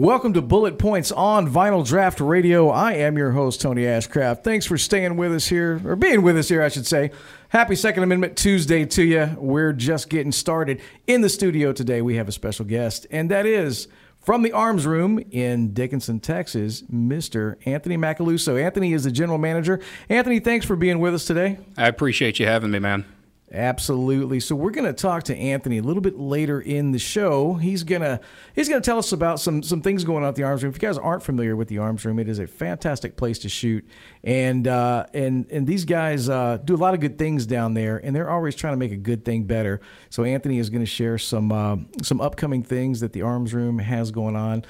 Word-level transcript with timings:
Welcome 0.00 0.32
to 0.32 0.40
Bullet 0.40 0.78
Points 0.78 1.12
on 1.12 1.46
Vinyl 1.46 1.86
Draft 1.86 2.20
Radio. 2.20 2.70
I 2.70 2.94
am 2.94 3.18
your 3.18 3.32
host, 3.32 3.60
Tony 3.60 3.82
Ashcraft. 3.82 4.42
Thanks 4.42 4.64
for 4.64 4.78
staying 4.78 5.18
with 5.18 5.30
us 5.30 5.46
here, 5.46 5.78
or 5.84 5.94
being 5.94 6.22
with 6.22 6.38
us 6.38 6.48
here, 6.48 6.62
I 6.62 6.68
should 6.68 6.86
say. 6.86 7.10
Happy 7.50 7.76
Second 7.76 8.04
Amendment 8.04 8.38
Tuesday 8.38 8.86
to 8.86 9.02
you. 9.04 9.36
We're 9.36 9.74
just 9.74 10.08
getting 10.08 10.32
started. 10.32 10.80
In 11.06 11.20
the 11.20 11.28
studio 11.28 11.74
today, 11.74 12.00
we 12.00 12.16
have 12.16 12.28
a 12.28 12.32
special 12.32 12.64
guest, 12.64 13.06
and 13.10 13.30
that 13.30 13.44
is 13.44 13.88
from 14.18 14.40
the 14.40 14.52
Arms 14.52 14.86
Room 14.86 15.22
in 15.32 15.74
Dickinson, 15.74 16.18
Texas, 16.18 16.80
Mr. 16.90 17.56
Anthony 17.66 17.98
Macaluso. 17.98 18.58
Anthony 18.58 18.94
is 18.94 19.04
the 19.04 19.10
general 19.10 19.36
manager. 19.36 19.80
Anthony, 20.08 20.40
thanks 20.40 20.64
for 20.64 20.76
being 20.76 21.00
with 21.00 21.12
us 21.12 21.26
today. 21.26 21.58
I 21.76 21.88
appreciate 21.88 22.38
you 22.38 22.46
having 22.46 22.70
me, 22.70 22.78
man. 22.78 23.04
Absolutely. 23.52 24.38
So 24.38 24.54
we're 24.54 24.70
going 24.70 24.86
to 24.86 24.92
talk 24.92 25.24
to 25.24 25.36
Anthony 25.36 25.78
a 25.78 25.82
little 25.82 26.00
bit 26.00 26.16
later 26.16 26.60
in 26.60 26.92
the 26.92 27.00
show. 27.00 27.54
He's 27.54 27.82
gonna 27.82 28.20
he's 28.54 28.68
gonna 28.68 28.80
tell 28.80 28.98
us 28.98 29.10
about 29.10 29.40
some 29.40 29.64
some 29.64 29.82
things 29.82 30.04
going 30.04 30.22
on 30.22 30.28
at 30.28 30.36
the 30.36 30.44
Arms 30.44 30.62
Room. 30.62 30.70
If 30.70 30.80
you 30.80 30.86
guys 30.86 30.96
aren't 30.96 31.24
familiar 31.24 31.56
with 31.56 31.66
the 31.66 31.78
Arms 31.78 32.04
Room, 32.04 32.20
it 32.20 32.28
is 32.28 32.38
a 32.38 32.46
fantastic 32.46 33.16
place 33.16 33.40
to 33.40 33.48
shoot, 33.48 33.84
and 34.22 34.68
uh, 34.68 35.06
and 35.14 35.50
and 35.50 35.66
these 35.66 35.84
guys 35.84 36.28
uh, 36.28 36.58
do 36.64 36.76
a 36.76 36.78
lot 36.78 36.94
of 36.94 37.00
good 37.00 37.18
things 37.18 37.44
down 37.44 37.74
there, 37.74 37.96
and 37.96 38.14
they're 38.14 38.30
always 38.30 38.54
trying 38.54 38.74
to 38.74 38.78
make 38.78 38.92
a 38.92 38.96
good 38.96 39.24
thing 39.24 39.42
better. 39.42 39.80
So 40.10 40.22
Anthony 40.22 40.60
is 40.60 40.70
going 40.70 40.82
to 40.82 40.90
share 40.90 41.18
some 41.18 41.50
uh, 41.50 41.76
some 42.02 42.20
upcoming 42.20 42.62
things 42.62 43.00
that 43.00 43.12
the 43.12 43.22
Arms 43.22 43.52
Room 43.52 43.80
has 43.80 44.12
going 44.12 44.36
on. 44.36 44.64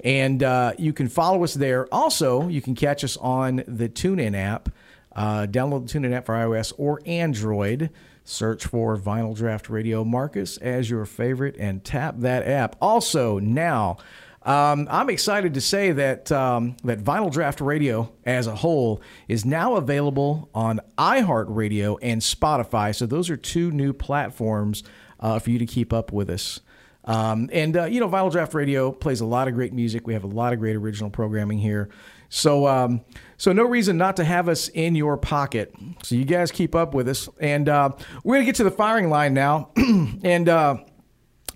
And 0.04 0.42
uh, 0.44 0.72
you 0.78 0.92
can 0.92 1.08
follow 1.08 1.42
us 1.42 1.54
there. 1.54 1.92
Also, 1.92 2.46
you 2.46 2.62
can 2.62 2.76
catch 2.76 3.02
us 3.02 3.16
on 3.16 3.64
the 3.66 3.88
TuneIn 3.88 4.36
app. 4.36 4.68
Uh, 5.16 5.48
download 5.50 5.90
the 5.90 5.98
TuneIn 5.98 6.14
app 6.14 6.26
for 6.26 6.36
iOS 6.36 6.72
or 6.78 7.00
Android. 7.04 7.90
Search 8.22 8.64
for 8.64 8.96
Vinyl 8.96 9.36
Draft 9.36 9.68
Radio 9.68 10.04
Marcus 10.04 10.56
as 10.58 10.88
your 10.88 11.04
favorite 11.04 11.56
and 11.58 11.82
tap 11.82 12.14
that 12.18 12.46
app. 12.46 12.76
Also, 12.80 13.40
now 13.40 13.96
um, 14.44 14.88
I'm 14.90 15.08
excited 15.10 15.54
to 15.54 15.60
say 15.60 15.92
that 15.92 16.32
um, 16.32 16.76
that 16.84 17.00
Vinyl 17.00 17.32
Draft 17.32 17.60
Radio 17.60 18.12
as 18.24 18.46
a 18.46 18.56
whole 18.56 19.00
is 19.28 19.44
now 19.44 19.76
available 19.76 20.50
on 20.54 20.80
iHeartRadio 20.98 21.98
and 22.02 22.20
Spotify. 22.20 22.94
So 22.94 23.06
those 23.06 23.30
are 23.30 23.36
two 23.36 23.70
new 23.70 23.92
platforms 23.92 24.82
uh, 25.20 25.38
for 25.38 25.50
you 25.50 25.58
to 25.58 25.66
keep 25.66 25.92
up 25.92 26.12
with 26.12 26.28
us. 26.28 26.60
Um, 27.04 27.50
and 27.52 27.76
uh, 27.76 27.84
you 27.84 28.00
know, 28.00 28.08
Vinyl 28.08 28.30
Draft 28.30 28.54
Radio 28.54 28.92
plays 28.92 29.20
a 29.20 29.26
lot 29.26 29.48
of 29.48 29.54
great 29.54 29.72
music. 29.72 30.06
We 30.06 30.14
have 30.14 30.24
a 30.24 30.28
lot 30.28 30.52
of 30.52 30.58
great 30.58 30.76
original 30.76 31.10
programming 31.10 31.58
here. 31.58 31.88
So, 32.28 32.66
um, 32.66 33.02
so 33.36 33.52
no 33.52 33.64
reason 33.64 33.98
not 33.98 34.16
to 34.16 34.24
have 34.24 34.48
us 34.48 34.68
in 34.68 34.94
your 34.94 35.16
pocket. 35.18 35.74
So 36.02 36.14
you 36.14 36.24
guys 36.24 36.50
keep 36.50 36.74
up 36.74 36.94
with 36.94 37.08
us, 37.08 37.28
and 37.38 37.68
uh, 37.68 37.90
we're 38.24 38.36
gonna 38.36 38.46
get 38.46 38.54
to 38.56 38.64
the 38.64 38.70
firing 38.70 39.10
line 39.10 39.34
now. 39.34 39.70
and 39.76 40.48
uh, 40.48 40.76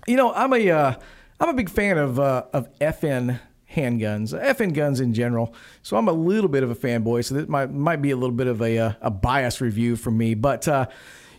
you 0.05 0.15
know, 0.15 0.33
I'm 0.33 0.53
a 0.53 0.69
uh, 0.69 0.93
I'm 1.39 1.49
a 1.49 1.53
big 1.53 1.69
fan 1.69 1.97
of 1.97 2.19
uh, 2.19 2.45
of 2.51 2.67
FN 2.79 3.39
handguns, 3.71 4.33
FN 4.33 4.73
guns 4.73 4.99
in 4.99 5.13
general. 5.13 5.53
So 5.83 5.95
I'm 5.97 6.07
a 6.07 6.13
little 6.13 6.49
bit 6.49 6.63
of 6.63 6.71
a 6.71 6.75
fanboy. 6.75 7.25
So 7.25 7.35
this 7.35 7.47
might 7.47 7.71
might 7.71 8.01
be 8.01 8.11
a 8.11 8.15
little 8.15 8.35
bit 8.35 8.47
of 8.47 8.61
a 8.61 8.77
uh, 8.77 8.93
a 9.01 9.11
bias 9.11 9.61
review 9.61 9.95
from 9.95 10.17
me, 10.17 10.33
but 10.33 10.67
uh, 10.67 10.87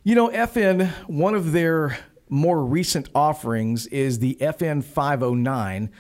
you 0.05 0.15
know, 0.15 0.29
FN 0.29 0.89
one 1.09 1.35
of 1.35 1.53
their 1.53 1.99
more 2.29 2.65
recent 2.65 3.09
offerings 3.15 3.87
is 3.87 4.19
the 4.21 4.37
FN 4.41 4.85
509. 4.85 5.91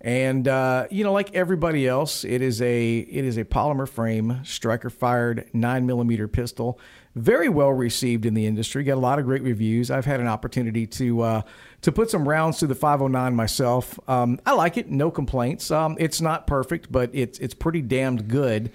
And 0.00 0.48
uh, 0.48 0.86
you 0.90 1.04
know, 1.04 1.12
like 1.12 1.34
everybody 1.34 1.86
else, 1.86 2.24
it 2.24 2.42
is 2.42 2.60
a 2.60 2.98
it 2.98 3.24
is 3.24 3.38
a 3.38 3.44
polymer 3.44 3.88
frame 3.88 4.40
striker 4.42 4.90
fired 4.90 5.48
nine 5.52 5.86
millimeter 5.86 6.26
pistol 6.26 6.80
very 7.14 7.48
well 7.48 7.70
received 7.70 8.26
in 8.26 8.34
the 8.34 8.46
industry. 8.46 8.82
Got 8.84 8.94
a 8.94 9.00
lot 9.00 9.18
of 9.18 9.24
great 9.24 9.42
reviews. 9.42 9.90
I've 9.90 10.04
had 10.04 10.20
an 10.20 10.26
opportunity 10.26 10.86
to 10.88 11.20
uh, 11.20 11.42
to 11.84 11.92
put 11.92 12.10
some 12.10 12.26
rounds 12.26 12.58
through 12.58 12.68
the 12.68 12.74
509 12.74 13.36
myself. 13.36 14.00
Um, 14.08 14.40
I 14.46 14.52
like 14.52 14.78
it, 14.78 14.90
no 14.90 15.10
complaints. 15.10 15.70
Um, 15.70 15.98
it's 16.00 16.18
not 16.18 16.46
perfect, 16.46 16.90
but 16.90 17.10
it's 17.12 17.38
it's 17.40 17.52
pretty 17.52 17.82
damned 17.82 18.26
good. 18.26 18.72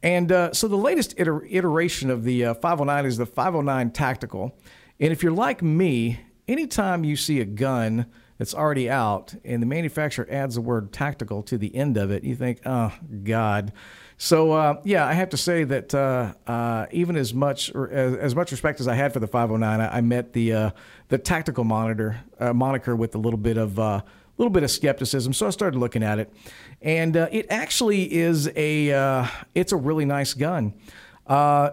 And 0.00 0.30
uh, 0.30 0.52
so 0.52 0.68
the 0.68 0.76
latest 0.76 1.18
iter- 1.18 1.44
iteration 1.46 2.08
of 2.08 2.22
the 2.22 2.44
uh, 2.44 2.54
509 2.54 3.04
is 3.04 3.16
the 3.16 3.26
509 3.26 3.90
Tactical. 3.90 4.56
And 5.00 5.12
if 5.12 5.24
you're 5.24 5.32
like 5.32 5.60
me, 5.60 6.20
anytime 6.46 7.02
you 7.02 7.16
see 7.16 7.40
a 7.40 7.44
gun 7.44 8.06
that's 8.38 8.54
already 8.54 8.88
out 8.88 9.34
and 9.44 9.60
the 9.60 9.66
manufacturer 9.66 10.28
adds 10.30 10.54
the 10.54 10.60
word 10.60 10.92
tactical 10.92 11.42
to 11.44 11.58
the 11.58 11.74
end 11.74 11.96
of 11.96 12.12
it, 12.12 12.22
you 12.22 12.36
think, 12.36 12.60
oh, 12.64 12.92
God. 13.24 13.72
So 14.18 14.52
uh, 14.52 14.80
yeah, 14.84 15.06
I 15.06 15.14
have 15.14 15.30
to 15.30 15.36
say 15.36 15.64
that 15.64 15.94
uh, 15.94 16.34
uh, 16.46 16.86
even 16.90 17.16
as 17.16 17.34
much 17.34 17.70
as, 17.74 18.14
as, 18.16 18.34
much 18.34 18.52
respect 18.52 18.80
as 18.80 18.88
I 18.88 18.94
had 18.94 19.12
for 19.12 19.20
the 19.20 19.26
509, 19.26 19.80
I, 19.80 19.96
I 19.96 20.00
met 20.00 20.32
the 20.32 20.52
uh, 20.52 20.70
the 21.08 21.18
tactical 21.18 21.64
monitor 21.64 22.20
uh, 22.38 22.52
moniker 22.52 22.94
with 22.94 23.14
a 23.14 23.18
little 23.18 23.38
bit 23.38 23.56
of 23.56 23.78
a 23.78 23.82
uh, 23.82 24.00
little 24.38 24.50
bit 24.50 24.62
of 24.62 24.70
skepticism. 24.70 25.32
So 25.32 25.46
I 25.46 25.50
started 25.50 25.78
looking 25.78 26.02
at 26.02 26.18
it, 26.18 26.32
and 26.80 27.16
it 27.16 27.46
actually 27.50 28.12
is 28.12 28.48
a 28.56 29.28
it's 29.54 29.72
a 29.72 29.76
really 29.76 30.04
nice 30.04 30.34
gun. 30.34 30.74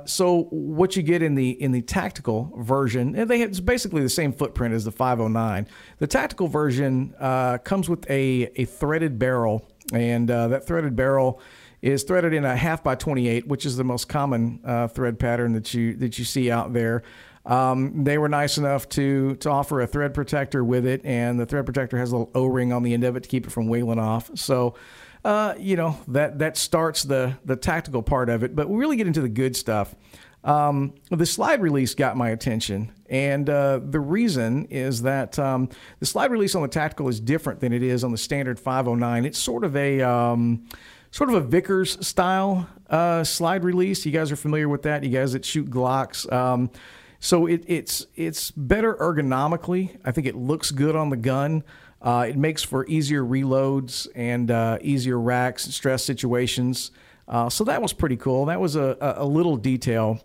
so 0.06 0.48
what 0.50 0.96
you 0.96 1.04
get 1.04 1.22
in 1.22 1.36
the 1.36 1.52
in 1.62 1.72
the 1.72 1.82
tactical 1.82 2.54
version, 2.58 3.16
and 3.16 3.30
they 3.30 3.40
have, 3.40 3.50
it's 3.50 3.60
basically 3.60 4.02
the 4.02 4.10
same 4.10 4.34
footprint 4.34 4.74
as 4.74 4.86
the 4.86 4.92
509. 4.92 5.68
The 6.00 6.08
tactical 6.08 6.48
version 6.48 7.14
comes 7.64 7.90
with 7.90 8.10
a 8.10 8.50
a 8.56 8.66
threaded 8.66 9.20
barrel, 9.20 9.68
and 9.94 10.30
that 10.30 10.66
threaded 10.66 10.96
barrel 10.96 11.42
is 11.82 12.04
threaded 12.04 12.34
in 12.34 12.46
a 12.46 12.56
half 12.56 12.84
by 12.84 12.96
28, 12.96 13.48
which 13.48 13.66
is 13.66 13.78
the 13.78 13.84
most 13.84 14.10
common 14.10 14.60
uh, 14.64 14.88
thread 14.88 15.20
pattern 15.20 15.54
that 15.54 15.74
you 15.74 15.96
that 15.96 16.20
you 16.20 16.26
see 16.26 16.52
out 16.52 16.74
there. 16.74 17.04
Um, 17.46 18.04
they 18.04 18.18
were 18.18 18.30
nice 18.30 18.58
enough 18.58 18.90
to 18.90 19.36
to 19.38 19.50
offer 19.50 19.82
a 19.82 19.88
thread 19.88 20.14
protector 20.14 20.64
with 20.64 20.86
it, 20.86 21.02
and 21.06 21.40
the 21.40 21.46
thread 21.46 21.66
protector 21.66 21.98
has 21.98 22.12
a 22.12 22.18
little 22.18 22.32
O-ring 22.36 22.74
on 22.74 22.84
the 22.84 22.94
end 22.94 23.04
of 23.04 23.16
it 23.16 23.24
to 23.24 23.30
keep 23.30 23.48
it 23.48 23.52
from 23.52 23.68
wailing 23.68 24.00
off. 24.00 24.30
So, 24.36 24.76
uh, 25.24 25.56
you 25.58 25.76
know 25.76 25.98
that 26.10 26.40
that 26.40 26.58
starts 26.58 27.04
the 27.04 27.38
the 27.46 27.56
tactical 27.56 28.04
part 28.04 28.30
of 28.30 28.44
it. 28.44 28.56
But 28.56 28.70
we 28.70 28.78
really 28.78 28.98
get 28.98 29.08
into 29.08 29.22
the 29.22 29.30
good 29.30 29.56
stuff. 29.56 29.96
Um, 30.44 30.94
the 31.10 31.26
slide 31.26 31.62
release 31.62 31.96
got 31.96 32.16
my 32.16 32.30
attention, 32.30 32.92
and 33.10 33.50
uh, 33.50 33.80
the 33.84 34.00
reason 34.00 34.66
is 34.66 35.02
that 35.02 35.40
um, 35.40 35.70
the 36.00 36.06
slide 36.06 36.32
release 36.32 36.56
on 36.56 36.62
the 36.62 36.68
tactical 36.68 37.10
is 37.10 37.20
different 37.20 37.62
than 37.62 37.74
it 37.74 37.84
is 37.84 38.04
on 38.04 38.12
the 38.12 38.18
standard 38.18 38.60
509. 38.60 39.26
It's 39.26 39.40
sort 39.40 39.64
of 39.64 39.76
a 39.76 40.02
um, 40.02 40.66
sort 41.12 41.30
of 41.30 41.36
a 41.36 41.42
Vickers 41.42 42.06
style 42.06 42.68
uh, 42.90 43.24
slide 43.24 43.64
release. 43.64 44.06
You 44.06 44.12
guys 44.12 44.32
are 44.32 44.36
familiar 44.36 44.70
with 44.70 44.84
that. 44.84 45.04
You 45.04 45.10
guys 45.10 45.34
that 45.34 45.46
shoot 45.46 45.70
Glocks. 45.70 46.32
Um, 46.32 46.72
so 47.20 47.46
it, 47.46 47.64
it's 47.68 48.06
it's 48.16 48.52
better 48.52 48.96
ergonomically. 48.96 49.98
I 50.06 50.12
think 50.12 50.28
it 50.28 50.36
looks 50.36 50.72
good 50.72 50.96
on 50.96 51.10
the 51.10 51.18
gun. 51.18 51.64
Uh, 52.02 52.28
it 52.30 52.38
makes 52.38 52.64
for 52.64 52.88
easier 52.88 53.24
reloads 53.24 54.08
and 54.16 54.50
uh, 54.50 54.78
easier 54.82 55.20
racks, 55.20 55.66
and 55.66 55.74
stress 55.74 56.04
situations. 56.04 56.92
Uh, 57.28 57.50
so 57.50 57.64
that 57.66 57.82
was 57.82 57.92
pretty 57.94 58.16
cool. 58.16 58.46
That 58.46 58.62
was 58.62 58.76
a, 58.76 58.98
a, 59.02 59.24
a 59.24 59.26
little 59.26 59.58
detail. 59.58 60.22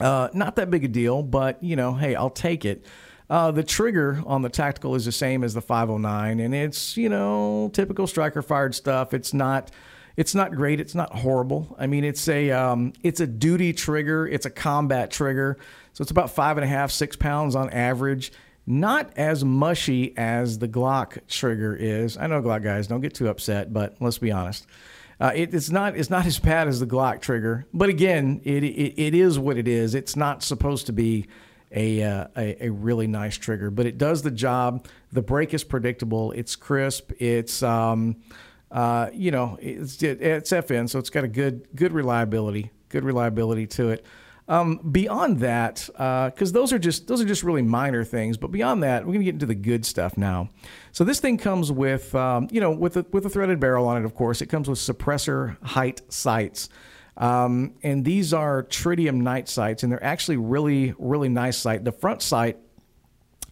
Uh, 0.00 0.28
not 0.32 0.56
that 0.56 0.70
big 0.70 0.84
a 0.84 0.88
deal, 0.88 1.22
but 1.22 1.62
you 1.62 1.76
know, 1.76 1.94
hey, 1.94 2.14
I'll 2.14 2.30
take 2.30 2.64
it. 2.64 2.84
Uh, 3.30 3.50
the 3.50 3.62
trigger 3.62 4.22
on 4.26 4.42
the 4.42 4.48
tactical 4.48 4.94
is 4.94 5.04
the 5.04 5.12
same 5.12 5.44
as 5.44 5.52
the 5.52 5.60
509, 5.60 6.40
and 6.40 6.54
it's 6.54 6.96
you 6.96 7.08
know 7.08 7.70
typical 7.72 8.06
striker 8.06 8.40
fired 8.42 8.74
stuff. 8.74 9.12
It's 9.12 9.34
not 9.34 9.70
it's 10.16 10.34
not 10.34 10.52
great. 10.52 10.80
It's 10.80 10.96
not 10.96 11.14
horrible. 11.14 11.76
I 11.78 11.86
mean, 11.86 12.02
it's 12.02 12.26
a 12.26 12.50
um, 12.50 12.92
it's 13.04 13.20
a 13.20 13.26
duty 13.26 13.72
trigger. 13.72 14.26
It's 14.26 14.46
a 14.46 14.50
combat 14.50 15.10
trigger, 15.10 15.58
so 15.92 16.02
it's 16.02 16.10
about 16.10 16.30
five 16.30 16.56
and 16.56 16.64
a 16.64 16.68
half 16.68 16.90
six 16.90 17.14
pounds 17.16 17.54
on 17.54 17.70
average. 17.70 18.32
Not 18.66 19.12
as 19.16 19.44
mushy 19.44 20.12
as 20.16 20.58
the 20.58 20.68
Glock 20.68 21.18
trigger 21.28 21.74
is. 21.74 22.16
I 22.16 22.26
know 22.26 22.42
Glock 22.42 22.62
guys 22.62 22.86
don't 22.86 23.00
get 23.00 23.14
too 23.14 23.28
upset, 23.28 23.72
but 23.72 23.96
let's 24.00 24.18
be 24.18 24.32
honest. 24.32 24.66
Uh, 25.20 25.32
it, 25.34 25.54
it's 25.54 25.70
not 25.70 25.96
it's 25.96 26.10
not 26.10 26.26
as 26.26 26.38
bad 26.38 26.66
as 26.66 26.80
the 26.80 26.86
Glock 26.86 27.20
trigger, 27.20 27.66
but 27.72 27.88
again, 27.88 28.40
it, 28.42 28.64
it 28.64 28.94
it 29.00 29.14
is 29.14 29.38
what 29.38 29.56
it 29.56 29.68
is. 29.68 29.94
It's 29.94 30.16
not 30.16 30.42
supposed 30.42 30.86
to 30.86 30.92
be 30.92 31.28
a, 31.70 32.02
uh, 32.02 32.26
a, 32.36 32.66
a 32.66 32.70
really 32.70 33.06
nice 33.06 33.36
trigger, 33.36 33.70
but 33.70 33.86
it 33.86 33.98
does 33.98 34.22
the 34.22 34.30
job. 34.30 34.86
The 35.12 35.22
break 35.22 35.54
is 35.54 35.64
predictable. 35.64 36.32
It's 36.32 36.56
crisp. 36.56 37.12
It's 37.18 37.62
um, 37.62 38.16
uh, 38.70 39.08
you 39.12 39.30
know 39.30 39.58
it's 39.60 40.02
it's 40.02 40.50
FN, 40.50 40.88
so 40.88 40.98
it's 40.98 41.10
got 41.10 41.24
a 41.24 41.28
good 41.28 41.68
good 41.74 41.92
reliability, 41.92 42.70
good 42.88 43.04
reliability 43.04 43.66
to 43.66 43.90
it. 43.90 44.06
Um, 44.48 44.78
beyond 44.78 45.40
that, 45.40 45.86
because 45.86 46.50
uh, 46.50 46.54
those 46.54 46.72
are 46.72 46.78
just 46.78 47.06
those 47.06 47.20
are 47.20 47.26
just 47.26 47.42
really 47.42 47.60
minor 47.60 48.02
things. 48.02 48.38
But 48.38 48.50
beyond 48.50 48.82
that, 48.82 49.06
we're 49.06 49.12
gonna 49.12 49.24
get 49.24 49.34
into 49.34 49.46
the 49.46 49.54
good 49.54 49.84
stuff 49.84 50.16
now. 50.16 50.48
So 50.92 51.04
this 51.04 51.20
thing 51.20 51.36
comes 51.36 51.70
with 51.70 52.14
um, 52.14 52.48
you 52.50 52.60
know 52.60 52.70
with 52.70 52.96
a, 52.96 53.06
with 53.12 53.26
a 53.26 53.30
threaded 53.30 53.60
barrel 53.60 53.86
on 53.86 54.00
it. 54.00 54.06
Of 54.06 54.14
course, 54.14 54.40
it 54.40 54.46
comes 54.46 54.68
with 54.68 54.78
suppressor 54.78 55.62
height 55.62 56.00
sights. 56.08 56.70
Um, 57.18 57.74
and 57.82 58.04
these 58.04 58.32
are 58.32 58.62
tritium 58.62 59.16
night 59.16 59.48
sights, 59.48 59.82
and 59.82 59.92
they're 59.92 60.02
actually 60.02 60.36
really, 60.36 60.94
really 60.98 61.28
nice 61.28 61.56
sight. 61.56 61.84
The 61.84 61.92
front 61.92 62.22
sight 62.22 62.58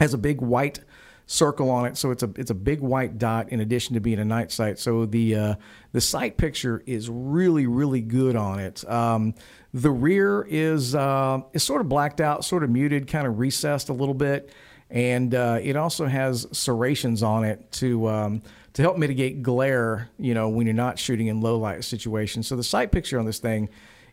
has 0.00 0.14
a 0.14 0.18
big 0.18 0.40
white 0.40 0.80
circle 1.26 1.68
on 1.70 1.86
it, 1.86 1.96
so 1.96 2.12
it's 2.12 2.22
a 2.22 2.30
it's 2.36 2.50
a 2.50 2.54
big 2.54 2.80
white 2.80 3.18
dot 3.18 3.48
in 3.48 3.58
addition 3.58 3.94
to 3.94 4.00
being 4.00 4.20
a 4.20 4.24
night 4.24 4.52
sight. 4.52 4.78
So 4.78 5.04
the 5.04 5.34
uh, 5.34 5.54
the 5.90 6.00
sight 6.00 6.36
picture 6.36 6.84
is 6.86 7.10
really 7.10 7.66
really 7.66 8.00
good 8.00 8.36
on 8.36 8.60
it. 8.60 8.88
Um, 8.88 9.34
the 9.74 9.90
rear 9.90 10.46
is 10.48 10.94
uh, 10.94 11.40
is 11.52 11.64
sort 11.64 11.80
of 11.80 11.88
blacked 11.88 12.20
out, 12.20 12.44
sort 12.44 12.62
of 12.62 12.70
muted, 12.70 13.08
kind 13.08 13.26
of 13.26 13.40
recessed 13.40 13.88
a 13.88 13.92
little 13.92 14.14
bit, 14.14 14.52
and 14.90 15.34
uh, 15.34 15.58
it 15.60 15.76
also 15.76 16.06
has 16.06 16.46
serrations 16.52 17.24
on 17.24 17.44
it 17.44 17.72
to 17.72 18.08
um, 18.08 18.42
to 18.76 18.82
help 18.82 18.99
mitigate 18.99 19.43
glare. 19.43 20.11
You 20.19 20.34
know 20.34 20.50
when 20.50 20.67
you're 20.67 20.75
not 20.75 20.99
shooting 20.99 21.26
in 21.28 21.40
low 21.40 21.58
light 21.58 21.82
situations. 21.82 22.46
So 22.46 22.56
the 22.56 22.64
sight 22.64 22.93
picture 22.93 23.19
on 23.19 23.25
this 23.25 23.38
thing 23.38 23.70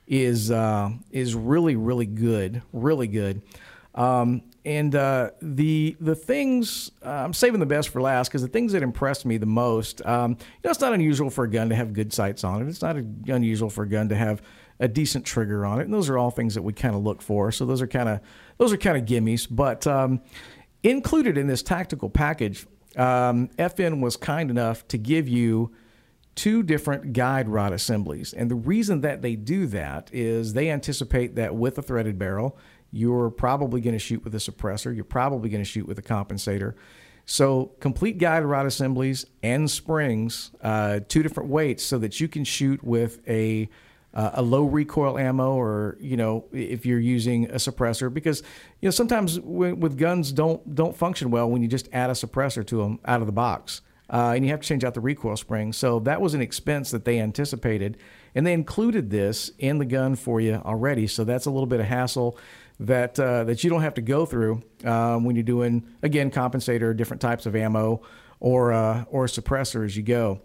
is 0.07 0.51
uh, 0.51 0.91
is 1.11 1.35
really 1.35 1.75
really 1.75 2.05
good, 2.05 2.61
really 2.71 3.07
good. 3.07 3.41
Um, 3.93 4.43
and 4.65 4.95
uh, 4.95 5.31
the 5.41 5.97
the 5.99 6.15
things 6.15 6.91
uh, 7.05 7.09
I'm 7.09 7.33
saving 7.33 7.59
the 7.59 7.65
best 7.65 7.89
for 7.89 8.01
last 8.01 8.29
because 8.29 8.41
the 8.41 8.47
things 8.47 8.71
that 8.71 8.83
impressed 8.83 9.25
me 9.25 9.37
the 9.37 9.45
most. 9.45 10.03
Um, 10.05 10.31
you 10.31 10.37
know, 10.63 10.71
it's 10.71 10.79
not 10.79 10.93
unusual 10.93 11.29
for 11.29 11.43
a 11.43 11.49
gun 11.49 11.67
to 11.67 11.75
have 11.75 11.91
good 11.91 12.13
sights 12.13 12.45
on 12.45 12.61
it. 12.61 12.69
It's 12.69 12.81
not 12.81 12.95
unusual 12.95 13.69
for 13.69 13.83
a 13.83 13.89
gun 13.89 14.09
to 14.09 14.15
have 14.15 14.41
a 14.79 14.87
decent 14.87 15.25
trigger 15.25 15.65
on 15.65 15.81
it. 15.81 15.83
And 15.83 15.93
those 15.93 16.09
are 16.09 16.17
all 16.17 16.31
things 16.31 16.55
that 16.55 16.61
we 16.61 16.71
kind 16.71 16.95
of 16.95 17.03
look 17.03 17.21
for. 17.21 17.51
So 17.51 17.65
those 17.65 17.81
are 17.81 17.87
kind 17.87 18.07
of 18.07 18.21
those 18.57 18.71
are 18.71 18.77
kind 18.77 18.97
of 18.97 19.03
gimmies. 19.03 19.45
But 19.49 19.85
um, 19.85 20.21
included 20.83 21.37
in 21.37 21.47
this 21.47 21.61
tactical 21.61 22.09
package, 22.09 22.65
um, 22.97 23.49
FN 23.57 24.01
was 24.01 24.15
kind 24.17 24.49
enough 24.49 24.87
to 24.89 24.97
give 24.97 25.27
you 25.27 25.71
two 26.35 26.63
different 26.63 27.13
guide 27.13 27.47
rod 27.47 27.73
assemblies. 27.73 28.33
And 28.33 28.49
the 28.49 28.55
reason 28.55 29.01
that 29.01 29.21
they 29.21 29.35
do 29.35 29.67
that 29.67 30.09
is 30.11 30.53
they 30.53 30.69
anticipate 30.69 31.35
that 31.35 31.55
with 31.55 31.77
a 31.77 31.81
threaded 31.81 32.17
barrel 32.17 32.57
you're 32.93 33.31
probably 33.31 33.81
going 33.81 33.95
to 33.95 33.99
shoot 33.99 34.23
with 34.23 34.35
a 34.35 34.37
suppressor. 34.37 34.95
You're 34.95 35.03
probably 35.03 35.49
going 35.49 35.63
to 35.63 35.69
shoot 35.69 35.87
with 35.87 35.97
a 35.97 36.03
compensator. 36.03 36.75
So, 37.25 37.71
complete 37.79 38.19
guide 38.19 38.43
rod 38.43 38.67
assemblies 38.67 39.25
and 39.41 39.69
springs, 39.69 40.51
uh, 40.61 40.99
two 41.07 41.23
different 41.23 41.49
weights, 41.49 41.83
so 41.83 41.97
that 41.97 42.19
you 42.19 42.27
can 42.27 42.43
shoot 42.43 42.83
with 42.83 43.27
a 43.27 43.67
uh, 44.13 44.31
a 44.33 44.41
low 44.41 44.63
recoil 44.63 45.17
ammo, 45.17 45.53
or 45.53 45.97
you 45.99 46.17
know, 46.17 46.45
if 46.51 46.85
you're 46.85 46.99
using 46.99 47.49
a 47.49 47.55
suppressor, 47.55 48.13
because 48.13 48.41
you 48.79 48.87
know 48.87 48.91
sometimes 48.91 49.39
with 49.39 49.97
guns 49.97 50.31
don't 50.31 50.75
don't 50.75 50.95
function 50.95 51.31
well 51.31 51.49
when 51.49 51.61
you 51.61 51.67
just 51.67 51.89
add 51.91 52.09
a 52.09 52.13
suppressor 52.13 52.65
to 52.67 52.77
them 52.77 52.99
out 53.05 53.21
of 53.21 53.25
the 53.25 53.33
box, 53.33 53.81
uh, 54.11 54.33
and 54.35 54.45
you 54.45 54.51
have 54.51 54.61
to 54.61 54.67
change 54.67 54.83
out 54.83 54.93
the 54.93 55.01
recoil 55.01 55.35
spring. 55.35 55.73
So 55.73 55.99
that 56.01 56.21
was 56.21 56.33
an 56.33 56.41
expense 56.41 56.91
that 56.91 57.05
they 57.05 57.19
anticipated, 57.19 57.97
and 58.35 58.45
they 58.45 58.53
included 58.53 59.09
this 59.09 59.51
in 59.57 59.79
the 59.79 59.85
gun 59.85 60.15
for 60.15 60.39
you 60.39 60.61
already. 60.63 61.07
So 61.07 61.23
that's 61.23 61.45
a 61.47 61.51
little 61.51 61.67
bit 61.67 61.79
of 61.79 61.87
hassle 61.87 62.37
that 62.79 63.19
uh, 63.19 63.45
that 63.45 63.63
you 63.63 63.69
don't 63.69 63.81
have 63.81 63.95
to 63.95 64.01
go 64.01 64.25
through 64.25 64.61
um, 64.83 65.23
when 65.23 65.35
you're 65.35 65.43
doing 65.43 65.87
again 66.03 66.29
compensator, 66.29 66.95
different 66.95 67.21
types 67.21 67.45
of 67.45 67.55
ammo, 67.55 68.01
or 68.39 68.73
uh, 68.73 69.05
or 69.09 69.25
suppressor 69.25 69.85
as 69.85 69.97
you 69.97 70.03
go. 70.03 70.41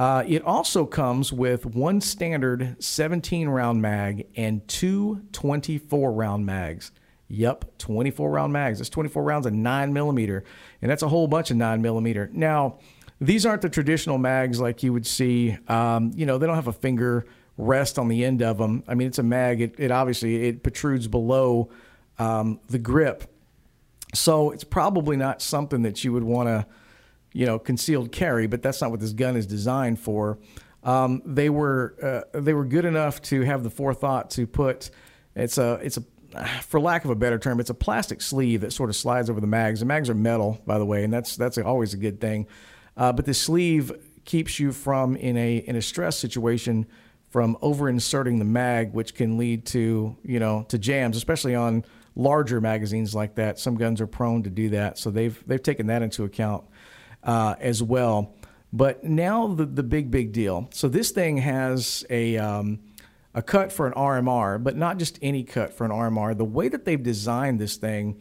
Uh, 0.00 0.24
it 0.26 0.42
also 0.46 0.86
comes 0.86 1.30
with 1.30 1.66
one 1.66 2.00
standard 2.00 2.74
17 2.82 3.50
round 3.50 3.82
mag 3.82 4.26
and 4.34 4.66
two 4.66 5.20
24 5.32 6.10
round 6.10 6.46
mags. 6.46 6.90
Yep, 7.28 7.76
24 7.76 8.30
round 8.30 8.50
mags. 8.50 8.78
That's 8.78 8.88
24 8.88 9.22
rounds 9.22 9.44
of 9.44 9.52
9 9.52 9.92
millimeter, 9.92 10.42
and 10.80 10.90
that's 10.90 11.02
a 11.02 11.08
whole 11.08 11.28
bunch 11.28 11.50
of 11.50 11.58
9 11.58 11.82
millimeter. 11.82 12.30
Now, 12.32 12.78
these 13.20 13.44
aren't 13.44 13.60
the 13.60 13.68
traditional 13.68 14.16
mags 14.16 14.58
like 14.58 14.82
you 14.82 14.94
would 14.94 15.06
see. 15.06 15.58
Um, 15.68 16.12
you 16.14 16.24
know, 16.24 16.38
they 16.38 16.46
don't 16.46 16.56
have 16.56 16.66
a 16.66 16.72
finger 16.72 17.26
rest 17.58 17.98
on 17.98 18.08
the 18.08 18.24
end 18.24 18.40
of 18.40 18.56
them. 18.56 18.82
I 18.88 18.94
mean, 18.94 19.06
it's 19.06 19.18
a 19.18 19.22
mag. 19.22 19.60
It, 19.60 19.74
it 19.76 19.90
obviously 19.90 20.48
it 20.48 20.62
protrudes 20.62 21.08
below 21.08 21.68
um, 22.18 22.58
the 22.70 22.78
grip, 22.78 23.24
so 24.14 24.50
it's 24.50 24.64
probably 24.64 25.18
not 25.18 25.42
something 25.42 25.82
that 25.82 26.04
you 26.04 26.14
would 26.14 26.24
want 26.24 26.48
to, 26.48 26.66
you 27.32 27.46
know, 27.46 27.58
concealed 27.58 28.12
carry. 28.12 28.46
But 28.46 28.62
that's 28.62 28.80
not 28.80 28.90
what 28.90 29.00
this 29.00 29.12
gun 29.12 29.36
is 29.36 29.46
designed 29.46 30.00
for. 30.00 30.38
Um, 30.82 31.22
they 31.24 31.50
were 31.50 32.24
uh, 32.34 32.40
they 32.40 32.54
were 32.54 32.64
good 32.64 32.84
enough 32.84 33.20
to 33.22 33.42
have 33.42 33.62
the 33.62 33.70
forethought 33.70 34.30
to 34.30 34.46
put 34.46 34.90
it's 35.34 35.58
a 35.58 35.74
it's 35.82 35.96
a 35.96 36.04
for 36.62 36.80
lack 36.80 37.04
of 37.04 37.10
a 37.10 37.14
better 37.16 37.38
term, 37.38 37.58
it's 37.58 37.70
a 37.70 37.74
plastic 37.74 38.20
sleeve 38.20 38.60
that 38.60 38.72
sort 38.72 38.88
of 38.88 38.96
slides 38.96 39.28
over 39.28 39.40
the 39.40 39.46
mags. 39.46 39.80
The 39.80 39.86
mags 39.86 40.08
are 40.08 40.14
metal, 40.14 40.60
by 40.66 40.78
the 40.78 40.86
way, 40.86 41.04
and 41.04 41.12
that's 41.12 41.36
that's 41.36 41.58
always 41.58 41.94
a 41.94 41.96
good 41.96 42.20
thing. 42.20 42.46
Uh, 42.96 43.12
but 43.12 43.24
the 43.24 43.34
sleeve 43.34 43.92
keeps 44.24 44.60
you 44.60 44.72
from 44.72 45.16
in 45.16 45.36
a 45.36 45.56
in 45.56 45.76
a 45.76 45.82
stress 45.82 46.16
situation 46.16 46.86
from 47.30 47.56
over 47.62 47.88
inserting 47.88 48.38
the 48.38 48.44
mag, 48.44 48.92
which 48.92 49.14
can 49.14 49.38
lead 49.38 49.66
to 49.66 50.16
you 50.22 50.38
know 50.38 50.64
to 50.68 50.78
jams, 50.78 51.16
especially 51.16 51.54
on 51.54 51.84
larger 52.14 52.60
magazines 52.60 53.14
like 53.14 53.34
that. 53.36 53.58
Some 53.58 53.76
guns 53.76 54.00
are 54.00 54.06
prone 54.06 54.42
to 54.44 54.50
do 54.50 54.68
that, 54.70 54.98
so 54.98 55.10
they've 55.10 55.42
they've 55.46 55.62
taken 55.62 55.86
that 55.88 56.02
into 56.02 56.24
account 56.24 56.64
uh, 57.22 57.54
as 57.60 57.82
well. 57.82 58.34
But 58.72 59.04
now 59.04 59.48
the 59.48 59.66
the 59.66 59.82
big 59.82 60.10
big 60.10 60.32
deal. 60.32 60.68
So 60.72 60.88
this 60.88 61.10
thing 61.10 61.38
has 61.38 62.04
a 62.08 62.36
um, 62.36 62.80
a 63.34 63.42
cut 63.42 63.72
for 63.72 63.86
an 63.86 63.92
RMR, 63.94 64.62
but 64.62 64.76
not 64.76 64.98
just 64.98 65.18
any 65.22 65.44
cut 65.44 65.72
for 65.72 65.84
an 65.84 65.90
RMR. 65.90 66.36
The 66.36 66.44
way 66.44 66.68
that 66.68 66.84
they've 66.84 67.02
designed 67.02 67.60
this 67.60 67.76
thing, 67.76 68.20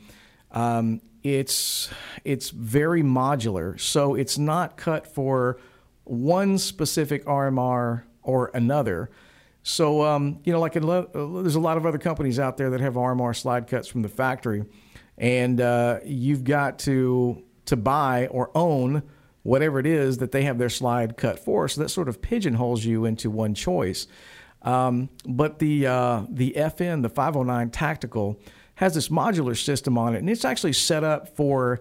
um, 0.52 1.02
it's 1.24 1.90
it's 2.24 2.50
very 2.50 3.04
modular. 3.04 3.80
So 3.80 4.16
it's 4.16 4.38
not 4.38 4.78
cut 4.78 5.08
for 5.08 5.60
one 6.04 6.58
specific 6.58 7.26
RMR 7.26 8.04
or 8.24 8.52
another. 8.54 9.10
So, 9.62 10.04
um, 10.04 10.40
you 10.46 10.54
know, 10.54 10.60
like 10.60 10.74
there's 10.74 11.56
a 11.56 11.60
lot 11.60 11.78
of 11.78 11.86
other 11.86 11.98
companies 11.98 12.40
out 12.40 12.58
there 12.58 12.72
that 12.72 12.80
have 12.80 12.94
RMR 12.94 13.36
slide 13.36 13.68
cuts 13.68 13.88
from 13.88 14.02
the 14.02 14.10
factory, 14.10 14.66
and 15.18 15.62
uh, 15.62 16.00
you've 16.04 16.44
got 16.44 16.80
to 16.80 17.44
to 17.70 17.76
buy 17.76 18.28
or 18.28 18.52
own 18.56 19.04
whatever 19.44 19.80
it 19.80 19.86
is 19.86 20.18
that 20.18 20.32
they 20.32 20.44
have 20.44 20.58
their 20.58 20.70
slide 20.70 21.18
cut 21.18 21.40
for. 21.40 21.68
So 21.68 21.82
that 21.82 21.90
sort 21.90 22.10
of 22.10 22.22
pigeonholes 22.22 22.86
you 22.86 23.06
into 23.06 23.30
one 23.30 23.54
choice. 23.54 24.08
Um, 24.62 25.10
but 25.26 25.60
the 25.60 25.88
uh, 25.88 26.24
the 26.30 26.54
FN, 26.58 27.02
the 27.02 27.10
509 27.10 27.70
Tactical, 27.70 28.40
has 28.76 28.94
this 28.94 29.10
modular 29.10 29.58
system 29.58 29.98
on 29.98 30.16
it, 30.16 30.20
and 30.20 30.30
it's 30.30 30.46
actually 30.46 30.74
set 30.74 31.04
up 31.04 31.36
for 31.36 31.80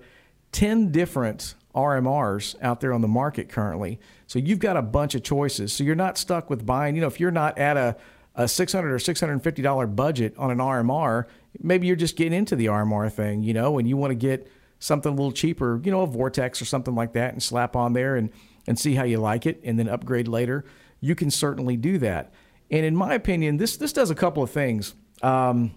10 0.53 0.93
different 0.93 1.55
RMRs 1.75 2.57
out 2.63 2.81
there 2.81 2.93
on 2.93 3.01
the 3.01 3.09
market 3.09 3.49
currently. 3.49 4.01
So 4.27 4.39
you've 4.39 4.59
got 4.59 4.77
a 4.77 4.83
bunch 4.83 5.15
of 5.15 5.23
choices. 5.23 5.73
So 5.73 5.85
you're 5.85 5.95
not 5.95 6.19
stuck 6.19 6.51
with 6.51 6.67
buying, 6.67 6.95
you 6.95 7.01
know, 7.01 7.07
if 7.07 7.21
you're 7.21 7.31
not 7.31 7.59
at 7.59 7.77
a, 7.77 7.97
a 8.35 8.49
600 8.49 8.91
or 8.91 8.99
$650 8.99 9.97
budget 9.97 10.35
on 10.37 10.51
an 10.51 10.59
RMR, 10.59 11.27
maybe 11.61 11.87
you're 11.87 11.97
just 11.97 12.17
getting 12.17 12.33
into 12.33 12.57
the 12.57 12.67
RMR 12.67 13.13
thing, 13.13 13.43
you 13.43 13.55
know, 13.55 13.79
and 13.79 13.89
you 13.89 13.97
want 13.97 14.11
to 14.11 14.15
get 14.15 14.51
something 14.79 15.13
a 15.13 15.15
little 15.15 15.33
cheaper, 15.33 15.81
you 15.83 15.91
know, 15.91 16.03
a 16.03 16.07
Vortex 16.07 16.63
or 16.63 16.65
something 16.65 16.95
like 16.95 17.13
that 17.13 17.33
and 17.33 17.43
slap 17.43 17.75
on 17.75 17.93
there 17.93 18.17
and, 18.17 18.31
and 18.67 18.79
see 18.79 18.95
how 18.95 19.05
you 19.05 19.19
like 19.19 19.47
it 19.47 19.61
and 19.65 19.79
then 19.79 19.89
upgrade 19.89 20.29
later. 20.29 20.65
You 21.01 21.15
can 21.15 21.31
certainly 21.31 21.77
do 21.77 21.99
that. 21.99 22.33
And 22.71 22.85
in 22.85 22.95
my 22.95 23.15
opinion, 23.15 23.57
this, 23.57 23.77
this 23.77 23.93
does 23.93 24.11
a 24.11 24.15
couple 24.15 24.43
of 24.43 24.51
things. 24.51 24.95
Um, 25.23 25.75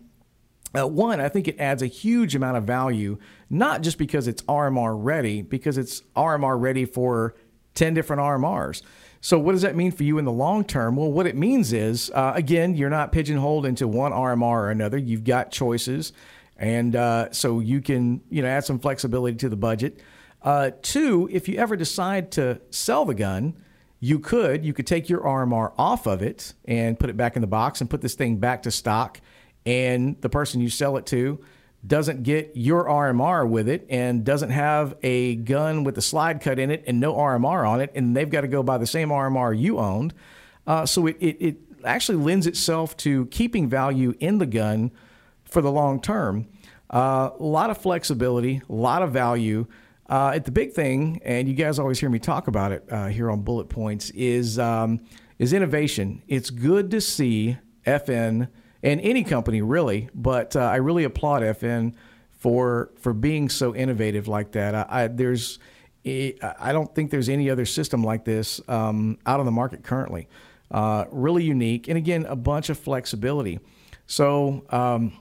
uh, 0.78 0.88
one, 0.88 1.20
I 1.20 1.30
think 1.30 1.48
it 1.48 1.60
adds 1.60 1.82
a 1.82 1.88
huge 1.88 2.36
amount 2.36 2.58
of 2.58 2.64
value, 2.64 3.18
not 3.50 3.82
just 3.82 3.98
because 3.98 4.28
it's 4.28 4.42
RMR 4.44 4.96
ready, 4.98 5.42
because 5.42 5.78
it's 5.78 6.02
RMR 6.16 6.60
ready 6.60 6.86
for 6.86 7.36
10 7.75 7.94
different 7.94 8.22
RMRs. 8.22 8.82
So, 9.20 9.38
what 9.38 9.52
does 9.52 9.62
that 9.62 9.75
mean 9.75 9.92
for 9.92 10.04
you 10.04 10.18
in 10.18 10.25
the 10.25 10.32
long 10.32 10.64
term? 10.64 10.96
Well, 10.96 11.12
what 11.12 11.28
it 11.28 11.36
means 11.36 11.74
is, 11.74 12.10
uh, 12.16 12.32
again, 12.36 12.74
you're 12.74 12.90
not 12.90 13.12
pigeonholed 13.12 13.66
into 13.66 13.88
one 13.88 14.12
RMR 14.12 14.42
or 14.42 14.72
another. 14.72 14.98
You've 14.98 15.24
got 15.24 15.52
choices, 15.52 16.12
and 16.62 16.96
uh, 16.96 17.32
so 17.32 17.60
you 17.60 17.82
can, 17.82 18.22
you 18.30 18.44
know, 18.44 18.48
add 18.48 18.63
some 18.63 18.80
flexibility 18.80 19.36
to 19.36 19.50
the 19.50 19.58
budget. 19.58 20.00
Uh, 20.44 20.72
two, 20.82 21.27
if 21.32 21.50
you 21.50 21.58
ever 21.58 21.75
decide 21.75 22.32
to 22.34 22.62
sell 22.70 23.03
the 23.03 23.15
gun, 23.15 23.56
you 24.00 24.20
could 24.20 24.63
you 24.63 24.74
could 24.74 24.88
take 24.88 25.10
your 25.10 25.22
RMR 25.22 25.74
off 25.77 26.08
of 26.08 26.22
it 26.22 26.53
and 26.65 27.00
put 27.00 27.10
it 27.10 27.18
back 27.18 27.36
in 27.36 27.41
the 27.41 27.48
box 27.48 27.82
and 27.82 27.89
put 27.89 28.01
this 28.01 28.15
thing 28.15 28.38
back 28.38 28.63
to 28.63 28.72
stock 28.72 29.20
and 29.65 30.20
the 30.22 30.30
person 30.30 30.62
you 30.62 30.70
sell 30.70 30.98
it 30.98 31.06
to 31.08 31.39
doesn't 31.86 32.24
get 32.24 32.51
your 32.53 32.86
RMR 32.86 33.48
with 33.48 33.68
it 33.68 33.88
and 33.89 34.24
doesn't 34.24 34.51
have 34.51 34.96
a 35.01 35.36
gun 35.36 35.84
with 35.84 35.98
a 35.98 36.01
slide 36.01 36.41
cut 36.41 36.60
in 36.60 36.70
it 36.70 36.84
and 36.86 37.00
no 37.00 37.15
RMR 37.15 37.68
on 37.68 37.82
it, 37.82 37.91
and 37.96 38.15
they've 38.15 38.30
got 38.30 38.41
to 38.41 38.48
go 38.48 38.62
buy 38.62 38.77
the 38.77 38.86
same 38.86 39.10
RMR 39.10 39.58
you 39.58 39.80
owned. 39.80 40.13
Uh, 40.68 40.86
so 40.86 41.08
it, 41.08 41.18
it, 41.20 41.38
it, 41.39 41.58
actually 41.84 42.24
lends 42.24 42.46
itself 42.46 42.96
to 42.96 43.25
keeping 43.27 43.68
value 43.68 44.13
in 44.20 44.38
the 44.38 44.46
gun 44.46 44.91
for 45.51 45.62
the 45.62 45.72
long 45.72 46.01
term. 46.01 46.48
Uh, 46.89 47.29
a 47.39 47.43
lot 47.43 47.70
of 47.70 47.77
flexibility, 47.77 48.62
a 48.67 48.74
lot 48.74 49.01
of 49.03 49.12
value. 49.12 49.67
Uh, 50.10 50.38
the 50.39 50.51
big 50.51 50.74
thing, 50.74 51.22
and 51.24 51.48
you 51.48 51.53
guys 51.53 51.79
always 51.79 52.00
hear 52.00 52.10
me 52.10 52.20
talk 52.20 52.48
about 52.48 52.72
it 52.72 52.84
uh, 52.91 53.08
here 53.08 53.29
on 53.29 53.41
Bullet 53.41 53.70
Points, 53.70 54.10
is 54.10 54.58
um, 54.58 55.00
is 55.38 55.53
innovation. 55.53 56.22
It's 56.27 56.50
good 56.50 56.91
to 56.91 57.00
see 57.00 57.58
FN 57.86 58.50
and 58.84 59.01
any 59.01 59.24
company 59.24 59.62
really. 59.62 60.10
But 60.13 60.55
uh, 60.55 60.62
I 60.62 60.77
really 60.77 61.03
applaud 61.03 61.43
FN 61.43 61.93
for 62.31 62.91
for 62.98 63.13
being 63.13 63.48
so 63.48 63.74
innovative 63.74 64.27
like 64.27 64.51
that. 64.53 64.75
I, 64.75 64.86
I 64.89 65.08
there's 65.08 65.60
I 66.03 66.72
don't 66.72 66.93
think 66.93 67.12
there's 67.12 67.29
any 67.29 67.50
other 67.50 67.65
system 67.65 68.03
like 68.03 68.25
this 68.25 68.60
um, 68.67 69.17
out 69.25 69.39
on 69.39 69.46
the 69.46 69.51
market 69.51 69.84
currently. 69.84 70.27
Uh, 70.70 71.05
really 71.12 71.43
unique, 71.43 71.88
and 71.88 71.98
again, 71.98 72.25
a 72.25 72.36
bunch 72.36 72.70
of 72.70 72.77
flexibility. 72.77 73.60
So. 74.08 74.65
Um, 74.72 75.13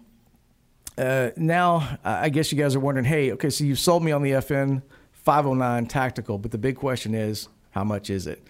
uh, 0.98 1.30
now 1.36 1.98
I 2.04 2.28
guess 2.28 2.52
you 2.52 2.58
guys 2.58 2.74
are 2.74 2.80
wondering, 2.80 3.06
hey, 3.06 3.32
okay, 3.32 3.50
so 3.50 3.64
you 3.64 3.74
sold 3.74 4.02
me 4.02 4.12
on 4.12 4.22
the 4.22 4.32
FN 4.32 4.82
509 5.12 5.86
tactical, 5.86 6.38
but 6.38 6.50
the 6.50 6.58
big 6.58 6.76
question 6.76 7.14
is, 7.14 7.48
how 7.70 7.84
much 7.84 8.10
is 8.10 8.26
it? 8.26 8.42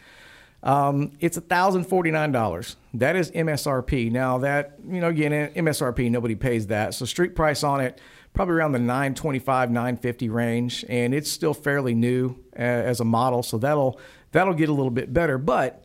Um, 0.63 1.13
it's 1.21 1.39
$1,049. 1.39 2.77
That 2.95 3.17
is 3.17 3.31
MSRP. 3.31 4.11
Now 4.11 4.39
that, 4.39 4.79
you 4.87 5.01
know, 5.01 5.09
again, 5.09 5.53
MSRP, 5.55 6.11
nobody 6.11 6.35
pays 6.35 6.67
that. 6.69 6.95
So 6.95 7.07
street 7.07 7.35
price 7.35 7.63
on 7.63 7.81
it, 7.81 8.01
probably 8.35 8.55
around 8.55 8.73
the 8.73 8.79
925, 8.79 9.71
950 9.71 10.29
range. 10.29 10.85
And 10.89 11.15
it's 11.15 11.31
still 11.31 11.55
fairly 11.55 11.95
new 11.95 12.37
uh, 12.57 12.63
as 12.63 13.01
a 13.01 13.05
model. 13.05 13.43
So 13.43 13.59
that'll, 13.59 13.99
that'll 14.33 14.55
get 14.55 14.69
a 14.69 14.73
little 14.73 14.91
bit 14.91 15.13
better. 15.13 15.39
But 15.39 15.85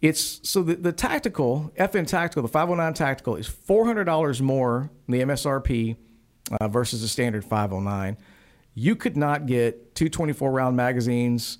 it's 0.00 0.48
so 0.48 0.62
the, 0.62 0.76
the 0.76 0.92
tactical, 0.92 1.72
FN 1.78 2.06
tactical, 2.06 2.42
the 2.42 2.48
509 2.48 2.94
tactical 2.94 3.36
is 3.36 3.48
$400 3.48 4.40
more 4.40 4.90
than 5.06 5.18
the 5.18 5.24
MSRP 5.24 5.96
uh, 6.60 6.68
versus 6.68 7.02
the 7.02 7.08
standard 7.08 7.44
509. 7.44 8.16
You 8.74 8.94
could 8.94 9.16
not 9.16 9.46
get 9.46 9.94
two 9.94 10.08
24 10.08 10.52
round 10.52 10.76
magazines, 10.76 11.58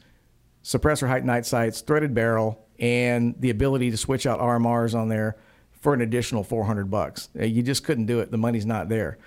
suppressor 0.63 1.09
height 1.09 1.25
night 1.25 1.47
sights, 1.47 1.81
threaded 1.81 2.15
barrel, 2.15 2.65
and 2.79 3.35
the 3.41 3.51
ability 3.51 3.91
to 3.91 3.97
switch 3.97 4.25
out 4.25 4.39
RMRs 4.39 4.95
on 4.97 5.09
there 5.09 5.37
for 5.81 5.95
an 5.95 6.01
additional 6.01 6.45
400 6.45 6.91
bucks. 6.91 7.29
You 7.35 7.63
just 7.63 7.83
couldn't 7.85 8.07
do 8.07 8.21
it. 8.21 8.31
The 8.31 8.39
money's 8.39 8.67
not 8.67 8.89
there. 8.89 9.19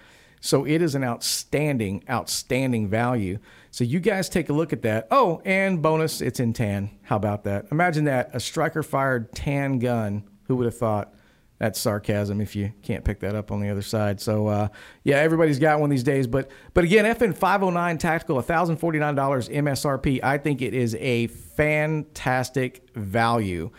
So 0.42 0.66
it 0.66 0.82
is 0.82 0.96
an 0.96 1.04
outstanding, 1.04 2.04
outstanding 2.10 2.90
value. 2.90 3.38
So 3.70 3.84
you 3.84 4.00
guys 4.00 4.28
take 4.28 4.50
a 4.50 4.54
look 4.54 4.74
at 4.74 4.82
that. 4.82 5.08
Oh, 5.12 5.42
and 5.46 5.82
bonus, 5.82 6.20
it's 6.20 6.40
in 6.40 6.52
tan. 6.52 6.90
How 7.04 7.16
about 7.16 7.44
that? 7.46 7.68
Imagine 7.72 8.06
that 8.06 8.32
a 8.34 8.40
striker 8.40 8.84
fired 8.84 9.32
tan 9.34 9.80
gun. 9.80 10.24
Who 10.46 10.56
would 10.58 10.66
have 10.66 10.78
thought? 10.78 11.14
That's 11.60 11.80
sarcasm 11.80 12.42
if 12.42 12.56
you 12.56 12.74
can't 12.82 13.06
pick 13.06 13.20
that 13.20 13.36
up 13.36 13.52
on 13.52 13.62
the 13.62 13.70
other 13.70 13.84
side. 13.84 14.20
So 14.20 14.48
uh, 14.48 14.70
yeah, 15.04 15.18
everybody's 15.18 15.60
got 15.60 15.80
one 15.80 15.92
these 15.92 16.02
days. 16.02 16.26
But 16.26 16.50
but 16.74 16.86
again, 16.86 17.06
FN 17.06 17.36
509 17.36 18.00
tactical, 18.00 18.42
$1,049 18.42 18.76
MSRP. 18.76 20.24
I 20.24 20.40
think 20.40 20.64
it 20.64 20.74
is 20.74 20.96
a 20.96 21.28
fantastic 21.28 22.90
value. 22.96 23.70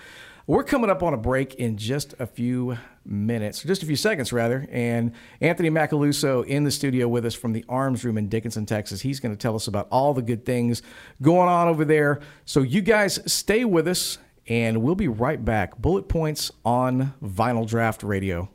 We're 0.46 0.62
coming 0.62 0.90
up 0.90 1.02
on 1.02 1.12
a 1.12 1.16
break 1.16 1.56
in 1.56 1.76
just 1.76 2.14
a 2.20 2.26
few 2.26 2.78
minutes, 3.04 3.62
just 3.62 3.82
a 3.82 3.86
few 3.86 3.96
seconds 3.96 4.32
rather. 4.32 4.66
And 4.70 5.12
Anthony 5.40 5.70
Macaluso 5.70 6.44
in 6.44 6.64
the 6.64 6.70
studio 6.70 7.08
with 7.08 7.24
us 7.26 7.34
from 7.34 7.52
the 7.52 7.64
Arms 7.68 8.04
Room 8.04 8.18
in 8.18 8.28
Dickinson, 8.28 8.66
Texas. 8.66 9.00
He's 9.00 9.20
going 9.20 9.34
to 9.34 9.38
tell 9.38 9.54
us 9.54 9.68
about 9.68 9.88
all 9.90 10.14
the 10.14 10.22
good 10.22 10.44
things 10.44 10.82
going 11.20 11.48
on 11.48 11.68
over 11.68 11.84
there. 11.84 12.20
So 12.44 12.62
you 12.62 12.80
guys 12.80 13.18
stay 13.32 13.64
with 13.64 13.88
us 13.88 14.18
and 14.46 14.82
we'll 14.82 14.94
be 14.94 15.08
right 15.08 15.42
back. 15.44 15.78
Bullet 15.78 16.08
points 16.08 16.50
on 16.64 17.14
Vinyl 17.22 17.66
Draft 17.66 18.02
Radio. 18.02 18.50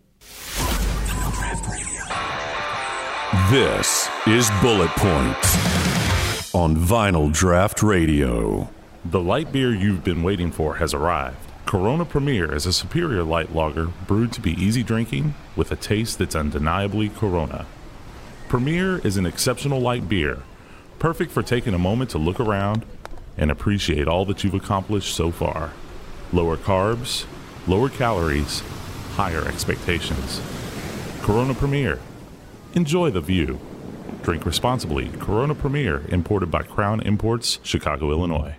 This 3.50 4.10
is 4.26 4.50
Bullet 4.62 4.90
Points 4.98 6.54
on 6.54 6.76
Vinyl 6.76 7.32
Draft 7.32 7.82
Radio. 7.84 8.70
The 9.06 9.22
light 9.22 9.52
beer 9.52 9.74
you've 9.74 10.04
been 10.04 10.24
waiting 10.24 10.52
for 10.52 10.76
has 10.76 10.94
arrived. 10.94 11.47
Corona 11.68 12.06
Premier 12.06 12.56
is 12.56 12.66
a 12.66 12.72
superior 12.72 13.24
light 13.24 13.54
lager 13.54 13.88
brewed 14.08 14.32
to 14.32 14.40
be 14.40 14.54
easy 14.54 14.84
drinking 14.84 15.34
with 15.58 15.70
a 15.70 15.76
taste 15.76 16.18
that's 16.18 16.34
undeniably 16.34 17.10
Corona. 17.10 17.66
Premier 18.48 19.00
is 19.00 19.18
an 19.18 19.26
exceptional 19.26 19.82
light 19.82 20.08
beer, 20.08 20.44
perfect 20.98 21.30
for 21.30 21.44
taking 21.44 21.74
a 21.74 21.78
moment 21.78 22.10
to 22.12 22.18
look 22.18 22.40
around 22.40 22.86
and 23.38 23.52
appreciate 23.52 24.08
all 24.08 24.24
that 24.24 24.46
you've 24.46 24.54
accomplished 24.54 25.14
so 25.14 25.30
far. 25.30 25.74
Lower 26.32 26.56
carbs, 26.56 27.26
lower 27.68 27.90
calories, 27.90 28.64
higher 29.16 29.46
expectations. 29.46 30.42
Corona 31.22 31.54
Premier. 31.54 32.00
Enjoy 32.76 33.12
the 33.12 33.20
view. 33.20 33.60
Drink 34.24 34.46
responsibly. 34.46 35.10
Corona 35.20 35.54
Premier, 35.54 36.04
imported 36.08 36.50
by 36.50 36.64
Crown 36.64 37.02
Imports, 37.02 37.60
Chicago, 37.62 38.12
Illinois. 38.12 38.56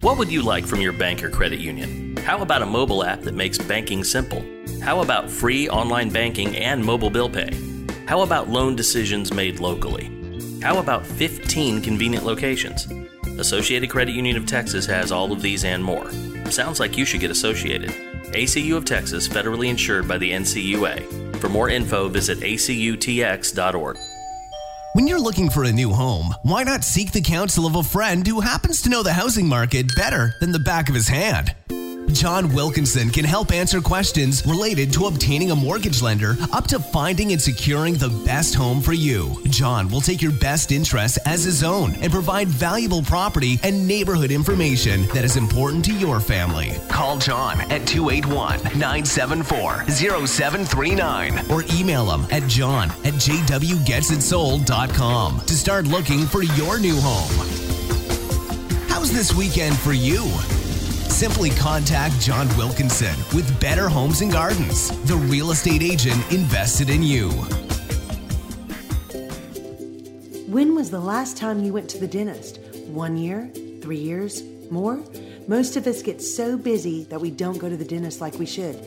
What 0.00 0.16
would 0.18 0.30
you 0.30 0.42
like 0.42 0.64
from 0.64 0.80
your 0.80 0.92
bank 0.92 1.24
or 1.24 1.28
credit 1.28 1.58
union? 1.58 2.16
How 2.18 2.40
about 2.40 2.62
a 2.62 2.66
mobile 2.66 3.02
app 3.02 3.22
that 3.22 3.34
makes 3.34 3.58
banking 3.58 4.04
simple? 4.04 4.44
How 4.80 5.00
about 5.00 5.28
free 5.28 5.68
online 5.68 6.10
banking 6.10 6.54
and 6.54 6.84
mobile 6.84 7.10
bill 7.10 7.28
pay? 7.28 7.50
How 8.06 8.20
about 8.20 8.48
loan 8.48 8.76
decisions 8.76 9.32
made 9.32 9.58
locally? 9.58 10.08
How 10.62 10.78
about 10.78 11.04
15 11.04 11.82
convenient 11.82 12.24
locations? 12.24 12.86
Associated 13.40 13.90
Credit 13.90 14.14
Union 14.14 14.36
of 14.36 14.46
Texas 14.46 14.86
has 14.86 15.10
all 15.10 15.32
of 15.32 15.42
these 15.42 15.64
and 15.64 15.82
more. 15.82 16.12
Sounds 16.48 16.78
like 16.78 16.96
you 16.96 17.04
should 17.04 17.20
get 17.20 17.32
associated. 17.32 17.90
ACU 18.30 18.76
of 18.76 18.84
Texas, 18.84 19.26
federally 19.26 19.68
insured 19.68 20.06
by 20.06 20.16
the 20.16 20.30
NCUA. 20.30 21.36
For 21.38 21.48
more 21.48 21.70
info, 21.70 22.08
visit 22.08 22.38
acutx.org. 22.38 23.98
When 24.98 25.06
you're 25.06 25.20
looking 25.20 25.48
for 25.48 25.62
a 25.62 25.70
new 25.70 25.92
home, 25.92 26.34
why 26.42 26.64
not 26.64 26.82
seek 26.82 27.12
the 27.12 27.20
counsel 27.20 27.66
of 27.66 27.76
a 27.76 27.84
friend 27.84 28.26
who 28.26 28.40
happens 28.40 28.82
to 28.82 28.88
know 28.88 29.04
the 29.04 29.12
housing 29.12 29.46
market 29.46 29.94
better 29.94 30.34
than 30.40 30.50
the 30.50 30.58
back 30.58 30.88
of 30.88 30.96
his 30.96 31.06
hand? 31.06 31.54
John 32.12 32.52
Wilkinson 32.52 33.10
can 33.10 33.24
help 33.24 33.52
answer 33.52 33.80
questions 33.80 34.44
related 34.46 34.92
to 34.94 35.06
obtaining 35.06 35.50
a 35.50 35.56
mortgage 35.56 36.02
lender 36.02 36.36
up 36.52 36.66
to 36.68 36.78
finding 36.78 37.32
and 37.32 37.40
securing 37.40 37.94
the 37.94 38.08
best 38.24 38.54
home 38.54 38.80
for 38.80 38.92
you. 38.92 39.36
John 39.48 39.88
will 39.88 40.00
take 40.00 40.22
your 40.22 40.32
best 40.32 40.72
interests 40.72 41.18
as 41.26 41.44
his 41.44 41.62
own 41.62 41.94
and 41.96 42.12
provide 42.12 42.48
valuable 42.48 43.02
property 43.02 43.58
and 43.62 43.86
neighborhood 43.86 44.30
information 44.30 45.06
that 45.08 45.24
is 45.24 45.36
important 45.36 45.84
to 45.86 45.92
your 45.92 46.20
family. 46.20 46.72
Call 46.88 47.18
John 47.18 47.60
at 47.70 47.86
281 47.86 48.62
974 48.78 49.84
0739 49.88 51.50
or 51.50 51.62
email 51.74 52.10
him 52.10 52.26
at 52.30 52.46
john 52.48 52.88
at 53.04 53.14
jwgetsitsold.com 53.14 55.40
to 55.40 55.54
start 55.54 55.86
looking 55.86 56.26
for 56.26 56.42
your 56.42 56.78
new 56.78 56.96
home. 57.00 57.28
How's 58.88 59.12
this 59.12 59.34
weekend 59.34 59.76
for 59.78 59.92
you? 59.92 60.24
Simply 61.18 61.50
contact 61.50 62.20
John 62.20 62.46
Wilkinson 62.56 63.16
with 63.34 63.60
Better 63.60 63.88
Homes 63.88 64.20
and 64.20 64.30
Gardens, 64.30 64.96
the 65.06 65.16
real 65.16 65.50
estate 65.50 65.82
agent 65.82 66.22
invested 66.30 66.88
in 66.90 67.02
you. 67.02 67.30
When 70.46 70.76
was 70.76 70.92
the 70.92 71.00
last 71.00 71.36
time 71.36 71.64
you 71.64 71.72
went 71.72 71.90
to 71.90 71.98
the 71.98 72.06
dentist? 72.06 72.60
One 72.86 73.16
year? 73.16 73.50
Three 73.82 73.98
years? 73.98 74.44
More? 74.70 75.02
Most 75.48 75.74
of 75.74 75.88
us 75.88 76.02
get 76.02 76.22
so 76.22 76.56
busy 76.56 77.02
that 77.10 77.20
we 77.20 77.32
don't 77.32 77.58
go 77.58 77.68
to 77.68 77.76
the 77.76 77.84
dentist 77.84 78.20
like 78.20 78.34
we 78.34 78.46
should. 78.46 78.78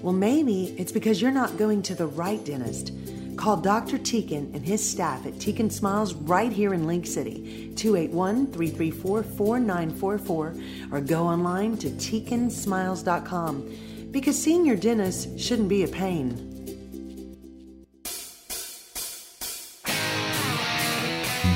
Well, 0.00 0.12
maybe 0.12 0.76
it's 0.78 0.92
because 0.92 1.20
you're 1.20 1.32
not 1.32 1.56
going 1.56 1.82
to 1.82 1.96
the 1.96 2.06
right 2.06 2.44
dentist. 2.44 2.92
Call 3.40 3.56
Dr. 3.56 3.96
Teakin 3.96 4.54
and 4.54 4.62
his 4.62 4.86
staff 4.86 5.24
at 5.24 5.38
Teakin 5.38 5.72
Smiles 5.72 6.12
right 6.12 6.52
here 6.52 6.74
in 6.74 6.86
League 6.86 7.06
City, 7.06 7.72
281 7.74 8.48
334 8.48 9.22
4944, 9.22 10.54
or 10.92 11.00
go 11.00 11.26
online 11.26 11.78
to 11.78 11.88
teakinsmiles.com 11.88 14.10
because 14.10 14.38
seeing 14.38 14.66
your 14.66 14.76
dentist 14.76 15.40
shouldn't 15.40 15.70
be 15.70 15.84
a 15.84 15.88
pain. 15.88 16.48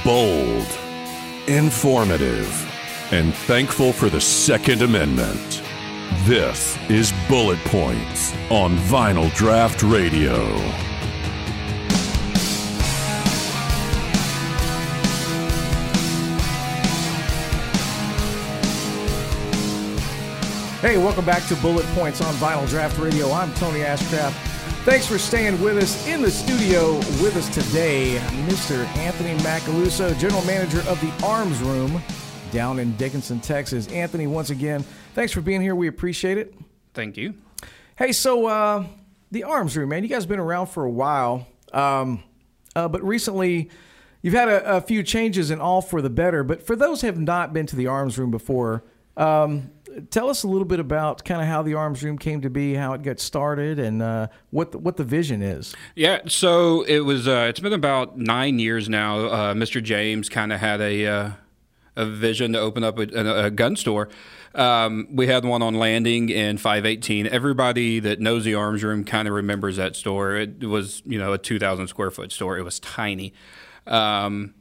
Bold, 0.02 0.66
informative, 1.48 2.48
and 3.12 3.34
thankful 3.34 3.92
for 3.92 4.08
the 4.08 4.22
Second 4.22 4.80
Amendment. 4.80 5.62
This 6.22 6.78
is 6.88 7.12
Bullet 7.28 7.58
Points 7.66 8.32
on 8.48 8.78
Vinyl 8.78 9.30
Draft 9.34 9.82
Radio. 9.82 10.93
Hey, 20.84 20.98
welcome 20.98 21.24
back 21.24 21.42
to 21.46 21.56
Bullet 21.56 21.86
Points 21.94 22.20
on 22.20 22.34
Vinyl 22.34 22.68
Draft 22.68 22.98
Radio. 22.98 23.32
I'm 23.32 23.54
Tony 23.54 23.80
Ashcraft. 23.80 24.32
Thanks 24.84 25.06
for 25.06 25.16
staying 25.16 25.58
with 25.62 25.78
us 25.78 26.06
in 26.06 26.20
the 26.20 26.30
studio 26.30 26.96
with 27.22 27.36
us 27.36 27.48
today, 27.48 28.18
Mr. 28.44 28.84
Anthony 28.98 29.34
Macaluso, 29.38 30.14
General 30.18 30.44
Manager 30.44 30.80
of 30.80 31.00
the 31.00 31.10
Arms 31.24 31.58
Room 31.62 32.02
down 32.52 32.78
in 32.78 32.94
Dickinson, 32.96 33.40
Texas. 33.40 33.88
Anthony, 33.92 34.26
once 34.26 34.50
again, 34.50 34.84
thanks 35.14 35.32
for 35.32 35.40
being 35.40 35.62
here. 35.62 35.74
We 35.74 35.88
appreciate 35.88 36.36
it. 36.36 36.54
Thank 36.92 37.16
you. 37.16 37.32
Hey, 37.96 38.12
so 38.12 38.44
uh, 38.44 38.84
the 39.30 39.44
Arms 39.44 39.78
Room, 39.78 39.88
man, 39.88 40.02
you 40.02 40.10
guys 40.10 40.24
have 40.24 40.28
been 40.28 40.38
around 40.38 40.66
for 40.66 40.84
a 40.84 40.90
while, 40.90 41.46
um, 41.72 42.22
uh, 42.76 42.88
but 42.88 43.02
recently 43.02 43.70
you've 44.20 44.34
had 44.34 44.48
a, 44.48 44.76
a, 44.76 44.80
few 44.82 45.02
changes 45.02 45.50
and 45.50 45.62
all 45.62 45.80
for 45.80 46.02
the 46.02 46.10
better. 46.10 46.44
But 46.44 46.60
for 46.66 46.76
those 46.76 47.00
who 47.00 47.06
have 47.06 47.18
not 47.18 47.54
been 47.54 47.64
to 47.68 47.74
the 47.74 47.86
Arms 47.86 48.18
Room 48.18 48.30
before, 48.30 48.84
um, 49.16 49.70
tell 50.10 50.28
us 50.30 50.42
a 50.42 50.48
little 50.48 50.64
bit 50.64 50.80
about 50.80 51.24
kind 51.24 51.40
of 51.40 51.48
how 51.48 51.62
the 51.62 51.74
arms 51.74 52.02
room 52.02 52.18
came 52.18 52.40
to 52.42 52.50
be, 52.50 52.74
how 52.74 52.92
it 52.94 53.02
got 53.02 53.20
started, 53.20 53.78
and 53.78 54.02
uh, 54.02 54.28
what 54.50 54.72
the, 54.72 54.78
what 54.78 54.96
the 54.96 55.04
vision 55.04 55.42
is. 55.42 55.74
Yeah, 55.94 56.20
so 56.26 56.82
it 56.82 57.00
was. 57.00 57.28
Uh, 57.28 57.46
it's 57.48 57.60
been 57.60 57.72
about 57.72 58.18
nine 58.18 58.58
years 58.58 58.88
now. 58.88 59.20
Uh, 59.26 59.54
Mr. 59.54 59.82
James 59.82 60.28
kind 60.28 60.52
of 60.52 60.60
had 60.60 60.80
a 60.80 61.06
uh, 61.06 61.30
a 61.96 62.06
vision 62.06 62.52
to 62.52 62.60
open 62.60 62.84
up 62.84 62.98
a, 62.98 63.44
a 63.46 63.50
gun 63.50 63.76
store. 63.76 64.08
Um, 64.54 65.08
we 65.10 65.26
had 65.26 65.44
one 65.44 65.62
on 65.62 65.74
Landing 65.74 66.28
in 66.28 66.58
518. 66.58 67.26
Everybody 67.26 68.00
that 68.00 68.20
knows 68.20 68.44
the 68.44 68.54
Arms 68.54 68.84
Room 68.84 69.04
kind 69.04 69.26
of 69.26 69.34
remembers 69.34 69.76
that 69.76 69.96
store. 69.96 70.36
It 70.36 70.64
was, 70.64 71.02
you 71.04 71.18
know, 71.18 71.32
a 71.32 71.38
2,000 71.38 71.88
square 71.88 72.10
foot 72.10 72.30
store. 72.30 72.56
It 72.56 72.62
was 72.62 72.78
tiny. 72.78 73.32
Um, 73.86 74.54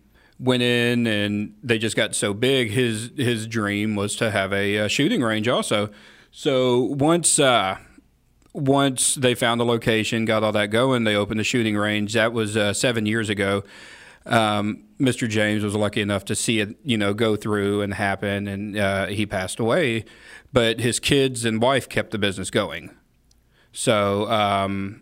went 0.43 0.61
in 0.61 1.07
and 1.07 1.55
they 1.63 1.77
just 1.77 1.95
got 1.95 2.13
so 2.13 2.33
big. 2.33 2.71
His 2.71 3.11
his 3.15 3.47
dream 3.47 3.95
was 3.95 4.15
to 4.17 4.29
have 4.29 4.51
a, 4.51 4.75
a 4.75 4.89
shooting 4.89 5.21
range 5.21 5.47
also. 5.47 5.89
So 6.31 6.81
once 6.81 7.39
uh, 7.39 7.77
once 8.53 9.15
they 9.15 9.35
found 9.35 9.61
the 9.61 9.65
location, 9.65 10.25
got 10.25 10.43
all 10.43 10.51
that 10.51 10.67
going, 10.67 11.05
they 11.05 11.15
opened 11.15 11.39
the 11.39 11.45
shooting 11.45 11.77
range. 11.77 12.13
That 12.13 12.33
was 12.33 12.57
uh, 12.57 12.73
seven 12.73 13.05
years 13.05 13.29
ago. 13.29 13.63
Um, 14.25 14.83
Mr. 14.99 15.27
James 15.27 15.63
was 15.63 15.75
lucky 15.75 16.01
enough 16.01 16.23
to 16.25 16.35
see 16.35 16.59
it, 16.59 16.77
you 16.83 16.97
know, 16.97 17.13
go 17.13 17.35
through 17.35 17.81
and 17.81 17.93
happen, 17.93 18.47
and 18.47 18.77
uh, 18.77 19.07
he 19.07 19.25
passed 19.25 19.59
away. 19.59 20.05
But 20.51 20.79
his 20.79 20.99
kids 20.99 21.45
and 21.45 21.61
wife 21.61 21.89
kept 21.89 22.11
the 22.11 22.17
business 22.17 22.49
going. 22.49 22.91
So 23.71 24.29
um, 24.29 25.01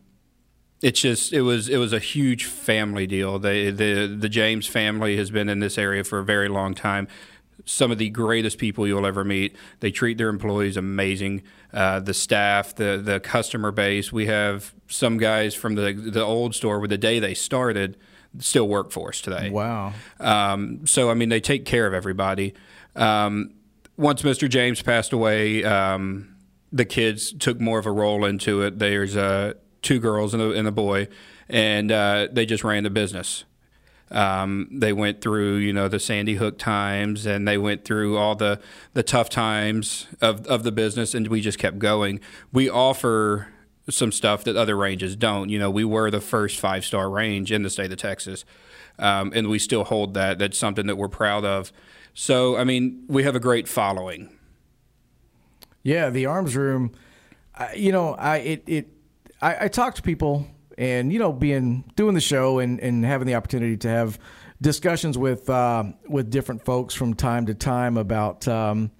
it's 0.81 0.99
just 0.99 1.31
it 1.31 1.41
was 1.41 1.69
it 1.69 1.77
was 1.77 1.93
a 1.93 1.99
huge 1.99 2.45
family 2.45 3.05
deal. 3.05 3.39
They, 3.39 3.69
the 3.69 4.07
the 4.07 4.29
James 4.29 4.67
family 4.67 5.17
has 5.17 5.29
been 5.29 5.49
in 5.49 5.59
this 5.59 5.77
area 5.77 6.03
for 6.03 6.19
a 6.19 6.23
very 6.23 6.49
long 6.49 6.73
time. 6.73 7.07
Some 7.63 7.91
of 7.91 7.99
the 7.99 8.09
greatest 8.09 8.57
people 8.57 8.87
you'll 8.87 9.05
ever 9.05 9.23
meet. 9.23 9.55
They 9.81 9.91
treat 9.91 10.17
their 10.17 10.29
employees 10.29 10.77
amazing. 10.77 11.43
Uh, 11.71 11.99
the 11.99 12.13
staff, 12.13 12.73
the 12.75 12.99
the 13.03 13.19
customer 13.19 13.71
base. 13.71 14.11
We 14.11 14.25
have 14.25 14.73
some 14.87 15.17
guys 15.17 15.53
from 15.53 15.75
the 15.75 15.93
the 15.93 16.23
old 16.23 16.55
store 16.55 16.79
where 16.79 16.87
the 16.87 16.97
day 16.97 17.19
they 17.19 17.35
started 17.35 17.97
still 18.39 18.67
work 18.67 18.91
for 18.91 19.09
us 19.09 19.21
today. 19.21 19.49
Wow. 19.49 19.93
Um, 20.19 20.87
so 20.87 21.11
I 21.11 21.13
mean, 21.13 21.29
they 21.29 21.41
take 21.41 21.65
care 21.65 21.85
of 21.85 21.93
everybody. 21.93 22.55
Um, 22.95 23.53
once 23.97 24.23
Mr. 24.23 24.49
James 24.49 24.81
passed 24.81 25.13
away, 25.13 25.63
um, 25.63 26.35
the 26.71 26.85
kids 26.85 27.33
took 27.33 27.59
more 27.59 27.77
of 27.77 27.85
a 27.85 27.91
role 27.91 28.25
into 28.25 28.63
it. 28.63 28.79
There's 28.79 29.15
uh, 29.15 29.53
two 29.81 29.99
girls 29.99 30.33
and 30.33 30.41
a, 30.41 30.51
and 30.51 30.67
a 30.67 30.71
boy, 30.71 31.07
and 31.49 31.91
uh, 31.91 32.27
they 32.31 32.45
just 32.45 32.63
ran 32.63 32.83
the 32.83 32.89
business. 32.89 33.43
Um, 34.11 34.67
they 34.71 34.91
went 34.91 35.21
through, 35.21 35.55
you 35.57 35.71
know, 35.71 35.87
the 35.87 35.99
Sandy 35.99 36.35
Hook 36.35 36.57
times, 36.57 37.25
and 37.25 37.47
they 37.47 37.57
went 37.57 37.85
through 37.85 38.17
all 38.17 38.35
the 38.35 38.59
the 38.93 39.03
tough 39.03 39.29
times 39.29 40.07
of 40.21 40.45
of 40.47 40.63
the 40.63 40.71
business, 40.71 41.13
and 41.13 41.27
we 41.27 41.39
just 41.41 41.57
kept 41.57 41.79
going. 41.79 42.19
We 42.51 42.69
offer 42.69 43.47
some 43.89 44.11
stuff 44.11 44.43
that 44.43 44.55
other 44.55 44.75
ranges 44.75 45.15
don't. 45.15 45.49
You 45.49 45.59
know, 45.59 45.71
we 45.71 45.85
were 45.85 46.11
the 46.11 46.21
first 46.21 46.59
five 46.59 46.85
star 46.85 47.09
range 47.09 47.51
in 47.51 47.63
the 47.63 47.69
state 47.69 47.91
of 47.91 47.97
Texas, 47.97 48.43
um, 48.99 49.31
and 49.33 49.49
we 49.49 49.57
still 49.59 49.85
hold 49.85 50.13
that. 50.15 50.39
That's 50.39 50.57
something 50.57 50.87
that 50.87 50.97
we're 50.97 51.07
proud 51.07 51.45
of. 51.45 51.71
So, 52.13 52.57
I 52.57 52.65
mean, 52.65 53.05
we 53.07 53.23
have 53.23 53.35
a 53.35 53.39
great 53.39 53.67
following. 53.69 54.29
Yeah, 55.83 56.09
the 56.09 56.25
arms 56.25 56.55
room. 56.55 56.91
You 57.75 57.91
know, 57.91 58.15
I 58.15 58.37
it 58.37 58.63
it 58.67 58.87
I, 59.41 59.65
I 59.65 59.67
talk 59.67 59.95
to 59.95 60.01
people, 60.01 60.47
and 60.77 61.11
you 61.11 61.19
know, 61.19 61.33
being 61.33 61.83
doing 61.95 62.15
the 62.15 62.21
show 62.21 62.59
and 62.59 62.79
and 62.79 63.03
having 63.03 63.27
the 63.27 63.35
opportunity 63.35 63.77
to 63.77 63.89
have 63.89 64.19
discussions 64.61 65.17
with 65.17 65.49
uh, 65.49 65.83
with 66.07 66.29
different 66.29 66.63
folks 66.63 66.93
from 66.93 67.13
time 67.13 67.47
to 67.47 67.53
time 67.53 67.97
about. 67.97 68.47
Um, 68.47 68.91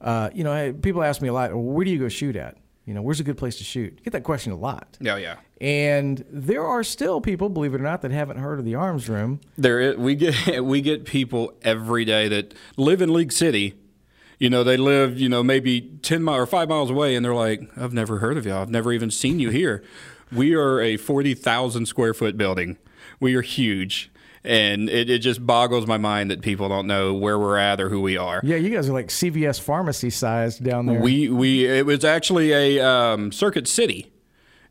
uh, 0.00 0.28
you 0.34 0.44
know, 0.44 0.74
people 0.74 1.02
ask 1.02 1.22
me 1.22 1.28
a 1.28 1.32
lot. 1.32 1.54
Where 1.54 1.84
do 1.84 1.90
you 1.90 1.98
go 1.98 2.08
shoot 2.08 2.36
at? 2.36 2.58
You 2.84 2.94
know, 2.94 3.02
where's 3.02 3.18
a 3.18 3.24
good 3.24 3.36
place 3.36 3.56
to 3.58 3.64
shoot? 3.64 3.94
You 3.96 4.04
get 4.04 4.12
that 4.12 4.22
question 4.22 4.52
a 4.52 4.56
lot. 4.56 4.96
Yeah, 5.00 5.16
yeah. 5.16 5.36
And 5.60 6.24
there 6.30 6.64
are 6.64 6.84
still 6.84 7.20
people, 7.20 7.48
believe 7.48 7.74
it 7.74 7.80
or 7.80 7.84
not, 7.84 8.02
that 8.02 8.12
haven't 8.12 8.38
heard 8.38 8.60
of 8.60 8.64
the 8.64 8.76
Arms 8.76 9.08
Room. 9.08 9.40
There, 9.56 9.80
is, 9.80 9.96
we 9.96 10.14
get 10.14 10.64
we 10.64 10.80
get 10.80 11.04
people 11.04 11.52
every 11.62 12.04
day 12.04 12.28
that 12.28 12.54
live 12.76 13.02
in 13.02 13.12
League 13.12 13.32
City. 13.32 13.74
You 14.38 14.50
know, 14.50 14.62
they 14.62 14.76
live, 14.76 15.18
you 15.18 15.28
know, 15.28 15.42
maybe 15.42 15.80
ten 16.02 16.22
miles 16.22 16.40
or 16.40 16.46
five 16.46 16.68
miles 16.68 16.90
away, 16.90 17.14
and 17.14 17.24
they're 17.24 17.34
like, 17.34 17.62
"I've 17.76 17.92
never 17.92 18.18
heard 18.18 18.36
of 18.36 18.44
y'all. 18.44 18.62
I've 18.62 18.70
never 18.70 18.92
even 18.92 19.10
seen 19.10 19.38
you 19.38 19.50
here." 19.50 19.82
we 20.32 20.54
are 20.54 20.80
a 20.80 20.96
forty 20.96 21.34
thousand 21.34 21.86
square 21.86 22.14
foot 22.14 22.36
building. 22.36 22.78
We 23.20 23.34
are 23.34 23.42
huge 23.42 24.10
and 24.46 24.88
it, 24.88 25.10
it 25.10 25.18
just 25.18 25.44
boggles 25.44 25.86
my 25.86 25.96
mind 25.96 26.30
that 26.30 26.40
people 26.40 26.68
don't 26.68 26.86
know 26.86 27.12
where 27.12 27.38
we're 27.38 27.58
at 27.58 27.80
or 27.80 27.88
who 27.88 28.00
we 28.00 28.16
are. 28.16 28.40
Yeah, 28.44 28.56
you 28.56 28.70
guys 28.70 28.88
are 28.88 28.92
like 28.92 29.08
CVS 29.08 29.60
pharmacy 29.60 30.10
sized 30.10 30.62
down 30.62 30.86
there. 30.86 31.00
We 31.00 31.28
we 31.28 31.66
it 31.66 31.84
was 31.84 32.04
actually 32.04 32.52
a 32.52 32.80
um, 32.80 33.32
Circuit 33.32 33.66
City 33.66 34.12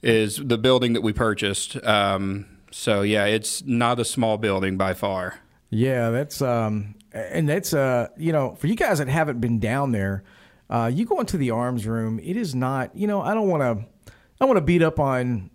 is 0.01 0.37
the 0.37 0.57
building 0.57 0.93
that 0.93 1.01
we 1.01 1.11
purchased. 1.11 1.83
Um, 1.83 2.45
so 2.71 3.01
yeah, 3.01 3.25
it's 3.25 3.63
not 3.65 3.99
a 3.99 4.05
small 4.05 4.37
building 4.37 4.77
by 4.77 4.93
far. 4.93 5.39
Yeah, 5.75 6.09
that's 6.09 6.41
um, 6.41 6.95
and 7.11 7.49
that's 7.49 7.73
uh, 7.73 8.07
you 8.17 8.31
know, 8.31 8.55
for 8.55 8.67
you 8.67 8.75
guys 8.75 8.99
that 8.99 9.09
haven't 9.09 9.41
been 9.41 9.59
down 9.59 9.91
there, 9.91 10.23
uh, 10.69 10.89
you 10.93 11.05
go 11.05 11.19
into 11.19 11.37
the 11.37 11.51
arms 11.51 11.85
room. 11.85 12.19
It 12.23 12.37
is 12.37 12.55
not, 12.55 12.95
you 12.95 13.07
know, 13.07 13.21
I 13.21 13.33
don't 13.33 13.49
want 13.49 13.61
to, 13.61 14.13
I 14.39 14.45
want 14.45 14.57
to 14.57 14.61
beat 14.61 14.81
up 14.81 14.99
on 14.99 15.49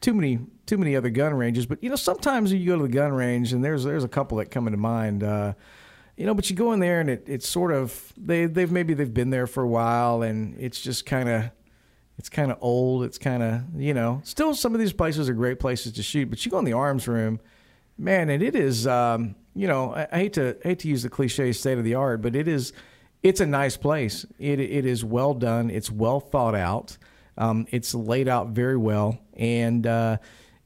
too 0.00 0.12
many 0.12 0.40
too 0.66 0.76
many 0.76 0.96
other 0.96 1.10
gun 1.10 1.34
ranges, 1.34 1.66
but 1.66 1.82
you 1.82 1.88
know 1.88 1.96
sometimes 1.96 2.52
you 2.52 2.66
go 2.66 2.76
to 2.76 2.82
the 2.82 2.88
gun 2.88 3.12
range 3.12 3.52
and 3.52 3.64
there's 3.64 3.84
there's 3.84 4.02
a 4.02 4.08
couple 4.08 4.38
that 4.38 4.46
come 4.46 4.66
into 4.66 4.78
mind. 4.78 5.22
Uh, 5.22 5.54
you 6.16 6.26
know, 6.26 6.34
but 6.34 6.50
you 6.50 6.56
go 6.56 6.72
in 6.72 6.80
there 6.80 7.00
and 7.00 7.08
it, 7.08 7.24
it's 7.26 7.48
sort 7.48 7.72
of 7.72 8.12
they 8.16 8.46
they've 8.46 8.70
maybe 8.70 8.92
they've 8.94 9.14
been 9.14 9.30
there 9.30 9.46
for 9.46 9.62
a 9.62 9.68
while 9.68 10.22
and 10.22 10.56
it's 10.58 10.80
just 10.80 11.06
kind 11.06 11.28
of 11.28 11.50
it's 12.18 12.28
kind 12.28 12.50
of 12.50 12.58
old. 12.60 13.04
It's 13.04 13.18
kind 13.18 13.42
of 13.42 13.62
you 13.76 13.94
know 13.94 14.20
still 14.24 14.52
some 14.52 14.74
of 14.74 14.80
these 14.80 14.92
places 14.92 15.28
are 15.28 15.34
great 15.34 15.60
places 15.60 15.92
to 15.92 16.02
shoot, 16.02 16.28
but 16.28 16.44
you 16.44 16.50
go 16.50 16.58
in 16.58 16.64
the 16.64 16.72
arms 16.72 17.06
room, 17.06 17.40
man, 17.96 18.30
and 18.30 18.42
it 18.42 18.56
is 18.56 18.86
um, 18.86 19.36
you 19.54 19.66
know 19.66 19.94
I, 19.94 20.08
I 20.12 20.18
hate 20.18 20.32
to 20.34 20.56
hate 20.62 20.80
to 20.80 20.88
use 20.88 21.02
the 21.02 21.10
cliche 21.10 21.52
state 21.52 21.78
of 21.78 21.84
the 21.84 21.94
art, 21.94 22.22
but 22.22 22.34
it 22.36 22.48
is 22.48 22.72
it's 23.22 23.40
a 23.40 23.46
nice 23.46 23.76
place. 23.76 24.26
It 24.38 24.60
it 24.60 24.84
is 24.84 25.04
well 25.04 25.34
done. 25.34 25.70
It's 25.70 25.90
well 25.90 26.20
thought 26.20 26.54
out. 26.54 26.98
Um, 27.36 27.66
it's 27.70 27.94
laid 27.94 28.28
out 28.28 28.48
very 28.48 28.76
well, 28.76 29.18
and 29.34 29.86
uh, 29.86 30.18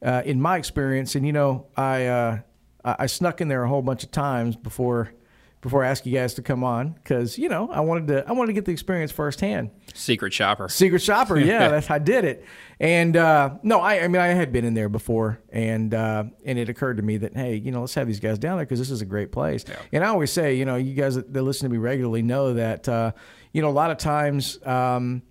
uh, 0.04 0.22
in 0.24 0.40
my 0.40 0.58
experience, 0.58 1.14
and 1.14 1.24
you 1.24 1.32
know, 1.32 1.66
I 1.76 2.06
uh, 2.06 2.38
I 2.84 3.06
snuck 3.06 3.40
in 3.40 3.48
there 3.48 3.62
a 3.62 3.68
whole 3.68 3.82
bunch 3.82 4.04
of 4.04 4.10
times 4.10 4.56
before 4.56 5.12
before 5.60 5.84
I 5.84 5.88
asked 5.88 6.06
you 6.06 6.12
guys 6.12 6.34
to 6.34 6.42
come 6.42 6.62
on 6.62 6.92
because 6.92 7.38
you 7.38 7.48
know 7.48 7.68
I 7.70 7.80
wanted 7.80 8.08
to 8.08 8.28
I 8.28 8.32
wanted 8.32 8.48
to 8.48 8.52
get 8.52 8.64
the 8.64 8.72
experience 8.72 9.10
firsthand. 9.10 9.70
Secret 9.94 10.32
shopper. 10.32 10.68
Secret 10.68 11.02
shopper. 11.02 11.38
Yeah, 11.48 11.68
that's 11.68 11.86
how 11.86 11.94
I 11.94 11.98
did 11.98 12.24
it. 12.24 12.44
And 12.78 13.16
uh, 13.16 13.54
no, 13.62 13.80
I, 13.80 14.00
I 14.00 14.08
mean 14.08 14.20
I 14.20 14.28
had 14.28 14.52
been 14.52 14.64
in 14.64 14.74
there 14.74 14.88
before, 14.88 15.40
and 15.50 15.94
uh, 15.94 16.24
and 16.44 16.58
it 16.58 16.68
occurred 16.68 16.98
to 16.98 17.02
me 17.02 17.16
that 17.18 17.34
hey, 17.34 17.56
you 17.56 17.70
know, 17.70 17.80
let's 17.80 17.94
have 17.94 18.06
these 18.06 18.20
guys 18.20 18.38
down 18.38 18.58
there 18.58 18.66
because 18.66 18.78
this 18.78 18.90
is 18.90 19.00
a 19.00 19.06
great 19.06 19.32
place. 19.32 19.64
Yeah. 19.66 19.76
And 19.92 20.04
I 20.04 20.08
always 20.08 20.30
say, 20.30 20.54
you 20.54 20.64
know, 20.64 20.76
you 20.76 20.94
guys 20.94 21.14
that, 21.14 21.32
that 21.32 21.42
listen 21.42 21.68
to 21.68 21.72
me 21.72 21.78
regularly 21.78 22.22
know 22.22 22.54
that 22.54 22.88
uh, 22.88 23.12
you 23.52 23.62
know 23.62 23.68
a 23.68 23.70
lot 23.70 23.90
of 23.90 23.98
times. 23.98 24.58
Um, 24.66 25.22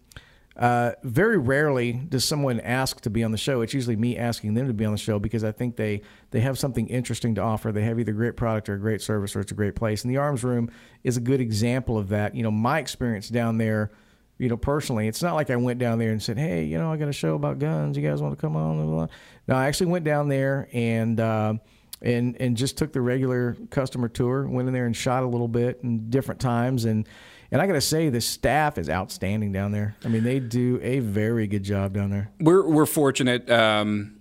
uh, 0.58 0.94
very 1.04 1.38
rarely 1.38 1.94
does 1.94 2.26
someone 2.26 2.60
ask 2.62 3.02
to 3.02 3.12
be 3.12 3.24
on 3.24 3.32
the 3.32 3.38
show. 3.38 3.62
It's 3.62 3.76
usually 3.76 3.96
me 3.96 4.18
asking 4.18 4.56
them 4.56 4.66
to 4.68 4.74
be 4.74 4.86
on 4.86 4.92
the 4.92 4.98
show 4.98 5.20
because 5.20 5.44
I 5.44 5.52
think 5.52 5.76
they 5.76 6.02
they 6.32 6.40
have 6.40 6.58
something 6.58 6.88
interesting 6.88 7.36
to 7.36 7.42
offer. 7.42 7.72
They 7.72 7.84
have 7.84 8.00
either 8.00 8.12
a 8.12 8.16
great 8.16 8.36
product 8.36 8.68
or 8.68 8.74
a 8.74 8.80
great 8.80 9.02
service 9.02 9.36
or 9.36 9.42
it's 9.42 9.52
a 9.52 9.56
great 9.56 9.76
place. 9.76 10.04
And 10.04 10.12
the 10.12 10.18
Arms 10.18 10.44
Room 10.44 10.72
is 11.04 11.16
a 11.16 11.22
good 11.22 11.42
example 11.42 11.98
of 11.98 12.10
that. 12.10 12.34
You 12.34 12.42
know, 12.42 12.50
my 12.50 12.80
experience 12.80 13.30
down 13.30 13.60
there, 13.60 13.92
you 14.40 14.50
know, 14.50 14.58
personally, 14.58 15.08
it's 15.08 15.22
not 15.22 15.36
like 15.36 15.52
I 15.52 15.56
went 15.58 15.78
down 15.78 16.00
there 16.00 16.12
and 16.12 16.22
said, 16.24 16.40
"Hey, 16.40 16.64
you 16.64 16.80
know, 16.80 16.92
I 16.92 16.98
got 16.98 17.08
a 17.08 17.14
show 17.14 17.36
about 17.36 17.60
guns. 17.60 17.96
You 17.96 18.08
guys 18.08 18.20
want 18.20 18.36
to 18.36 18.42
come 18.42 18.56
on?" 18.56 19.10
No, 19.48 19.56
I 19.56 19.68
actually 19.68 19.88
went 19.88 20.06
down 20.06 20.28
there 20.28 20.70
and. 20.74 21.20
Uh, 21.20 21.54
and 22.00 22.40
and 22.40 22.56
just 22.56 22.78
took 22.78 22.94
the 22.94 23.02
regular 23.02 23.58
customer 23.72 24.08
tour. 24.08 24.48
Went 24.48 24.68
in 24.68 24.74
there 24.76 24.86
and 24.86 24.96
shot 24.96 25.24
a 25.24 25.26
little 25.26 25.48
bit 25.48 25.80
in 25.82 26.12
different 26.12 26.40
times, 26.40 26.86
and 26.86 27.08
and 27.52 27.62
I 27.62 27.68
got 27.68 27.74
to 27.74 27.82
say, 27.82 28.10
the 28.10 28.22
staff 28.22 28.78
is 28.78 28.90
outstanding 28.90 29.52
down 29.52 29.72
there. 29.72 29.96
I 30.04 30.08
mean, 30.10 30.24
they 30.24 30.40
do 30.40 30.80
a 30.82 31.00
very 31.00 31.48
good 31.48 31.64
job 31.64 31.94
down 31.94 32.10
there. 32.10 32.32
We're 32.40 32.68
we're 32.68 32.86
fortunate. 32.86 33.50
Um, 33.50 34.14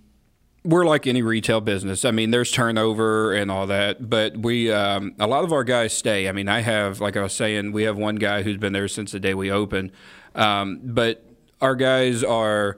we're 0.63 0.85
like 0.85 1.07
any 1.07 1.21
retail 1.21 1.61
business. 1.61 2.03
I 2.03 2.11
mean, 2.11 2.31
there's 2.31 2.51
turnover 2.51 3.33
and 3.33 3.49
all 3.49 3.67
that, 3.67 4.09
but 4.09 4.35
we 4.37 4.71
um, 4.71 5.15
a 5.19 5.27
lot 5.27 5.43
of 5.43 5.53
our 5.53 5.63
guys 5.63 5.93
stay. 5.93 6.27
I 6.27 6.33
mean, 6.33 6.49
I 6.49 6.59
have, 6.59 6.99
like 6.99 7.15
I 7.15 7.23
was 7.23 7.33
saying, 7.33 7.71
we 7.71 7.83
have 7.83 7.97
one 7.97 8.17
guy 8.17 8.43
who's 8.43 8.57
been 8.57 8.73
there 8.73 8.89
since 8.89 9.13
the 9.13 9.19
day 9.19 9.33
we 9.33 9.49
opened. 9.49 9.91
Um, 10.35 10.81
but 10.83 11.23
our 11.61 11.75
guys 11.75 12.23
are 12.23 12.77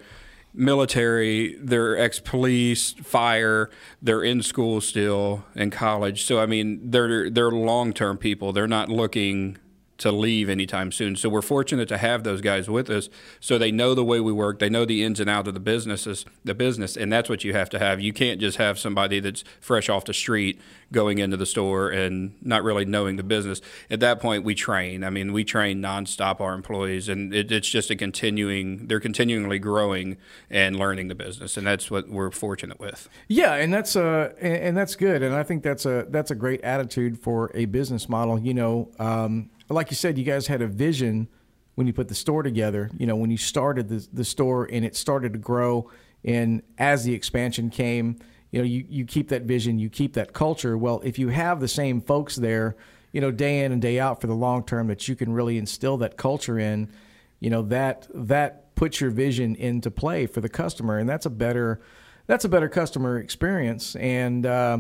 military, 0.54 1.56
they're 1.60 1.98
ex 1.98 2.20
police, 2.20 2.94
fire, 2.94 3.70
they're 4.02 4.24
in 4.24 4.44
school 4.44 4.82
still 4.82 5.46
in 5.56 5.72
college. 5.72 6.26
So 6.26 6.40
I 6.40 6.46
mean, 6.46 6.92
they're 6.92 7.30
they're 7.30 7.52
long 7.52 7.94
term 7.94 8.18
people. 8.18 8.54
They're 8.54 8.68
not 8.68 8.90
looking 8.90 9.58
to 10.00 10.12
leave 10.12 10.50
anytime 10.50 10.92
soon. 10.92 11.16
So 11.16 11.30
we're 11.30 11.42
fortunate 11.42 11.88
to 11.90 11.98
have 11.98 12.24
those 12.24 12.42
guys 12.42 12.70
with 12.70 12.90
us, 12.90 13.10
so 13.40 13.58
they 13.58 13.72
know 13.72 13.94
the 13.94 14.04
way 14.04 14.20
we 14.20 14.32
work, 14.32 14.60
they 14.60 14.70
know 14.70 14.86
the 14.86 15.04
ins 15.04 15.20
and 15.20 15.30
outs 15.30 15.48
of 15.48 15.54
the 15.54 15.60
businesses, 15.60 16.26
the 16.44 16.56
business, 16.56 16.98
and 16.98 17.12
that's 17.12 17.30
what 17.30 17.44
you 17.44 17.54
have 17.54 17.70
to 17.70 17.80
have. 17.80 18.02
You 18.02 18.14
can't 18.14 18.40
just 18.40 18.58
have 18.58 18.80
somebody 18.80 19.20
that's 19.20 19.44
fresh 19.62 19.90
off 19.90 20.06
the 20.06 20.14
street 20.14 20.60
going 20.92 21.20
into 21.20 21.38
the 21.38 21.46
store 21.46 21.90
and 21.90 22.34
not 22.42 22.64
really 22.64 22.86
knowing 22.86 23.18
the 23.18 23.24
business. 23.24 23.62
At 23.90 24.00
that 24.00 24.20
point, 24.20 24.44
we 24.44 24.56
train. 24.56 25.04
I 25.04 25.10
mean, 25.10 25.34
we 25.34 25.44
train 25.44 25.82
nonstop 25.82 26.42
our 26.42 26.54
employees, 26.54 27.10
and 27.10 27.34
it, 27.34 27.52
it's 27.52 27.70
just 27.70 27.92
a 27.92 27.96
continuing. 27.96 28.88
They're 28.88 29.00
continually 29.00 29.60
growing 29.60 30.18
and 30.50 30.78
learning 30.78 31.10
the 31.10 31.16
business, 31.16 31.58
and 31.58 31.68
that's 31.68 31.92
what 31.92 32.10
we're 32.10 32.32
fortunate 32.32 32.80
with. 32.80 33.10
Yeah, 33.28 33.56
and 33.56 33.74
that's 33.74 33.96
uh, 33.96 34.34
and, 34.40 34.56
and 34.56 34.78
that's 34.78 34.96
good, 34.96 35.22
and 35.22 35.36
I 35.36 35.44
think 35.44 35.64
that's 35.64 35.86
a 35.86 36.08
that's 36.10 36.32
a 36.32 36.36
great 36.36 36.62
attitude 36.62 37.20
for 37.20 37.52
a 37.54 37.66
business 37.66 38.10
model. 38.10 38.40
You 38.40 38.54
know, 38.54 38.92
um, 38.98 39.50
like 39.70 39.90
you 39.90 39.96
said, 39.96 40.18
you 40.18 40.24
guys 40.24 40.48
had 40.48 40.62
a 40.62 40.68
vision 40.68 41.28
when 41.76 41.88
you 41.88 41.94
put 41.94 42.08
the 42.08 42.16
store 42.16 42.44
together. 42.44 42.90
You 42.98 43.08
know, 43.08 43.16
when 43.16 43.32
you 43.32 43.38
started 43.38 43.88
the 43.88 44.08
the 44.12 44.26
store 44.26 44.68
and 44.72 44.84
it 44.84 44.96
started 44.96 45.34
to 45.34 45.40
grow, 45.40 45.90
and 46.24 46.62
as 46.78 47.04
the 47.04 47.14
expansion 47.14 47.70
came, 47.70 48.20
you 48.52 48.60
know, 48.60 48.66
you 48.66 48.86
you 48.90 49.06
keep 49.06 49.30
that 49.30 49.44
vision, 49.44 49.80
you 49.80 49.90
keep 49.90 50.14
that 50.14 50.34
culture. 50.34 50.78
Well, 50.78 51.02
if 51.04 51.20
you 51.20 51.30
have 51.30 51.60
the 51.60 51.68
same 51.68 52.02
folks 52.02 52.36
there, 52.36 52.76
you 53.12 53.22
know, 53.22 53.32
day 53.32 53.64
in 53.64 53.72
and 53.72 53.82
day 53.82 54.00
out 54.00 54.22
for 54.22 54.28
the 54.28 54.36
long 54.36 54.64
term, 54.64 54.88
that 54.88 55.08
you 55.08 55.16
can 55.16 55.32
really 55.32 55.58
instill 55.58 55.98
that 55.98 56.18
culture 56.18 56.60
in, 56.60 56.92
you 57.40 57.50
know, 57.50 57.62
that 57.64 58.08
that 58.14 58.76
puts 58.76 59.02
your 59.02 59.12
vision 59.12 59.56
into 59.56 59.92
play 59.92 60.26
for 60.26 60.42
the 60.42 60.50
customer, 60.50 60.98
and 60.98 61.08
that's 61.08 61.26
a 61.26 61.30
better 61.30 61.82
that's 62.28 62.46
a 62.46 62.50
better 62.50 62.70
customer 62.70 63.18
experience. 63.20 63.96
And 63.96 64.46
uh, 64.46 64.80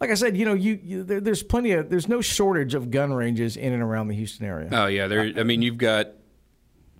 like 0.00 0.10
I 0.10 0.14
said, 0.14 0.36
you 0.36 0.44
know, 0.44 0.54
you, 0.54 0.78
you 0.82 1.02
there, 1.02 1.20
there's 1.20 1.42
plenty 1.42 1.72
of 1.72 1.90
there's 1.90 2.08
no 2.08 2.20
shortage 2.20 2.74
of 2.74 2.90
gun 2.90 3.12
ranges 3.12 3.56
in 3.56 3.72
and 3.72 3.82
around 3.82 4.08
the 4.08 4.14
Houston 4.14 4.46
area. 4.46 4.68
Oh 4.70 4.86
yeah, 4.86 5.06
there. 5.08 5.32
I 5.36 5.42
mean, 5.42 5.62
you've 5.62 5.78
got 5.78 6.08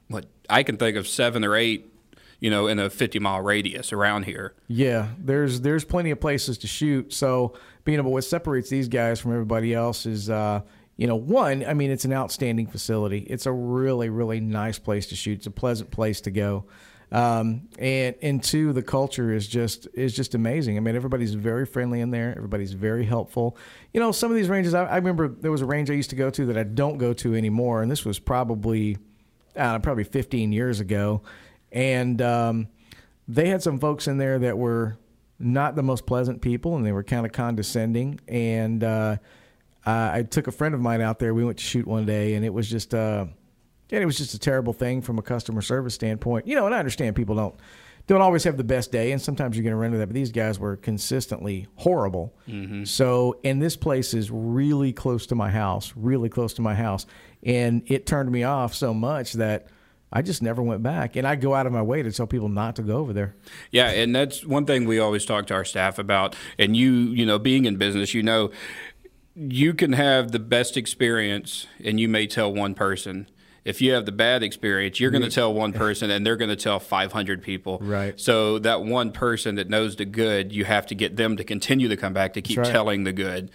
what 0.09 0.27
I 0.51 0.63
can 0.63 0.77
think 0.77 0.97
of 0.97 1.07
seven 1.07 1.45
or 1.45 1.55
eight, 1.55 1.93
you 2.41 2.51
know, 2.51 2.67
in 2.67 2.79
a 2.79 2.91
50 2.91 3.19
mile 3.21 3.41
radius 3.41 3.93
around 3.93 4.25
here. 4.25 4.55
Yeah, 4.67 5.09
there's 5.19 5.61
there's 5.61 5.85
plenty 5.85 6.11
of 6.11 6.21
places 6.21 6.59
to 6.59 6.67
shoot. 6.67 7.13
So, 7.13 7.55
being 7.85 7.99
able 7.99 8.13
what 8.13 8.25
separates 8.25 8.69
these 8.69 8.89
guys 8.89 9.21
from 9.21 9.33
everybody 9.33 9.75
else 9.75 10.05
is, 10.05 10.29
uh, 10.29 10.63
you 10.97 11.07
know, 11.07 11.17
one, 11.17 11.65
I 11.65 11.75
mean, 11.75 11.91
it's 11.93 12.05
an 12.05 12.13
outstanding 12.13 12.67
facility. 12.67 13.19
It's 13.19 13.47
a 13.47 13.53
really 13.53 14.09
really 14.09 14.41
nice 14.41 14.79
place 14.79 15.07
to 15.09 15.17
shoot. 15.17 15.39
It's 15.39 15.47
a 15.47 15.53
pleasant 15.53 15.93
place 15.93 16.21
to 16.23 16.33
go. 16.33 16.65
Um, 17.11 17.69
and 17.79 18.17
and 18.21 18.43
two, 18.43 18.73
the 18.73 18.83
culture 18.83 19.33
is 19.33 19.49
just 19.49 19.89
is 19.95 20.15
just 20.15 20.35
amazing. 20.35 20.77
I 20.77 20.81
mean, 20.81 20.95
everybody's 20.95 21.35
very 21.35 21.65
friendly 21.65 22.01
in 22.01 22.11
there. 22.11 22.35
Everybody's 22.37 22.73
very 22.73 23.05
helpful. 23.05 23.57
You 23.95 24.01
know, 24.01 24.13
some 24.13 24.31
of 24.31 24.37
these 24.37 24.49
ranges. 24.49 24.75
I, 24.75 24.85
I 24.85 24.97
remember 24.97 25.29
there 25.29 25.51
was 25.51 25.63
a 25.63 25.67
range 25.67 25.91
I 25.91 25.95
used 25.95 26.11
to 26.11 26.17
go 26.17 26.29
to 26.31 26.47
that 26.47 26.59
I 26.59 26.65
don't 26.65 26.99
go 26.99 27.15
to 27.15 27.35
anymore, 27.35 27.83
and 27.83 27.91
this 27.91 28.05
was 28.05 28.19
probably, 28.19 28.99
uh, 29.57 29.79
probably 29.79 30.05
15 30.05 30.53
years 30.53 30.81
ago, 30.81 31.23
and 31.73 32.21
um, 32.21 32.69
they 33.27 33.49
had 33.49 33.63
some 33.63 33.79
folks 33.79 34.07
in 34.07 34.19
there 34.19 34.39
that 34.41 34.59
were 34.59 34.99
not 35.39 35.77
the 35.77 35.83
most 35.83 36.05
pleasant 36.05 36.43
people, 36.43 36.77
and 36.77 36.85
they 36.85 36.93
were 36.93 37.05
kind 37.05 37.25
of 37.25 37.33
condescending. 37.33 38.21
And 38.29 38.85
uh, 38.85 39.17
I, 39.87 40.19
I 40.19 40.23
took 40.25 40.47
a 40.47 40.53
friend 40.53 40.75
of 40.75 40.83
mine 40.83 41.01
out 41.01 41.21
there. 41.21 41.33
We 41.33 41.45
went 41.45 41.57
to 41.57 41.65
shoot 41.65 41.87
one 41.87 42.05
day, 42.05 42.35
and 42.35 42.45
it 42.45 42.53
was 42.53 42.69
just. 42.69 42.93
Uh, 42.93 43.27
and 43.91 44.03
it 44.03 44.07
was 44.07 44.19
just 44.19 44.35
a 44.35 44.39
terrible 44.39 44.73
thing 44.73 45.03
from 45.03 45.19
a 45.19 45.23
customer 45.23 45.63
service 45.63 45.95
standpoint. 45.95 46.47
You 46.47 46.55
know, 46.55 46.67
and 46.67 46.75
I 46.75 46.79
understand 46.79 47.17
people 47.17 47.35
don't 47.35 47.55
don't 48.07 48.23
always 48.23 48.45
have 48.45 48.57
the 48.57 48.65
best 48.65 48.91
day, 48.91 49.13
and 49.13 49.21
sometimes 49.21 49.57
you're 49.57 49.65
going 49.65 49.73
to 49.73 49.77
run 49.77 49.89
into 49.89 49.99
that. 49.99 50.07
But 50.07 50.15
these 50.15 50.33
guys 50.33 50.59
were 50.59 50.77
consistently 50.77 51.69
horrible. 51.77 52.35
Mm-hmm. 52.49 52.85
So, 52.85 53.39
and 53.45 53.61
this 53.61 53.77
place 53.77 54.15
is 54.15 54.31
really 54.31 54.93
close 54.93 55.27
to 55.27 55.35
my 55.35 55.51
house, 55.51 55.93
really 55.97 56.29
close 56.29 56.55
to 56.55 56.63
my 56.63 56.75
house, 56.75 57.07
and 57.43 57.83
it 57.87 58.07
turned 58.07 58.31
me 58.31 58.45
off 58.45 58.75
so 58.75 58.93
much 58.95 59.35
that. 59.35 59.69
I 60.11 60.23
just 60.23 60.43
never 60.43 60.63
went 60.63 60.83
back, 60.83 61.17
and 61.17 61.27
I 61.27 61.37
go 61.37 61.55
out 61.55 61.67
of 61.67 61.73
my 61.75 61.83
way 61.83 62.03
to 62.03 62.11
tell 62.11 62.27
people 62.27 62.49
not 62.49 62.77
to 62.77 62.83
go 62.83 62.97
over 62.97 63.13
there. 63.13 63.37
Yeah, 63.71 63.91
and 63.91 64.17
that's 64.17 64.43
one 64.43 64.65
thing 64.65 64.87
we 64.87 64.99
always 64.99 65.27
talk 65.27 65.47
to 65.49 65.55
our 65.55 65.67
staff 65.67 65.99
about. 65.99 66.35
And 66.59 66.75
you, 66.75 66.91
you 66.91 67.27
know, 67.27 67.39
being 67.39 67.67
in 67.67 67.77
business, 67.77 68.15
you 68.15 68.23
know, 68.23 68.51
you 69.35 69.75
can 69.75 69.93
have 69.93 70.33
the 70.33 70.39
best 70.39 70.79
experience, 70.79 71.67
and 71.85 72.01
you 72.01 72.09
may 72.09 72.27
tell 72.27 72.51
one 72.51 72.73
person, 72.73 73.29
if 73.69 73.83
you 73.83 73.93
have 73.93 74.07
the 74.07 74.13
bad 74.13 74.43
experience, 74.43 74.99
you're 74.99 75.11
going 75.11 75.23
to 75.23 75.31
tell 75.31 75.53
one 75.53 75.73
person 75.75 76.11
and 76.11 76.25
they're 76.25 76.37
going 76.37 76.49
to 76.49 76.57
tell 76.57 76.81
500 76.81 77.43
people. 77.43 77.79
Right. 77.83 78.19
So 78.19 78.59
that 78.61 78.83
one 78.83 79.13
person 79.13 79.57
that 79.57 79.69
knows 79.69 79.97
the 79.97 80.07
good, 80.07 80.53
you 80.53 80.65
have 80.65 80.87
to 80.87 80.95
get 80.95 81.17
them 81.17 81.37
to 81.37 81.45
continue 81.45 81.87
to 81.89 81.97
come 81.97 82.15
back 82.15 82.33
to 82.33 82.41
keep 82.41 82.59
right. 82.59 82.67
telling 82.67 83.05
the 83.05 83.13
good. 83.13 83.51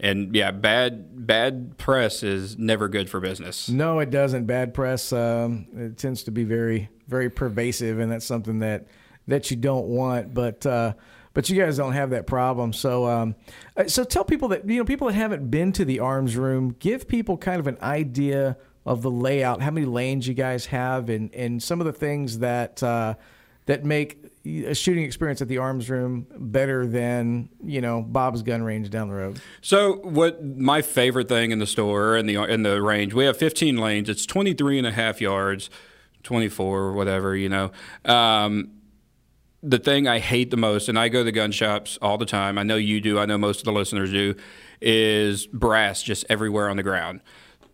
And 0.00 0.34
yeah, 0.34 0.52
bad 0.52 1.26
bad 1.26 1.76
press 1.76 2.22
is 2.22 2.56
never 2.56 2.88
good 2.88 3.10
for 3.10 3.20
business. 3.20 3.68
No, 3.68 3.98
it 3.98 4.10
doesn't. 4.10 4.46
Bad 4.46 4.72
press 4.72 5.12
um, 5.12 5.66
it 5.76 5.98
tends 5.98 6.22
to 6.22 6.30
be 6.30 6.44
very 6.44 6.88
very 7.08 7.28
pervasive, 7.28 7.98
and 7.98 8.12
that's 8.12 8.24
something 8.24 8.60
that 8.60 8.86
that 9.26 9.50
you 9.50 9.56
don't 9.56 9.86
want. 9.86 10.32
But 10.32 10.64
uh, 10.64 10.92
but 11.34 11.48
you 11.48 11.60
guys 11.60 11.76
don't 11.76 11.94
have 11.94 12.10
that 12.10 12.28
problem. 12.28 12.72
So 12.72 13.06
um, 13.08 13.34
uh, 13.76 13.88
so 13.88 14.04
tell 14.04 14.24
people 14.24 14.46
that 14.48 14.68
you 14.70 14.78
know 14.78 14.84
people 14.84 15.08
that 15.08 15.14
haven't 15.14 15.50
been 15.50 15.72
to 15.72 15.84
the 15.84 15.98
arms 15.98 16.36
room, 16.36 16.76
give 16.78 17.08
people 17.08 17.36
kind 17.36 17.58
of 17.58 17.66
an 17.66 17.78
idea 17.82 18.56
of 18.88 19.02
the 19.02 19.10
layout, 19.10 19.60
how 19.60 19.70
many 19.70 19.84
lanes 19.84 20.26
you 20.26 20.32
guys 20.32 20.64
have, 20.66 21.10
and, 21.10 21.32
and 21.34 21.62
some 21.62 21.78
of 21.78 21.84
the 21.84 21.92
things 21.92 22.38
that 22.38 22.82
uh, 22.82 23.14
that 23.66 23.84
make 23.84 24.24
a 24.46 24.74
shooting 24.74 25.04
experience 25.04 25.42
at 25.42 25.48
the 25.48 25.58
arms 25.58 25.90
room 25.90 26.26
better 26.38 26.86
than 26.86 27.50
you 27.62 27.82
know 27.82 28.00
Bob's 28.00 28.40
gun 28.42 28.62
range 28.62 28.88
down 28.88 29.08
the 29.08 29.14
road. 29.14 29.42
So 29.60 29.96
what 29.96 30.42
my 30.42 30.80
favorite 30.80 31.28
thing 31.28 31.50
in 31.50 31.58
the 31.58 31.66
store 31.66 32.16
in 32.16 32.24
the 32.24 32.36
in 32.44 32.62
the 32.62 32.80
range, 32.80 33.12
we 33.12 33.26
have 33.26 33.36
15 33.36 33.76
lanes. 33.76 34.08
It's 34.08 34.24
23 34.24 34.78
and 34.78 34.86
a 34.86 34.92
half 34.92 35.20
yards, 35.20 35.68
24 36.22 36.80
or 36.80 36.92
whatever, 36.94 37.36
you 37.36 37.50
know. 37.50 37.70
Um, 38.06 38.70
the 39.62 39.78
thing 39.78 40.08
I 40.08 40.18
hate 40.18 40.50
the 40.50 40.56
most, 40.56 40.88
and 40.88 40.98
I 40.98 41.08
go 41.10 41.24
to 41.24 41.32
gun 41.32 41.52
shops 41.52 41.98
all 42.00 42.16
the 42.16 42.24
time. 42.24 42.56
I 42.56 42.62
know 42.62 42.76
you 42.76 43.02
do. 43.02 43.18
I 43.18 43.26
know 43.26 43.36
most 43.36 43.58
of 43.58 43.64
the 43.66 43.72
listeners 43.72 44.10
do. 44.10 44.34
Is 44.80 45.46
brass 45.46 46.02
just 46.02 46.24
everywhere 46.30 46.70
on 46.70 46.78
the 46.78 46.82
ground. 46.82 47.20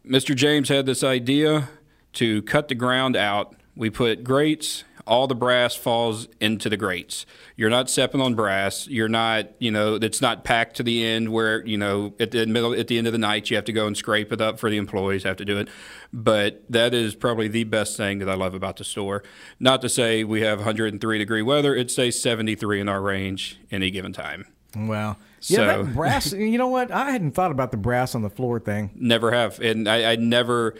Mr. 0.07 0.35
James 0.35 0.69
had 0.69 0.87
this 0.87 1.03
idea 1.03 1.71
to 2.15 2.43
cut 2.43 2.69
the 2.69 2.75
ground 2.75 3.17
out. 3.17 3.55
We 3.75 3.91
put 3.91 4.23
grates, 4.23 4.85
all 5.07 5.27
the 5.27 5.35
brass 5.35 5.75
falls 5.75 6.29
into 6.41 6.69
the 6.69 6.77
grates. 6.77 7.27
You're 7.57 7.71
not 7.71 7.91
stepping 7.91 8.21
on 8.21 8.35
brass. 8.35 8.87
You're 8.87 9.09
not, 9.09 9.51
you 9.59 9.71
know, 9.71 9.95
it's 9.97 10.21
not 10.21 10.45
packed 10.45 10.77
to 10.77 10.83
the 10.83 11.05
end 11.05 11.31
where, 11.31 11.65
you 11.67 11.77
know, 11.77 12.15
at 12.19 12.31
the 12.31 12.47
middle 12.47 12.75
at 12.75 12.89
the 12.89 12.99
end 12.99 13.07
of 13.07 13.13
the 13.13 13.19
night 13.19 13.51
you 13.51 13.57
have 13.57 13.65
to 13.67 13.73
go 13.73 13.87
and 13.87 13.97
scrape 13.97 14.33
it 14.33 14.41
up 14.41 14.59
for 14.59 14.71
the 14.71 14.77
employees 14.77 15.25
have 15.25 15.37
to 15.39 15.45
do 15.45 15.59
it. 15.59 15.69
But 16.13 16.63
that 16.71 16.95
is 16.95 17.15
probably 17.15 17.49
the 17.49 17.65
best 17.65 17.97
thing 17.97 18.19
that 18.21 18.29
I 18.29 18.35
love 18.35 18.55
about 18.55 18.77
the 18.77 18.85
store. 18.85 19.23
Not 19.61 19.81
to 19.83 19.89
say 19.89 20.25
we 20.25 20.43
have 20.43 20.59
103 20.59 21.19
degree 21.19 21.43
weather, 21.43 21.75
it 21.75 21.91
stays 21.91 22.21
73 22.21 22.81
in 22.81 22.89
our 22.89 23.01
range 23.01 23.59
any 23.71 23.91
given 23.91 24.13
time. 24.13 24.47
Wow. 24.77 25.17
Yeah, 25.51 25.57
So- 25.57 25.67
that 25.85 25.95
brass. 25.95 26.33
You 26.33 26.59
know 26.59 26.69
what? 26.69 26.91
I 26.91 27.11
hadn't 27.11 27.33
thought 27.33 27.51
about 27.51 27.71
the 27.71 27.77
brass 27.77 28.15
on 28.15 28.23
the 28.23 28.31
floor 28.31 28.61
thing. 28.61 28.91
Never 28.95 29.33
have, 29.33 29.61
and 29.61 29.89
I, 29.89 30.13
I 30.13 30.17
never. 30.17 30.75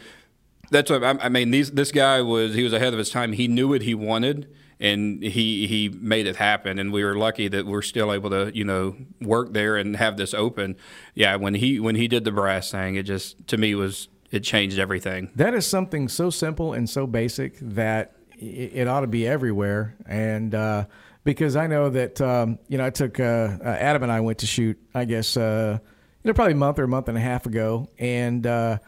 That's 0.71 0.91
what 0.91 1.05
I, 1.05 1.11
I 1.21 1.29
mean. 1.29 1.51
These 1.51 1.73
this 1.73 1.93
guy 1.93 2.21
was 2.23 2.55
he 2.55 2.63
was 2.63 2.73
ahead 2.73 2.93
of 2.93 2.99
his 2.99 3.11
time. 3.11 3.33
He 3.33 3.49
knew 3.49 3.69
what 3.69 3.83
he 3.83 3.95
wanted, 3.95 4.49
and 4.81 5.23
he 5.23 5.67
he 5.67 5.89
made 5.91 6.27
it 6.27 6.37
happen. 6.37 6.79
And 6.79 6.93
we 6.93 7.05
were 7.05 7.15
lucky 7.17 7.49
that 7.49 7.67
we're 7.67 7.83
still 7.83 8.13
able 8.13 8.31
to 8.31 8.51
you 8.55 8.65
know 8.65 8.97
work 9.21 9.53
there 9.53 9.77
and 9.77 9.97
have 9.97 10.17
this 10.17 10.33
open. 10.35 10.77
Yeah, 11.15 11.37
when 11.37 11.55
he 11.55 11.79
when 11.81 11.97
he 11.97 12.09
did 12.09 12.25
the 12.25 12.33
brass 12.33 12.71
thing, 12.71 12.95
it 12.97 13.03
just 13.05 13.47
to 13.49 13.57
me 13.59 13.75
was 13.75 14.09
it 14.31 14.41
changed 14.41 14.79
everything. 14.79 15.31
That 15.37 15.55
is 15.55 15.67
something 15.67 16.09
so 16.09 16.31
simple 16.31 16.73
and 16.73 16.89
so 16.89 17.07
basic 17.07 17.57
that 17.61 18.17
it 18.39 18.89
ought 18.89 19.01
to 19.03 19.07
be 19.07 19.27
everywhere. 19.29 19.97
And 20.07 20.55
uh, 20.55 20.87
because 21.25 21.57
I 21.57 21.67
know 21.67 21.89
that 21.91 22.21
um, 22.21 22.59
you 22.69 22.79
know, 22.79 22.87
I 22.87 22.91
took 22.91 23.19
uh, 23.19 23.23
uh, 23.23 23.59
Adam 23.65 24.03
and 24.03 24.13
I 24.13 24.21
went 24.21 24.39
to 24.39 24.47
shoot. 24.47 24.79
I 24.95 25.05
guess 25.05 25.37
uh, 25.37 25.79
you 26.23 26.29
know 26.29 26.35
probably 26.35 26.53
a 26.53 26.57
month 26.57 26.79
or 26.79 26.85
a 26.85 26.89
month 26.89 27.09
and 27.09 27.19
a 27.19 27.21
half 27.21 27.47
ago, 27.47 27.89
and 27.99 28.47
uh, 28.47 28.79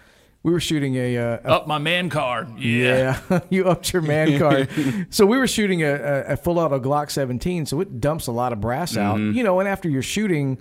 we 0.42 0.52
were 0.52 0.60
shooting 0.60 0.94
a, 0.94 1.16
uh, 1.16 1.38
a 1.44 1.48
Up 1.48 1.66
my 1.66 1.78
man 1.78 2.08
card. 2.08 2.60
Yeah. 2.60 3.20
Yeah, 3.28 3.40
you 3.50 3.68
upped 3.68 3.92
your 3.92 4.02
man 4.02 4.38
card. 4.38 4.68
so 5.10 5.26
we 5.26 5.38
were 5.38 5.48
shooting 5.48 5.82
a, 5.82 5.92
a, 5.92 6.22
a 6.34 6.36
full 6.36 6.60
auto 6.60 6.78
Glock 6.78 7.10
17, 7.10 7.66
so 7.66 7.80
it 7.80 8.00
dumps 8.00 8.28
a 8.28 8.32
lot 8.32 8.52
of 8.52 8.60
brass 8.60 8.96
out. 8.96 9.18
You 9.18 9.42
know, 9.42 9.58
and 9.58 9.68
after 9.68 9.88
you're 9.88 10.02
shooting, 10.02 10.58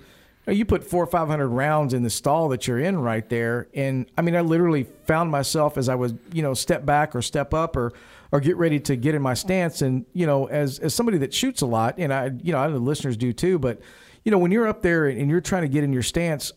you 0.48 0.66
put 0.66 0.84
four 0.84 1.04
or 1.04 1.08
five 1.08 1.28
hundred 1.28 1.50
rounds 1.50 1.94
in 1.94 2.04
the 2.04 2.10
stall 2.10 2.50
that 2.50 2.68
you're 2.68 2.80
in 2.80 2.98
right 2.98 3.28
there. 3.30 3.68
And 3.74 4.06
I 4.18 4.22
mean, 4.22 4.36
I 4.36 4.42
literally 4.42 4.88
found 5.06 5.32
myself 5.32 5.78
as 5.78 5.90
I 5.90 5.96
was, 5.96 6.14
you 6.34 6.42
know, 6.42 6.54
step 6.54 6.86
back 6.86 7.16
or 7.16 7.22
step 7.22 7.54
up 7.54 7.76
or 7.76 7.94
or 8.36 8.40
get 8.42 8.58
ready 8.58 8.80
to 8.82 8.96
get 8.98 9.16
in 9.16 9.22
my 9.22 9.34
stance. 9.34 9.82
And 9.82 10.06
you 10.14 10.26
know, 10.28 10.46
as 10.48 10.80
as 10.80 10.94
somebody 10.94 11.18
that 11.20 11.34
shoots 11.34 11.62
a 11.62 11.66
lot, 11.66 11.96
and 11.98 12.14
I, 12.14 12.32
you 12.44 12.52
know, 12.52 12.58
I 12.60 12.68
know 12.68 12.74
the 12.74 12.80
listeners 12.80 13.16
do 13.18 13.32
too, 13.32 13.58
but 13.60 13.80
you 14.24 14.32
know, 14.32 14.38
when 14.38 14.52
you're 14.52 14.68
up 14.68 14.82
there 14.82 15.06
and 15.08 15.30
you're 15.30 15.40
trying 15.42 15.62
to 15.62 15.70
get 15.70 15.84
in 15.84 15.94
your 15.94 16.04
stance 16.04 16.52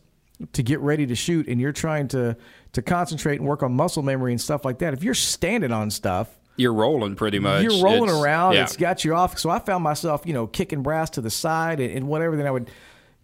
to 0.53 0.63
get 0.63 0.79
ready 0.79 1.05
to 1.07 1.15
shoot 1.15 1.47
and 1.47 1.59
you're 1.61 1.71
trying 1.71 2.07
to 2.09 2.35
to 2.73 2.81
concentrate 2.81 3.39
and 3.39 3.47
work 3.47 3.63
on 3.63 3.73
muscle 3.73 4.03
memory 4.03 4.31
and 4.31 4.39
stuff 4.41 4.63
like 4.65 4.79
that 4.79 4.93
if 4.93 5.03
you're 5.03 5.13
standing 5.13 5.71
on 5.73 5.89
stuff 5.89 6.29
You're 6.55 6.73
rolling 6.73 7.15
pretty 7.15 7.39
much. 7.39 7.61
you're 7.63 7.83
rolling 7.83 8.03
It's- 8.09 8.21
around 8.23 8.53
Yeah. 8.53 8.63
it's 8.63 8.77
got 8.77 9.03
you 9.03 9.13
off 9.15 9.37
so 9.37 9.49
i 9.49 9.59
found 9.59 9.83
myself 9.83 10.21
you 10.25 10.31
know 10.33 10.47
kicking 10.47 10.81
brass 10.81 11.09
to 11.11 11.21
the 11.21 11.29
side 11.29 11.81
and, 11.81 11.91
and 11.93 12.07
whatever 12.07 12.37
then 12.37 12.47
i 12.47 12.51
would 12.51 12.69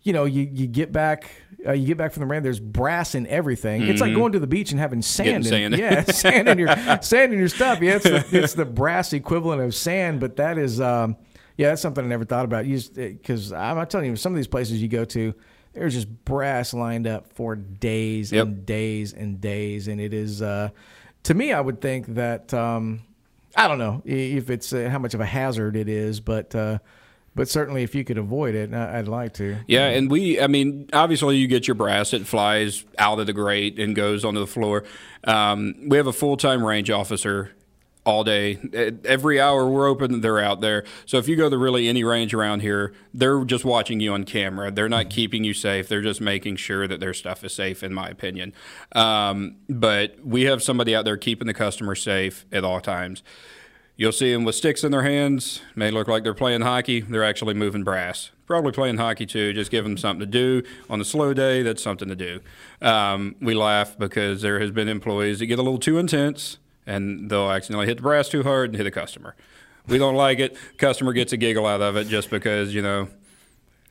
you 0.03 0.13
know, 0.13 0.25
you, 0.25 0.47
you 0.53 0.67
get 0.67 0.91
back, 0.91 1.31
uh, 1.67 1.71
you 1.73 1.87
get 1.87 1.97
back 1.97 2.11
from 2.13 2.21
the 2.21 2.27
rain. 2.27 2.43
There's 2.43 2.59
brass 2.59 3.15
in 3.15 3.25
everything. 3.27 3.83
It's 3.83 4.01
like 4.01 4.13
going 4.13 4.31
to 4.33 4.39
the 4.39 4.47
beach 4.47 4.71
and 4.71 4.79
having 4.79 5.01
sand. 5.01 5.43
Getting 5.43 5.63
in, 5.63 5.71
sand. 5.71 5.77
yeah, 5.81 6.03
sand 6.11 6.47
in 6.49 6.59
your 6.59 6.67
sand 7.01 7.33
in 7.33 7.39
your 7.39 7.47
stuff. 7.47 7.81
Yeah, 7.81 7.95
it's 7.95 8.03
the, 8.05 8.25
it's 8.31 8.53
the 8.53 8.65
brass 8.65 9.13
equivalent 9.13 9.61
of 9.61 9.73
sand, 9.75 10.19
but 10.19 10.35
that 10.37 10.57
is, 10.57 10.79
um, 10.81 11.15
yeah, 11.57 11.69
that's 11.69 11.81
something 11.81 12.03
I 12.03 12.07
never 12.07 12.25
thought 12.25 12.45
about. 12.45 12.65
Because 12.65 13.51
I'm 13.53 13.77
not 13.77 13.89
telling 13.89 14.09
you, 14.09 14.15
some 14.15 14.33
of 14.33 14.37
these 14.37 14.47
places 14.47 14.81
you 14.81 14.87
go 14.87 15.05
to, 15.05 15.33
there's 15.73 15.93
just 15.93 16.07
brass 16.25 16.73
lined 16.73 17.07
up 17.07 17.33
for 17.33 17.55
days 17.55 18.31
Yep. 18.31 18.45
and 18.45 18.65
days 18.65 19.13
and 19.13 19.41
days, 19.41 19.87
and 19.87 19.99
it 19.99 20.13
is. 20.13 20.41
Uh, 20.41 20.69
to 21.23 21.33
me, 21.33 21.51
I 21.51 21.59
would 21.59 21.81
think 21.81 22.05
that 22.15 22.53
um, 22.53 23.01
I 23.55 23.67
don't 23.67 23.79
know 23.79 24.01
if 24.05 24.49
it's 24.49 24.71
uh, 24.73 24.89
how 24.91 24.99
much 24.99 25.13
of 25.15 25.21
a 25.21 25.25
hazard 25.25 25.75
it 25.75 25.89
is, 25.89 26.19
but 26.19 26.53
uh, 26.55 26.77
but 27.35 27.49
certainly 27.49 27.83
if 27.83 27.93
you 27.93 28.03
could 28.03 28.17
avoid 28.17 28.55
it, 28.55 28.73
I'd 28.73 29.07
like 29.07 29.33
to. 29.35 29.57
Yeah, 29.67 29.87
and 29.87 30.09
we, 30.09 30.39
I 30.39 30.47
mean, 30.47 30.89
obviously 30.93 31.37
you 31.37 31.47
get 31.47 31.67
your 31.67 31.75
brass, 31.75 32.13
it 32.13 32.25
flies 32.25 32.85
out 32.97 33.19
of 33.19 33.27
the 33.27 33.33
grate 33.33 33.77
and 33.77 33.95
goes 33.95 34.23
onto 34.23 34.39
the 34.39 34.47
floor. 34.47 34.85
Um, 35.25 35.75
we 35.87 35.97
have 35.97 36.07
a 36.07 36.13
full 36.13 36.37
time 36.37 36.63
range 36.65 36.89
officer 36.89 37.51
all 38.05 38.23
day. 38.23 38.59
Every 39.03 39.41
hour 39.41 39.67
we're 39.67 39.87
open, 39.87 40.21
they're 40.21 40.39
out 40.39 40.61
there. 40.61 40.83
So 41.05 41.17
if 41.17 41.27
you 41.27 41.35
go 41.35 41.49
to 41.49 41.57
really 41.57 41.87
any 41.87 42.03
range 42.03 42.33
around 42.33 42.61
here, 42.61 42.93
they're 43.13 43.43
just 43.43 43.65
watching 43.65 43.99
you 43.99 44.13
on 44.13 44.23
camera. 44.23 44.71
They're 44.71 44.87
not 44.87 45.09
keeping 45.09 45.43
you 45.43 45.53
safe. 45.53 45.89
They're 45.89 46.03
just 46.03 46.21
making 46.21 46.57
sure 46.57 46.87
that 46.87 46.99
their 46.99 47.15
stuff 47.15 47.43
is 47.43 47.53
safe, 47.53 47.83
in 47.83 47.93
my 47.93 48.07
opinion. 48.07 48.53
Um, 48.93 49.55
but 49.67 50.17
we 50.23 50.43
have 50.43 50.61
somebody 50.61 50.95
out 50.95 51.03
there 51.03 51.17
keeping 51.17 51.47
the 51.47 51.53
customer 51.53 51.95
safe 51.95 52.45
at 52.51 52.63
all 52.63 52.79
times. 52.79 53.23
You'll 53.97 54.11
see 54.11 54.33
them 54.33 54.43
with 54.43 54.55
sticks 54.55 54.83
in 54.83 54.91
their 54.91 55.03
hands. 55.03 55.61
May 55.73 55.89
look 55.89 56.07
like 56.09 56.23
they're 56.23 56.33
playing 56.33 56.61
hockey. 56.61 56.99
They're 57.01 57.23
actually 57.23 57.53
moving 57.53 57.83
brass. 57.83 58.31
Probably 58.45 58.73
playing 58.73 58.97
hockey 58.97 59.25
too. 59.25 59.53
Just 59.53 59.71
give 59.71 59.85
them 59.85 59.97
something 59.97 60.19
to 60.19 60.25
do 60.25 60.63
on 60.89 60.99
a 60.99 61.05
slow 61.05 61.33
day. 61.33 61.61
That's 61.63 61.81
something 61.81 62.09
to 62.09 62.15
do. 62.15 62.41
Um, 62.81 63.35
we 63.39 63.53
laugh 63.53 63.97
because 63.97 64.41
there 64.41 64.59
has 64.59 64.69
been 64.71 64.89
employees 64.89 65.39
that 65.39 65.45
get 65.45 65.59
a 65.59 65.61
little 65.63 65.79
too 65.79 65.97
intense 65.97 66.57
and 66.85 67.29
they'll 67.29 67.49
accidentally 67.49 67.87
hit 67.87 67.97
the 67.97 68.03
brass 68.03 68.27
too 68.27 68.43
hard 68.43 68.69
and 68.71 68.77
hit 68.77 68.85
a 68.85 68.91
customer. 68.91 69.33
We 69.87 69.97
don't 69.97 70.15
like 70.15 70.39
it. 70.39 70.57
Customer 70.77 71.13
gets 71.13 71.31
a 71.31 71.37
giggle 71.37 71.65
out 71.65 71.81
of 71.81 71.95
it 71.95 72.07
just 72.07 72.29
because 72.29 72.73
you 72.75 72.81
know 72.81 73.07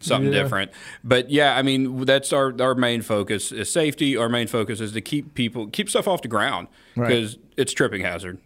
something 0.00 0.32
Yeah. 0.32 0.42
different. 0.42 0.70
But 1.02 1.30
yeah, 1.30 1.56
I 1.56 1.62
mean 1.62 2.04
that's 2.04 2.30
our 2.32 2.54
our 2.60 2.74
main 2.74 3.00
focus 3.00 3.52
is 3.52 3.70
safety. 3.72 4.16
Our 4.18 4.28
main 4.28 4.48
focus 4.48 4.80
is 4.80 4.92
to 4.92 5.00
keep 5.00 5.34
people 5.34 5.68
keep 5.68 5.88
stuff 5.88 6.06
off 6.06 6.20
the 6.20 6.28
ground 6.28 6.68
Right. 6.94 7.08
because 7.08 7.38
it's 7.56 7.72
tripping 7.72 8.02
hazard. 8.02 8.38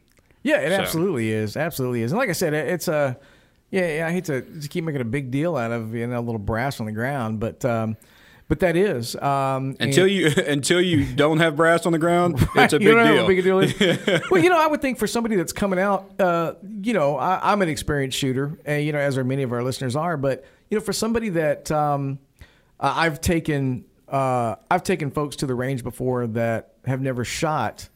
Yeah, 0.43 0.59
it 0.59 0.71
So- 0.71 0.77
absolutely 0.83 1.31
is. 1.33 1.57
Absolutely 1.57 2.03
is. 2.03 2.13
And 2.13 2.19
like 2.19 2.29
I 2.29 2.33
said, 2.33 2.55
it- 2.55 2.69
it's 2.69 2.89
a 2.89 3.17
yeah. 3.71 3.97
yeah 3.99 4.07
I 4.07 4.13
hate 4.13 4.25
to, 4.27 4.43
to 4.43 4.69
keep 4.69 4.85
making 4.85 5.01
a 5.01 5.05
big 5.05 5.31
deal 5.31 5.57
out 5.57 5.73
of 5.73 5.95
you 5.95 6.07
know 6.07 6.19
a 6.19 6.23
little 6.23 6.39
brass 6.39 6.81
on 6.81 6.87
the 6.87 6.93
ground, 6.93 7.41
but 7.41 7.65
um, 7.65 7.97
but 8.49 8.61
that 8.61 8.77
is 8.77 9.15
um, 9.17 9.77
Until 9.79 10.05
and- 10.05 10.13
you 10.13 10.31
until 10.47 10.81
you 10.81 11.05
don't 11.17 11.39
have 11.39 11.57
brass 11.57 11.85
on 11.87 11.93
the 11.93 11.99
ground, 11.99 12.37
it's 12.57 12.73
a 12.73 12.79
big 12.79 12.89
know 12.97 13.15
deal. 13.15 13.27
big 13.27 13.43
deal 13.45 13.57
well, 14.31 14.43
you 14.43 14.49
know, 14.49 14.59
I 14.59 14.67
would 14.67 14.81
think 14.81 14.99
for 14.99 15.07
somebody 15.07 15.37
that's 15.37 15.53
coming 15.53 15.79
out, 15.79 16.19
uh, 16.21 16.55
you 16.83 16.95
know, 16.95 17.17
I, 17.19 17.53
I'm 17.53 17.61
an 17.63 17.69
experienced 17.69 18.17
shooter, 18.17 18.59
and 18.65 18.85
you 18.85 18.93
know, 18.93 18.99
as 19.01 19.19
are 19.19 19.25
many 19.25 19.43
of 19.43 19.53
our 19.53 19.63
listeners 19.63 19.97
are. 19.97 20.17
But 20.17 20.45
you 20.71 20.79
know, 20.79 20.85
for 20.85 20.93
somebody 20.95 21.29
that 21.31 21.71
um, 21.71 22.19
I've 22.81 23.21
taken, 23.21 23.85
uh, 24.09 24.55
I've 24.71 24.83
taken 24.83 25.11
folks 25.11 25.37
to 25.37 25.47
the 25.47 25.55
range 25.55 25.83
before 25.83 26.27
that 26.29 26.73
have 26.87 27.01
never 27.03 27.25
shot, 27.25 27.89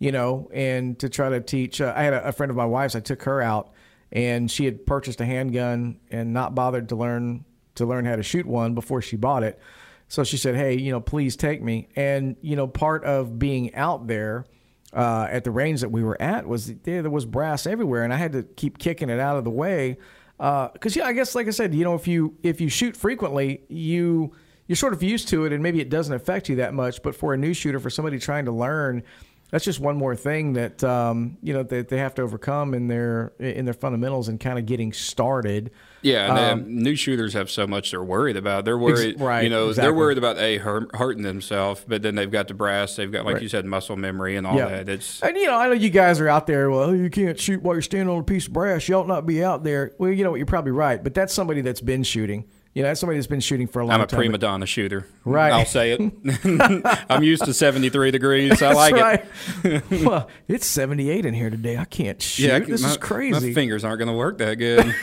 you 0.00 0.10
know, 0.10 0.50
and 0.52 0.98
to 0.98 1.08
try 1.08 1.28
to 1.28 1.40
teach. 1.40 1.80
Uh, 1.80 1.92
I 1.94 2.02
had 2.02 2.14
a, 2.14 2.28
a 2.28 2.32
friend 2.32 2.50
of 2.50 2.56
my 2.56 2.64
wife's. 2.64 2.96
I 2.96 3.00
took 3.00 3.22
her 3.22 3.40
out, 3.40 3.70
and 4.10 4.50
she 4.50 4.64
had 4.64 4.84
purchased 4.84 5.20
a 5.20 5.26
handgun 5.26 6.00
and 6.10 6.32
not 6.32 6.56
bothered 6.56 6.88
to 6.88 6.96
learn 6.96 7.44
to 7.76 7.86
learn 7.86 8.04
how 8.04 8.16
to 8.16 8.22
shoot 8.22 8.46
one 8.46 8.74
before 8.74 9.00
she 9.00 9.16
bought 9.16 9.44
it. 9.44 9.60
So 10.08 10.24
she 10.24 10.38
said, 10.38 10.56
"Hey, 10.56 10.76
you 10.76 10.90
know, 10.90 11.00
please 11.00 11.36
take 11.36 11.62
me." 11.62 11.88
And 11.94 12.34
you 12.40 12.56
know, 12.56 12.66
part 12.66 13.04
of 13.04 13.38
being 13.38 13.72
out 13.74 14.08
there 14.08 14.46
uh, 14.92 15.28
at 15.30 15.44
the 15.44 15.52
range 15.52 15.82
that 15.82 15.92
we 15.92 16.02
were 16.02 16.20
at 16.20 16.48
was 16.48 16.74
there, 16.82 17.02
there 17.02 17.10
was 17.10 17.26
brass 17.26 17.66
everywhere, 17.66 18.02
and 18.02 18.12
I 18.12 18.16
had 18.16 18.32
to 18.32 18.42
keep 18.42 18.78
kicking 18.78 19.10
it 19.10 19.20
out 19.20 19.36
of 19.36 19.44
the 19.44 19.50
way 19.50 19.98
because 20.38 20.96
yeah, 20.96 21.04
I 21.04 21.12
guess 21.12 21.34
like 21.34 21.46
I 21.46 21.50
said, 21.50 21.74
you 21.74 21.84
know, 21.84 21.94
if 21.94 22.08
you 22.08 22.34
if 22.42 22.60
you 22.60 22.70
shoot 22.70 22.96
frequently, 22.96 23.62
you 23.68 24.32
you're 24.66 24.76
sort 24.76 24.92
of 24.94 25.02
used 25.02 25.28
to 25.28 25.44
it, 25.44 25.52
and 25.52 25.62
maybe 25.62 25.80
it 25.80 25.90
doesn't 25.90 26.14
affect 26.14 26.48
you 26.48 26.56
that 26.56 26.72
much. 26.72 27.02
But 27.02 27.14
for 27.14 27.34
a 27.34 27.36
new 27.36 27.52
shooter, 27.52 27.78
for 27.78 27.90
somebody 27.90 28.18
trying 28.18 28.46
to 28.46 28.52
learn, 28.52 29.02
that's 29.50 29.64
just 29.64 29.80
one 29.80 29.96
more 29.96 30.14
thing 30.16 30.52
that 30.54 30.82
um, 30.84 31.36
you 31.42 31.52
know 31.52 31.62
that 31.62 31.88
they 31.88 31.98
have 31.98 32.14
to 32.16 32.22
overcome 32.22 32.74
in 32.74 32.88
their 32.88 33.32
in 33.38 33.64
their 33.64 33.74
fundamentals 33.74 34.28
and 34.28 34.38
kind 34.40 34.58
of 34.58 34.66
getting 34.66 34.92
started. 34.92 35.70
Yeah, 36.02 36.30
and 36.30 36.62
Um, 36.62 36.82
new 36.82 36.96
shooters 36.96 37.34
have 37.34 37.50
so 37.50 37.66
much 37.66 37.90
they're 37.90 38.02
worried 38.02 38.36
about. 38.38 38.64
They're 38.64 38.78
worried, 38.78 39.20
right, 39.20 39.42
you 39.44 39.50
know, 39.50 39.68
exactly. 39.68 39.86
they're 39.90 39.98
worried 39.98 40.16
about 40.16 40.38
a 40.38 40.56
hurting 40.56 41.24
themselves, 41.24 41.84
but 41.86 42.00
then 42.02 42.14
they've 42.14 42.30
got 42.30 42.48
the 42.48 42.54
brass, 42.54 42.96
they've 42.96 43.12
got 43.12 43.26
like 43.26 43.34
Right. 43.34 43.42
you 43.42 43.48
said, 43.50 43.66
muscle 43.66 43.96
memory 43.96 44.36
and 44.36 44.46
all 44.46 44.56
Yeah. 44.56 44.68
that. 44.68 44.88
It's 44.88 45.20
And 45.22 45.36
you 45.36 45.44
know, 45.46 45.58
I 45.58 45.66
know 45.66 45.72
you 45.74 45.90
guys 45.90 46.18
are 46.18 46.28
out 46.28 46.46
there. 46.46 46.70
Well, 46.70 46.94
you 46.96 47.10
can't 47.10 47.38
shoot 47.38 47.60
while 47.62 47.74
you're 47.74 47.82
standing 47.82 48.08
on 48.08 48.20
a 48.20 48.24
piece 48.24 48.46
of 48.46 48.54
brass. 48.54 48.88
You 48.88 48.94
ought 48.94 49.08
not 49.08 49.26
be 49.26 49.44
out 49.44 49.62
there. 49.62 49.92
Well, 49.98 50.10
you 50.10 50.24
know 50.24 50.30
what? 50.30 50.36
You're 50.38 50.46
probably 50.46 50.72
right. 50.72 51.04
But 51.04 51.12
that's 51.12 51.34
somebody 51.34 51.60
that's 51.60 51.82
been 51.82 52.02
shooting. 52.02 52.44
You 52.72 52.82
know, 52.82 52.88
that's 52.88 53.00
somebody 53.00 53.18
that's 53.18 53.26
been 53.26 53.40
shooting 53.40 53.66
for 53.66 53.80
a 53.80 53.84
long 53.84 53.90
time. 53.90 54.00
I'm 54.00 54.04
a 54.04 54.06
time. 54.06 54.18
prima 54.18 54.38
donna 54.38 54.64
shooter. 54.64 55.04
Right. 55.24 55.52
I'll 55.52 55.64
say 55.66 55.90
it. 55.98 56.96
I'm 57.10 57.24
used 57.24 57.44
to 57.46 57.52
73 57.52 58.12
degrees. 58.12 58.62
I 58.62 58.72
like 58.72 58.94
That's 58.94 59.26
it. 59.64 60.06
well, 60.06 60.28
it's 60.46 60.66
78 60.66 61.26
in 61.26 61.34
here 61.34 61.50
today. 61.50 61.76
I 61.78 61.84
can't 61.84 62.22
shoot. 62.22 62.46
Yeah, 62.46 62.56
I 62.56 62.60
this 62.60 62.82
my, 62.82 62.90
is 62.90 62.96
crazy. 62.96 63.48
My 63.48 63.54
fingers 63.54 63.82
aren't 63.84 63.98
going 63.98 64.08
to 64.08 64.16
work 64.16 64.38
that 64.38 64.54
good. 64.54 64.94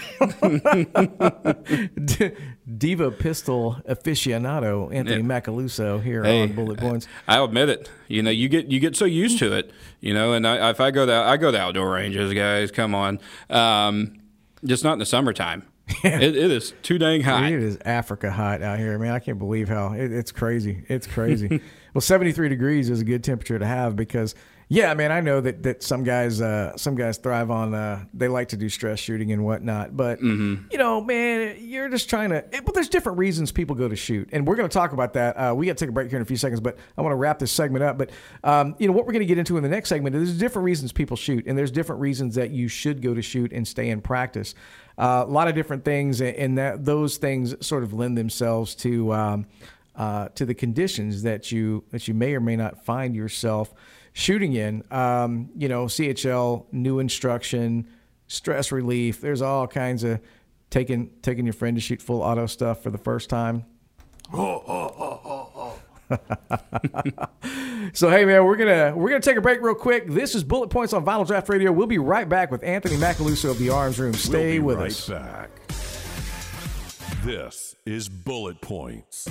Diva 2.78 3.12
pistol 3.12 3.78
aficionado 3.90 4.94
Anthony 4.94 5.18
Yeah. 5.22 5.24
Macaluso 5.28 6.02
here 6.02 6.24
Hey, 6.24 6.44
on 6.44 6.54
Bullet 6.54 6.78
Points. 6.80 7.06
I'll 7.28 7.46
admit 7.46 7.68
it. 7.68 7.92
You 8.08 8.24
know, 8.24 8.32
you 8.32 8.48
get 8.48 8.68
you 8.68 8.80
get 8.80 8.96
so 8.96 9.04
used 9.06 9.40
to 9.40 9.52
it. 9.54 9.72
You 10.00 10.14
know, 10.14 10.32
and 10.34 10.48
I, 10.48 10.70
if 10.70 10.80
I 10.80 10.92
go 10.92 11.06
to 11.06 11.14
I 11.14 11.36
go 11.38 11.52
to 11.52 11.60
outdoor 11.60 11.92
ranges, 11.92 12.34
guys, 12.34 12.72
come 12.72 12.96
on, 12.96 13.20
um, 13.50 14.20
just 14.64 14.84
not 14.86 14.94
in 14.94 15.00
the 15.00 15.06
summertime. 15.06 15.64
It, 16.04 16.36
it 16.36 16.52
is 16.52 16.74
too 16.82 16.98
dang 16.98 17.22
hot. 17.22 17.44
It 17.44 17.62
is 17.62 17.78
Africa 17.86 18.32
hot 18.32 18.62
out 18.62 18.80
here, 18.80 18.98
man. 19.00 19.14
I 19.14 19.20
can't 19.20 19.40
believe 19.40 19.70
how 19.70 19.94
it, 19.94 20.12
it's 20.12 20.32
crazy. 20.32 20.84
It's 20.88 21.08
crazy. 21.08 21.62
well, 21.94 22.02
73 22.02 22.50
degrees 22.50 22.90
is 22.90 23.02
a 23.02 23.06
good 23.06 23.24
temperature 23.24 23.58
to 23.58 23.66
have 23.66 23.96
because, 23.96 24.36
yeah, 24.70 24.92
I 24.92 24.96
mean, 24.96 25.12
I 25.12 25.22
know 25.22 25.40
that, 25.40 25.64
that 25.64 25.82
some 25.82 26.04
guys 26.04 26.42
uh, 26.42 26.76
some 26.76 26.96
guys 26.96 27.18
thrive 27.18 27.50
on 27.50 27.74
uh, 27.74 28.04
they 28.14 28.28
like 28.28 28.50
to 28.50 28.58
do 28.58 28.68
stress 28.68 29.00
shooting 29.00 29.32
and 29.32 29.46
whatnot, 29.46 29.96
but 29.96 30.20
Mm-hmm. 30.20 30.66
you 30.72 30.78
know, 30.78 31.00
man, 31.00 31.56
you're 31.60 31.88
just 31.90 32.10
trying 32.10 32.32
to. 32.32 32.44
But 32.66 32.74
there's 32.74 32.90
different 32.90 33.18
reasons 33.18 33.52
people 33.52 33.76
go 33.76 33.88
to 33.88 33.96
shoot, 33.96 34.28
and 34.34 34.46
we're 34.46 34.56
going 34.58 34.68
to 34.68 34.74
talk 34.74 34.92
about 34.92 35.14
that. 35.14 35.36
Uh, 35.36 35.54
we 35.56 35.66
got 35.68 35.78
to 35.78 35.86
take 35.86 35.90
a 35.90 35.94
break 35.94 36.10
here 36.10 36.18
in 36.18 36.22
a 36.22 36.26
few 36.26 36.36
seconds, 36.38 36.60
but 36.60 36.78
I 36.98 37.02
want 37.02 37.14
to 37.14 37.18
wrap 37.18 37.40
this 37.40 37.52
segment 37.52 37.84
up. 37.84 37.98
But 37.98 38.10
um, 38.44 38.76
you 38.78 38.88
know 38.88 38.94
what 38.94 39.06
we're 39.06 39.14
going 39.14 39.22
to 39.22 39.26
get 39.28 39.38
into 39.38 39.56
in 39.56 39.64
the 39.64 39.70
next 39.70 39.88
segment 39.90 40.16
is 40.16 40.28
there's 40.30 40.38
different 40.40 40.66
reasons 40.66 40.92
people 40.92 41.16
shoot, 41.16 41.46
and 41.48 41.58
there's 41.58 41.72
different 41.72 42.02
reasons 42.02 42.36
that 42.36 42.52
you 42.52 42.68
should 42.68 43.02
go 43.02 43.14
to 43.14 43.22
shoot 43.22 43.54
and 43.54 43.66
stay 43.66 43.90
in 43.90 44.02
practice. 44.02 44.54
Uh, 44.98 45.24
a 45.26 45.32
lot 45.32 45.48
of 45.48 45.56
different 45.56 45.86
things, 45.86 46.20
and 46.22 46.58
that 46.58 46.84
those 46.84 47.16
things 47.18 47.56
sort 47.66 47.84
of 47.84 47.94
lend 47.94 48.18
themselves 48.18 48.76
to 48.76 49.14
um, 49.14 49.46
uh, 49.96 50.28
to 50.30 50.46
the 50.46 50.54
conditions 50.54 51.24
that 51.24 51.52
you 51.52 51.86
that 51.92 52.08
you 52.08 52.14
may 52.14 52.34
or 52.36 52.42
may 52.42 52.56
not 52.58 52.84
find 52.84 53.16
yourself 53.16 53.74
shooting 54.18 54.54
in. 54.54 54.84
Um, 54.90 55.50
you 55.56 55.70
know, 55.70 55.86
CHL 55.86 56.66
new 56.72 57.00
instruction, 57.00 57.88
stress 58.26 58.72
relief. 58.72 59.22
There's 59.22 59.44
all 59.44 59.68
kinds 59.68 60.04
of 60.04 60.20
taking 60.70 61.12
taking 61.22 61.46
your 61.46 61.54
friend 61.54 61.78
to 61.78 61.82
shoot 61.82 62.02
full 62.02 62.22
auto 62.22 62.48
stuff 62.48 62.82
for 62.82 62.90
the 62.90 62.98
first 62.98 63.30
time. 63.30 63.66
So 67.94 68.10
hey 68.10 68.26
man, 68.26 68.44
we're 68.44 68.58
gonna 68.58 68.94
we're 68.96 69.10
gonna 69.10 69.22
take 69.22 69.38
a 69.38 69.42
break 69.42 69.62
real 69.62 69.74
quick. 69.74 70.10
This 70.10 70.36
is 70.36 70.44
Bullet 70.44 70.70
Points 70.70 70.94
on 70.94 71.06
Vinyl 71.06 71.26
Draft 71.26 71.48
Radio. 71.48 71.72
We'll 71.72 71.88
be 71.88 72.00
right 72.00 72.28
back 72.28 72.52
with 72.52 72.64
Anthony 72.64 72.98
Macaluso 72.98 73.52
of 73.52 73.60
the 73.60 73.70
Arms 73.70 73.98
Room. 74.00 74.14
Stay 74.14 74.60
we'll 74.60 74.76
be 74.76 74.80
with 74.80 74.80
right 74.80 74.92
us. 74.92 75.10
back. 75.10 75.50
This 77.24 77.76
is 77.86 78.10
Bullet 78.10 78.60
Points 78.62 79.28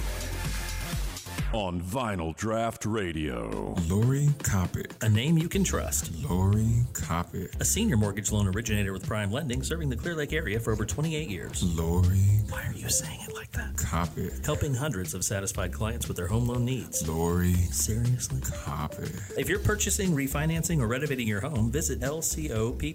on 1.53 1.81
Vinyl 1.81 2.37
Draft 2.37 2.85
Radio. 2.85 3.75
Lori 3.89 4.27
Coppett. 4.39 4.93
A 5.03 5.09
name 5.09 5.39
you 5.39 5.49
can 5.49 5.65
trust. 5.65 6.13
Lori 6.29 6.85
Coppett. 6.93 7.61
A 7.61 7.65
senior 7.65 7.97
mortgage 7.97 8.33
loan 8.33 8.49
originator 8.49 8.93
with 8.93 9.07
Prime 9.07 9.31
Lending 9.31 9.63
serving 9.63 9.89
the 9.89 9.97
Clear 9.97 10.15
Lake 10.15 10.33
area 10.33 10.59
for 10.61 10.73
over 10.73 10.85
28 10.85 11.29
years. 11.29 11.63
Lori 11.79 12.19
Why 12.49 12.65
are 12.67 12.73
you 12.73 12.89
saying 12.89 13.21
it 13.29 13.35
like 13.35 13.53
that? 13.53 13.75
Coppett. 13.77 14.45
Helping 14.45 14.75
hundreds 14.75 15.15
of 15.15 15.25
satisfied 15.25 15.73
clients 15.73 16.09
with 16.09 16.17
their 16.17 16.27
home 16.27 16.47
loan 16.47 16.65
needs. 16.65 17.07
Lori 17.09 17.55
Seriously? 17.55 18.41
Coppett. 18.41 19.39
If 19.39 19.49
you're 19.49 19.59
purchasing, 19.59 20.11
refinancing, 20.11 20.81
or 20.81 20.87
renovating 20.87 21.29
your 21.29 21.41
home, 21.41 21.71
visit 21.71 22.01
lcoppock.com 22.01 22.87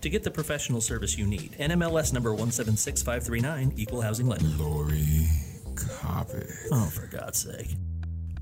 to 0.00 0.10
get 0.10 0.22
the 0.22 0.30
professional 0.30 0.80
service 0.80 1.18
you 1.18 1.26
need. 1.26 1.52
NMLS 1.58 2.12
number 2.12 2.32
176539, 2.34 3.72
Equal 3.76 4.00
Housing 4.02 4.26
Lender. 4.26 4.46
Lori 4.62 5.47
Coppett. 5.78 6.52
Oh, 6.72 6.86
for 6.86 7.06
God's 7.06 7.42
sake. 7.42 7.76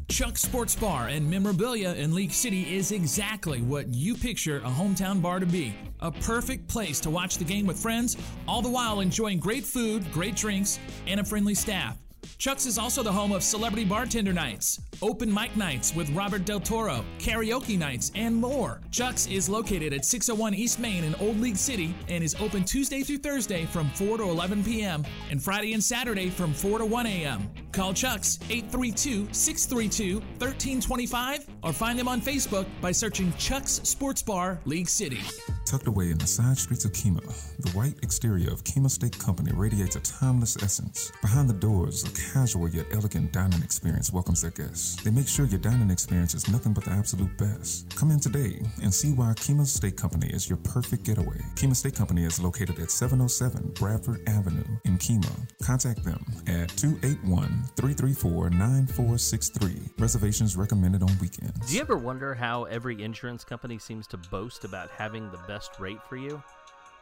Chuck's 0.08 0.42
Sports 0.42 0.76
Bar 0.76 1.08
and 1.08 1.28
Memorabilia 1.28 1.90
in 1.94 2.14
League 2.14 2.32
City 2.32 2.76
is 2.76 2.92
exactly 2.92 3.60
what 3.60 3.92
you 3.92 4.14
picture 4.14 4.58
a 4.58 4.70
hometown 4.70 5.20
bar 5.20 5.40
to 5.40 5.46
be. 5.46 5.74
A 6.00 6.12
perfect 6.12 6.68
place 6.68 7.00
to 7.00 7.10
watch 7.10 7.38
the 7.38 7.44
game 7.44 7.66
with 7.66 7.78
friends, 7.78 8.16
all 8.46 8.62
the 8.62 8.70
while 8.70 9.00
enjoying 9.00 9.40
great 9.40 9.64
food, 9.64 10.10
great 10.12 10.36
drinks, 10.36 10.78
and 11.06 11.18
a 11.18 11.24
friendly 11.24 11.54
staff. 11.54 11.98
Chuck's 12.38 12.66
is 12.66 12.76
also 12.76 13.02
the 13.02 13.12
home 13.12 13.32
of 13.32 13.42
celebrity 13.42 13.84
bartender 13.84 14.32
nights, 14.32 14.80
open 15.00 15.32
mic 15.32 15.56
nights 15.56 15.94
with 15.94 16.10
Robert 16.10 16.44
Del 16.44 16.60
Toro, 16.60 17.02
karaoke 17.18 17.78
nights, 17.78 18.12
and 18.14 18.36
more. 18.36 18.82
Chuck's 18.90 19.26
is 19.26 19.48
located 19.48 19.94
at 19.94 20.04
601 20.04 20.54
East 20.54 20.78
Main 20.78 21.04
in 21.04 21.14
Old 21.14 21.40
League 21.40 21.56
City 21.56 21.94
and 22.08 22.22
is 22.22 22.34
open 22.34 22.62
Tuesday 22.64 23.02
through 23.02 23.18
Thursday 23.18 23.64
from 23.64 23.88
4 23.90 24.18
to 24.18 24.24
11 24.24 24.64
p.m. 24.64 25.04
and 25.30 25.42
Friday 25.42 25.72
and 25.72 25.82
Saturday 25.82 26.28
from 26.28 26.52
4 26.52 26.78
to 26.80 26.84
1 26.84 27.06
a.m. 27.06 27.50
Call 27.72 27.94
Chuck's 27.94 28.38
832 28.50 29.28
632 29.32 30.18
1325 30.38 31.46
or 31.62 31.72
find 31.72 31.98
them 31.98 32.08
on 32.08 32.20
Facebook 32.20 32.66
by 32.82 32.92
searching 32.92 33.32
Chuck's 33.38 33.80
Sports 33.82 34.22
Bar 34.22 34.60
League 34.66 34.90
City. 34.90 35.20
Tucked 35.66 35.88
away 35.88 36.12
in 36.12 36.18
the 36.18 36.26
side 36.28 36.56
streets 36.56 36.84
of 36.84 36.92
Kemah, 36.92 37.26
the 37.58 37.70
white 37.70 37.96
exterior 38.04 38.52
of 38.52 38.62
Kemah 38.62 38.88
Steak 38.88 39.18
Company 39.18 39.50
radiates 39.52 39.96
a 39.96 40.00
timeless 40.00 40.56
essence. 40.62 41.10
Behind 41.20 41.50
the 41.50 41.54
doors, 41.54 42.04
a 42.04 42.32
casual 42.32 42.68
yet 42.68 42.86
elegant 42.92 43.32
dining 43.32 43.60
experience 43.64 44.12
welcomes 44.12 44.42
their 44.42 44.52
guests. 44.52 44.94
They 45.02 45.10
make 45.10 45.26
sure 45.26 45.44
your 45.46 45.58
dining 45.58 45.90
experience 45.90 46.34
is 46.34 46.48
nothing 46.48 46.72
but 46.72 46.84
the 46.84 46.92
absolute 46.92 47.36
best. 47.36 47.92
Come 47.96 48.12
in 48.12 48.20
today 48.20 48.60
and 48.80 48.94
see 48.94 49.12
why 49.12 49.32
Kemah 49.32 49.66
Steak 49.66 49.96
Company 49.96 50.28
is 50.28 50.48
your 50.48 50.58
perfect 50.58 51.02
getaway. 51.02 51.38
Kemah 51.56 51.74
Steak 51.74 51.96
Company 51.96 52.24
is 52.24 52.40
located 52.40 52.78
at 52.78 52.92
707 52.92 53.72
Bradford 53.74 54.22
Avenue 54.28 54.78
in 54.84 54.96
Kemah. 54.98 55.50
Contact 55.64 56.04
them 56.04 56.24
at 56.46 56.68
281 56.76 57.64
334 57.74 58.50
9463. 58.50 59.80
Reservations 59.98 60.56
recommended 60.56 61.02
on 61.02 61.10
weekends. 61.20 61.68
Do 61.68 61.74
you 61.74 61.80
ever 61.80 61.96
wonder 61.96 62.36
how 62.36 62.64
every 62.64 63.02
insurance 63.02 63.42
company 63.42 63.78
seems 63.78 64.06
to 64.08 64.16
boast 64.16 64.62
about 64.62 64.90
having 64.90 65.28
the 65.32 65.38
best 65.48 65.55
rate 65.78 66.02
for 66.08 66.16
you? 66.16 66.42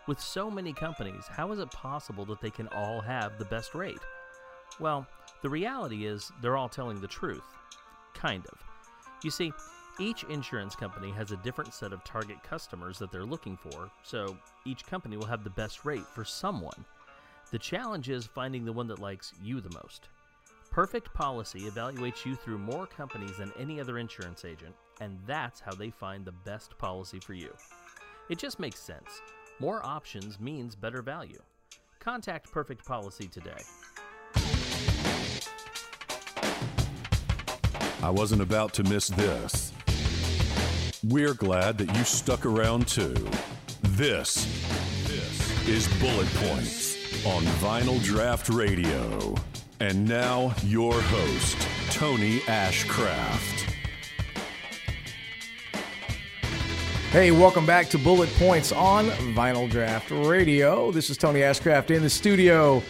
With 0.06 0.20
so 0.20 0.50
many 0.50 0.72
companies, 0.72 1.24
how 1.28 1.50
is 1.52 1.58
it 1.58 1.70
possible 1.70 2.24
that 2.26 2.40
they 2.40 2.50
can 2.50 2.68
all 2.68 3.00
have 3.00 3.38
the 3.38 3.44
best 3.46 3.74
rate? 3.74 3.98
Well, 4.78 5.06
the 5.42 5.50
reality 5.50 6.06
is 6.06 6.30
they're 6.42 6.56
all 6.56 6.68
telling 6.68 7.00
the 7.00 7.06
truth. 7.06 7.44
Kind 8.14 8.44
of. 8.46 8.58
You 9.22 9.30
see, 9.30 9.52
each 9.98 10.24
insurance 10.24 10.74
company 10.74 11.10
has 11.12 11.30
a 11.30 11.36
different 11.38 11.72
set 11.72 11.92
of 11.92 12.04
target 12.04 12.42
customers 12.42 12.98
that 12.98 13.12
they're 13.12 13.24
looking 13.24 13.56
for, 13.56 13.90
so 14.02 14.36
each 14.64 14.84
company 14.86 15.16
will 15.16 15.26
have 15.26 15.44
the 15.44 15.50
best 15.50 15.84
rate 15.84 16.06
for 16.14 16.24
someone. 16.24 16.84
The 17.50 17.58
challenge 17.58 18.10
is 18.10 18.26
finding 18.26 18.64
the 18.64 18.72
one 18.72 18.88
that 18.88 18.98
likes 18.98 19.32
you 19.42 19.60
the 19.60 19.74
most. 19.74 20.08
Perfect 20.70 21.14
Policy 21.14 21.60
evaluates 21.60 22.24
you 22.24 22.34
through 22.34 22.58
more 22.58 22.86
companies 22.86 23.36
than 23.38 23.52
any 23.58 23.80
other 23.80 23.98
insurance 23.98 24.44
agent, 24.44 24.74
and 25.00 25.18
that's 25.26 25.60
how 25.60 25.72
they 25.72 25.90
find 25.90 26.24
the 26.24 26.32
best 26.32 26.76
policy 26.78 27.20
for 27.20 27.34
you. 27.34 27.52
It 28.30 28.38
just 28.38 28.58
makes 28.58 28.80
sense. 28.80 29.20
More 29.58 29.84
options 29.84 30.40
means 30.40 30.74
better 30.74 31.02
value. 31.02 31.42
Contact 32.00 32.50
Perfect 32.50 32.84
Policy 32.86 33.28
today. 33.28 33.60
I 38.02 38.10
wasn't 38.10 38.40
about 38.40 38.72
to 38.74 38.82
miss 38.84 39.08
this. 39.08 39.72
We're 41.02 41.34
glad 41.34 41.76
that 41.78 41.94
you 41.96 42.04
stuck 42.04 42.46
around 42.46 42.88
too. 42.88 43.14
This, 43.82 44.46
this 45.06 45.68
is 45.68 45.86
Bullet 46.00 46.28
Points 46.36 47.26
on 47.26 47.42
Vinyl 47.60 48.02
Draft 48.02 48.48
Radio. 48.48 49.34
And 49.80 50.08
now, 50.08 50.54
your 50.64 50.98
host, 50.98 51.58
Tony 51.90 52.40
Ashcraft. 52.40 53.53
Hey, 57.14 57.30
welcome 57.30 57.64
back 57.64 57.88
to 57.90 57.98
Bullet 57.98 58.28
Points 58.40 58.72
on 58.72 59.06
Vinyl 59.36 59.70
Draft 59.70 60.10
Radio. 60.10 60.90
This 60.90 61.10
is 61.10 61.16
Tony 61.16 61.42
Ashcraft 61.42 61.92
in 61.92 62.02
the 62.02 62.10
studio. 62.10 62.82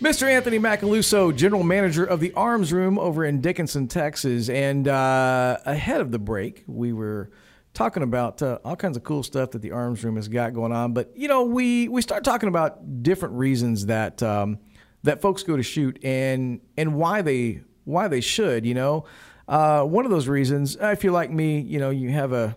Mr. 0.00 0.24
Anthony 0.24 0.58
Macaluso, 0.58 1.32
general 1.32 1.62
manager 1.62 2.04
of 2.04 2.18
the 2.18 2.32
Arms 2.32 2.72
Room 2.72 2.98
over 2.98 3.24
in 3.24 3.40
Dickinson, 3.40 3.86
Texas. 3.86 4.48
And 4.48 4.88
uh, 4.88 5.58
ahead 5.64 6.00
of 6.00 6.10
the 6.10 6.18
break, 6.18 6.64
we 6.66 6.92
were 6.92 7.30
talking 7.72 8.02
about 8.02 8.42
uh, 8.42 8.58
all 8.64 8.74
kinds 8.74 8.96
of 8.96 9.04
cool 9.04 9.22
stuff 9.22 9.52
that 9.52 9.62
the 9.62 9.70
Arms 9.70 10.02
Room 10.02 10.16
has 10.16 10.26
got 10.26 10.54
going 10.54 10.72
on. 10.72 10.92
But 10.92 11.16
you 11.16 11.28
know, 11.28 11.44
we 11.44 11.86
we 11.86 12.02
start 12.02 12.24
talking 12.24 12.48
about 12.48 13.04
different 13.04 13.34
reasons 13.36 13.86
that 13.86 14.24
um, 14.24 14.58
that 15.04 15.22
folks 15.22 15.44
go 15.44 15.56
to 15.56 15.62
shoot 15.62 16.00
and 16.02 16.60
and 16.76 16.96
why 16.96 17.22
they 17.22 17.62
why 17.84 18.08
they 18.08 18.22
should. 18.22 18.66
You 18.66 18.74
know, 18.74 19.04
uh, 19.46 19.84
one 19.84 20.04
of 20.04 20.10
those 20.10 20.26
reasons, 20.26 20.76
if 20.80 21.04
you're 21.04 21.12
like 21.12 21.30
me, 21.30 21.60
you 21.60 21.78
know, 21.78 21.90
you 21.90 22.10
have 22.10 22.32
a 22.32 22.56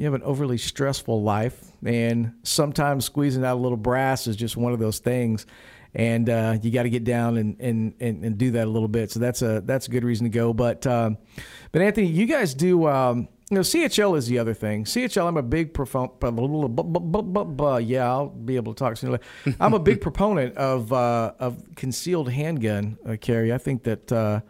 you 0.00 0.06
have 0.06 0.14
an 0.14 0.22
overly 0.22 0.56
stressful 0.56 1.22
life, 1.22 1.62
and 1.84 2.32
sometimes 2.42 3.04
squeezing 3.04 3.44
out 3.44 3.58
a 3.58 3.60
little 3.60 3.76
brass 3.76 4.26
is 4.26 4.34
just 4.34 4.56
one 4.56 4.72
of 4.72 4.78
those 4.78 4.98
things. 4.98 5.44
And 5.92 6.30
uh, 6.30 6.56
you 6.62 6.70
got 6.70 6.84
to 6.84 6.90
get 6.90 7.04
down 7.04 7.36
and, 7.36 7.60
and, 7.60 7.92
and, 8.00 8.24
and, 8.24 8.38
do 8.38 8.52
that 8.52 8.66
a 8.66 8.70
little 8.70 8.88
bit. 8.88 9.10
So 9.10 9.20
that's 9.20 9.42
a 9.42 9.60
that's 9.60 9.88
a 9.88 9.90
good 9.90 10.04
reason 10.04 10.24
to 10.24 10.30
go. 10.30 10.54
But 10.54 10.86
um, 10.86 11.18
but 11.70 11.82
Anthony, 11.82 12.06
you 12.06 12.24
guys 12.24 12.54
do. 12.54 12.88
Um, 12.88 13.28
you 13.50 13.56
know, 13.56 13.60
CHL 13.60 14.16
is 14.16 14.26
the 14.26 14.38
other 14.38 14.54
thing. 14.54 14.84
CHL, 14.84 15.26
I'm 15.26 15.36
a 15.36 15.42
big 15.42 15.74
proponent. 15.74 16.22
Yeah, 17.86 18.08
I'll 18.08 18.28
be 18.28 18.56
able 18.56 18.72
to 18.72 18.78
talk 18.78 18.96
soon. 18.96 19.18
I'm 19.58 19.74
a 19.74 19.80
big 19.80 20.00
proponent 20.06 20.56
of 20.56 20.94
uh, 20.94 21.32
of 21.38 21.62
concealed 21.74 22.30
handgun 22.30 22.96
uh, 23.04 23.16
carry. 23.20 23.52
I 23.52 23.58
think 23.58 23.82
that 23.82 24.10
uh, 24.10 24.40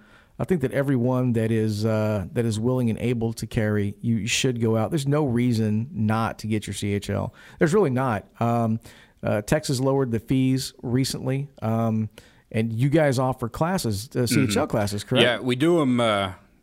I 0.40 0.44
think 0.44 0.62
that 0.62 0.72
everyone 0.72 1.34
that 1.34 1.52
is 1.52 1.84
uh, 1.84 2.24
that 2.32 2.46
is 2.46 2.58
willing 2.58 2.88
and 2.88 2.98
able 2.98 3.34
to 3.34 3.46
carry, 3.46 3.94
you 4.00 4.26
should 4.26 4.58
go 4.58 4.74
out. 4.74 4.90
There's 4.90 5.06
no 5.06 5.26
reason 5.26 5.90
not 5.92 6.38
to 6.38 6.46
get 6.46 6.66
your 6.66 6.72
CHL. 6.72 7.32
There's 7.58 7.74
really 7.74 7.90
not. 7.90 8.24
Um, 8.40 8.80
uh, 9.22 9.42
Texas 9.42 9.80
lowered 9.80 10.10
the 10.10 10.18
fees 10.18 10.72
recently, 10.82 11.48
um, 11.60 12.08
and 12.50 12.72
you 12.72 12.88
guys 12.88 13.18
offer 13.18 13.50
classes, 13.50 14.08
uh, 14.14 14.20
CHL 14.20 14.46
mm-hmm. 14.46 14.64
classes, 14.64 15.04
correct? 15.04 15.22
Yeah, 15.22 15.40
we 15.40 15.56
do 15.56 15.78
them. 15.78 16.00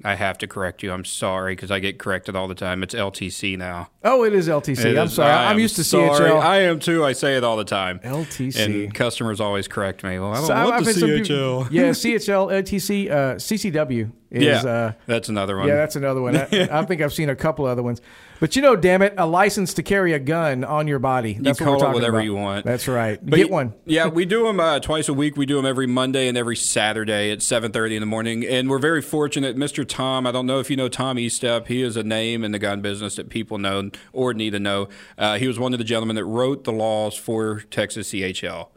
I 0.03 0.15
have 0.15 0.37
to 0.39 0.47
correct 0.47 0.83
you. 0.83 0.91
I'm 0.91 1.05
sorry 1.05 1.53
because 1.55 1.71
I 1.71 1.79
get 1.79 1.97
corrected 1.97 2.35
all 2.35 2.47
the 2.47 2.55
time. 2.55 2.83
It's 2.83 2.93
LTC 2.93 3.57
now. 3.57 3.89
Oh, 4.03 4.23
it 4.23 4.33
is 4.33 4.47
LTC. 4.47 4.85
It 4.85 4.97
I'm 4.97 5.07
is, 5.07 5.13
sorry. 5.13 5.31
I'm 5.31 5.57
used 5.59 5.75
to 5.77 5.83
sorry. 5.83 6.29
CHL. 6.29 6.39
I 6.39 6.57
am 6.61 6.79
too. 6.79 7.03
I 7.03 7.13
say 7.13 7.35
it 7.35 7.43
all 7.43 7.57
the 7.57 7.65
time. 7.65 7.99
LTC. 7.99 8.85
And 8.85 8.93
customers 8.93 9.41
always 9.41 9.67
correct 9.67 10.03
me. 10.03 10.19
Well, 10.19 10.31
I 10.31 10.35
don't 10.35 10.45
so 10.45 10.53
want 10.53 10.73
I've 10.73 10.85
the 10.85 10.91
CHL. 10.91 11.23
People, 11.23 11.67
yeah, 11.71 11.89
CHL, 11.89 12.51
LTC, 12.51 13.09
uh, 13.09 13.35
CCW. 13.35 14.11
Is, 14.29 14.43
yeah, 14.43 14.69
uh, 14.69 14.91
that's 15.05 15.29
another 15.29 15.55
one. 15.55 15.67
Yeah, 15.67 15.75
that's 15.75 15.95
another 15.95 16.21
one. 16.21 16.35
I, 16.35 16.47
I, 16.51 16.85
think 16.85 17.01
I've 17.01 17.13
seen 17.13 17.29
a 17.29 17.35
couple 17.35 17.65
other 17.65 17.81
ones. 17.81 18.01
But 18.39 18.55
you 18.55 18.61
know, 18.61 18.75
damn 18.75 19.01
it, 19.01 19.13
a 19.17 19.25
license 19.25 19.73
to 19.75 19.83
carry 19.83 20.13
a 20.13 20.19
gun 20.19 20.65
on 20.65 20.85
your 20.87 20.99
body. 20.99 21.37
That's 21.39 21.59
you 21.59 21.65
what 21.65 21.73
we're 21.73 21.79
talking 21.79 21.93
whatever 21.93 22.17
about. 22.17 22.25
you 22.25 22.35
want. 22.35 22.65
That's 22.65 22.87
right. 22.87 23.19
But 23.23 23.37
Get 23.37 23.49
one. 23.49 23.73
yeah, 23.85 24.07
we 24.07 24.25
do 24.25 24.43
them 24.43 24.59
uh, 24.59 24.79
twice 24.79 25.07
a 25.07 25.13
week. 25.13 25.37
We 25.37 25.45
do 25.45 25.55
them 25.55 25.65
every 25.65 25.87
Monday 25.87 26.27
and 26.27 26.37
every 26.37 26.57
Saturday 26.57 27.31
at 27.31 27.39
7.30 27.39 27.95
in 27.95 27.99
the 28.01 28.05
morning. 28.05 28.45
And 28.45 28.69
we're 28.69 28.79
very 28.79 29.01
fortunate. 29.01 29.55
Mr. 29.55 29.87
Tom, 29.87 30.27
I 30.27 30.31
don't 30.31 30.45
know 30.45 30.59
if 30.59 30.69
you 30.69 30.75
know 30.75 30.89
Tom 30.89 31.15
Estep. 31.17 31.67
He 31.67 31.81
is 31.81 31.95
a 31.95 32.03
name 32.03 32.43
in 32.43 32.51
the 32.51 32.59
gun 32.59 32.81
business 32.81 33.15
that 33.15 33.29
people 33.29 33.57
know 33.57 33.89
or 34.11 34.33
need 34.33 34.51
to 34.51 34.59
know. 34.59 34.89
Uh, 35.17 35.37
he 35.37 35.47
was 35.47 35.57
one 35.57 35.73
of 35.73 35.79
the 35.79 35.85
gentlemen 35.85 36.15
that 36.17 36.25
wrote 36.25 36.65
the 36.65 36.73
laws 36.73 37.15
for 37.15 37.61
Texas 37.71 38.11
CHL 38.11 38.67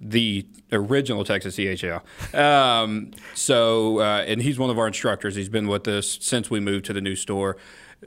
the 0.00 0.46
original 0.72 1.24
Texas 1.24 1.56
CHL. 1.56 2.02
Um, 2.34 3.10
so, 3.34 4.00
uh, 4.00 4.24
and 4.26 4.40
he's 4.40 4.58
one 4.58 4.70
of 4.70 4.78
our 4.78 4.86
instructors. 4.86 5.36
He's 5.36 5.48
been 5.48 5.68
with 5.68 5.86
us 5.88 6.18
since 6.20 6.50
we 6.50 6.60
moved 6.60 6.86
to 6.86 6.92
the 6.92 7.00
new 7.00 7.16
store. 7.16 7.56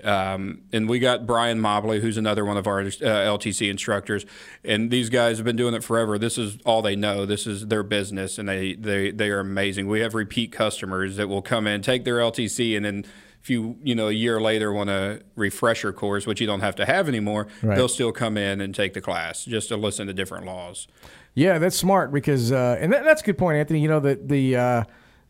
Um, 0.03 0.61
and 0.71 0.89
we 0.89 0.97
got 0.97 1.27
Brian 1.27 1.59
Mobley, 1.59 1.99
who's 1.99 2.17
another 2.17 2.43
one 2.45 2.57
of 2.57 2.65
our 2.65 2.79
uh, 2.79 2.83
LTC 2.83 3.69
instructors. 3.69 4.25
And 4.63 4.89
these 4.89 5.09
guys 5.09 5.37
have 5.37 5.45
been 5.45 5.55
doing 5.55 5.75
it 5.75 5.83
forever. 5.83 6.17
This 6.17 6.37
is 6.37 6.57
all 6.65 6.81
they 6.81 6.95
know. 6.95 7.27
This 7.27 7.45
is 7.45 7.67
their 7.67 7.83
business, 7.83 8.39
and 8.39 8.49
they 8.49 8.73
they 8.73 9.11
they 9.11 9.29
are 9.29 9.39
amazing. 9.39 9.87
We 9.87 9.99
have 9.99 10.15
repeat 10.15 10.51
customers 10.51 11.17
that 11.17 11.27
will 11.27 11.43
come 11.43 11.67
in, 11.67 11.83
take 11.83 12.05
their 12.05 12.17
LTC, 12.17 12.75
and 12.75 12.83
then 12.83 13.05
if 13.43 13.49
you 13.49 13.77
you 13.83 13.93
know 13.93 14.07
a 14.07 14.13
year 14.13 14.41
later 14.41 14.73
want 14.73 14.89
a 14.89 15.21
refresher 15.35 15.93
course, 15.93 16.25
which 16.25 16.41
you 16.41 16.47
don't 16.47 16.61
have 16.61 16.75
to 16.77 16.85
have 16.85 17.07
anymore, 17.07 17.47
right. 17.61 17.75
they'll 17.75 17.87
still 17.87 18.11
come 18.11 18.35
in 18.35 18.61
and 18.61 18.73
take 18.73 18.93
the 18.93 19.01
class 19.01 19.45
just 19.45 19.67
to 19.67 19.77
listen 19.77 20.07
to 20.07 20.13
different 20.13 20.45
laws. 20.45 20.87
Yeah, 21.35 21.57
that's 21.57 21.75
smart 21.75 22.11
because, 22.11 22.51
uh, 22.51 22.77
and 22.79 22.93
that, 22.93 23.03
that's 23.03 23.21
a 23.21 23.25
good 23.25 23.37
point, 23.37 23.57
Anthony. 23.57 23.79
You 23.79 23.87
know 23.87 23.99
that 24.01 24.27
the 24.27 24.55
uh, 24.55 24.83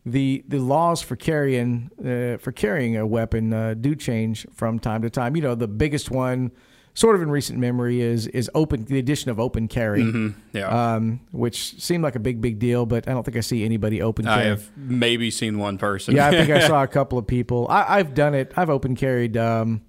the 0.05 0.43
the 0.47 0.59
laws 0.59 1.01
for 1.01 1.15
carrying 1.15 1.89
uh, 1.99 2.37
for 2.37 2.51
carrying 2.51 2.97
a 2.97 3.05
weapon 3.05 3.53
uh, 3.53 3.73
do 3.73 3.95
change 3.95 4.45
from 4.53 4.79
time 4.79 5.01
to 5.03 5.09
time. 5.09 5.35
You 5.35 5.41
know, 5.41 5.55
the 5.55 5.67
biggest 5.67 6.11
one, 6.11 6.51
sort 6.93 7.15
of 7.15 7.21
in 7.21 7.31
recent 7.31 7.57
memory, 7.57 8.01
is 8.01 8.27
is 8.27 8.51
open 8.53 8.83
the 8.85 8.99
addition 8.99 9.31
of 9.31 9.39
open 9.39 9.69
carry, 9.69 10.03
mm-hmm. 10.03 10.39
yeah, 10.51 10.95
um, 10.95 11.21
which 11.31 11.81
seemed 11.81 12.03
like 12.03 12.15
a 12.15 12.19
big 12.19 12.41
big 12.41 12.59
deal, 12.59 12.85
but 12.85 13.07
I 13.07 13.11
don't 13.11 13.23
think 13.23 13.37
I 13.37 13.41
see 13.41 13.63
anybody 13.63 14.01
open. 14.01 14.25
carry. 14.25 14.41
I 14.41 14.45
have 14.45 14.69
maybe 14.75 15.31
seen 15.31 15.57
one 15.57 15.77
person. 15.77 16.15
Yeah, 16.15 16.27
I 16.27 16.31
think 16.31 16.49
I 16.49 16.59
saw 16.67 16.83
a 16.83 16.87
couple 16.87 17.17
of 17.17 17.25
people. 17.25 17.67
I, 17.69 17.97
have 17.97 18.13
done 18.13 18.33
it. 18.33 18.51
I've 18.57 18.69
open 18.69 18.97
carried 18.97 19.37
um, 19.37 19.81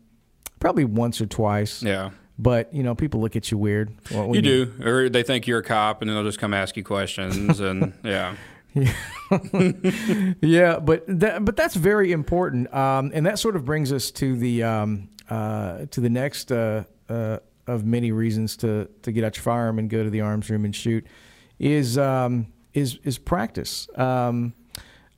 probably 0.61 0.85
once 0.85 1.21
or 1.21 1.27
twice. 1.27 1.83
Yeah. 1.83 2.11
But 2.39 2.75
you 2.75 2.83
know, 2.83 2.95
people 2.95 3.21
look 3.21 3.37
at 3.37 3.51
you 3.51 3.59
weird. 3.59 3.95
you, 4.11 4.35
you 4.35 4.43
do, 4.43 4.73
or 4.85 5.09
they 5.09 5.23
think 5.23 5.47
you're 5.47 5.61
a 5.61 5.65
cop, 5.65 6.03
and 6.03 6.09
then 6.09 6.17
they'll 6.17 6.25
just 6.25 6.41
come 6.41 6.53
ask 6.53 6.77
you 6.77 6.85
questions, 6.85 7.61
and 7.61 7.93
yeah. 8.05 8.35
yeah, 10.41 10.81
but 10.81 11.05
that, 11.07 11.45
but 11.45 11.55
that's 11.55 11.77
very 11.77 12.11
important, 12.11 12.73
um, 12.75 13.13
and 13.15 13.25
that 13.25 13.39
sort 13.39 13.55
of 13.55 13.65
brings 13.65 13.93
us 13.93 14.11
to 14.11 14.37
the 14.37 14.65
um, 14.65 15.09
uh, 15.31 15.87
to 15.93 16.01
the 16.01 16.11
next 16.11 16.51
uh, 16.51 16.83
uh, 17.09 17.39
of 17.69 17.85
many 17.85 18.11
reasons 18.11 18.57
to 18.57 18.89
to 19.03 19.13
get 19.13 19.23
out 19.23 19.37
your 19.37 19.45
firearm 19.45 19.79
and 19.79 19.89
go 19.89 20.03
to 20.03 20.11
the 20.11 20.21
arms 20.21 20.51
room 20.51 20.65
and 20.65 20.75
shoot 20.75 21.07
is 21.61 21.97
um, 21.99 22.49
is 22.73 22.99
is 23.05 23.17
practice. 23.17 23.89
Um, 23.97 24.55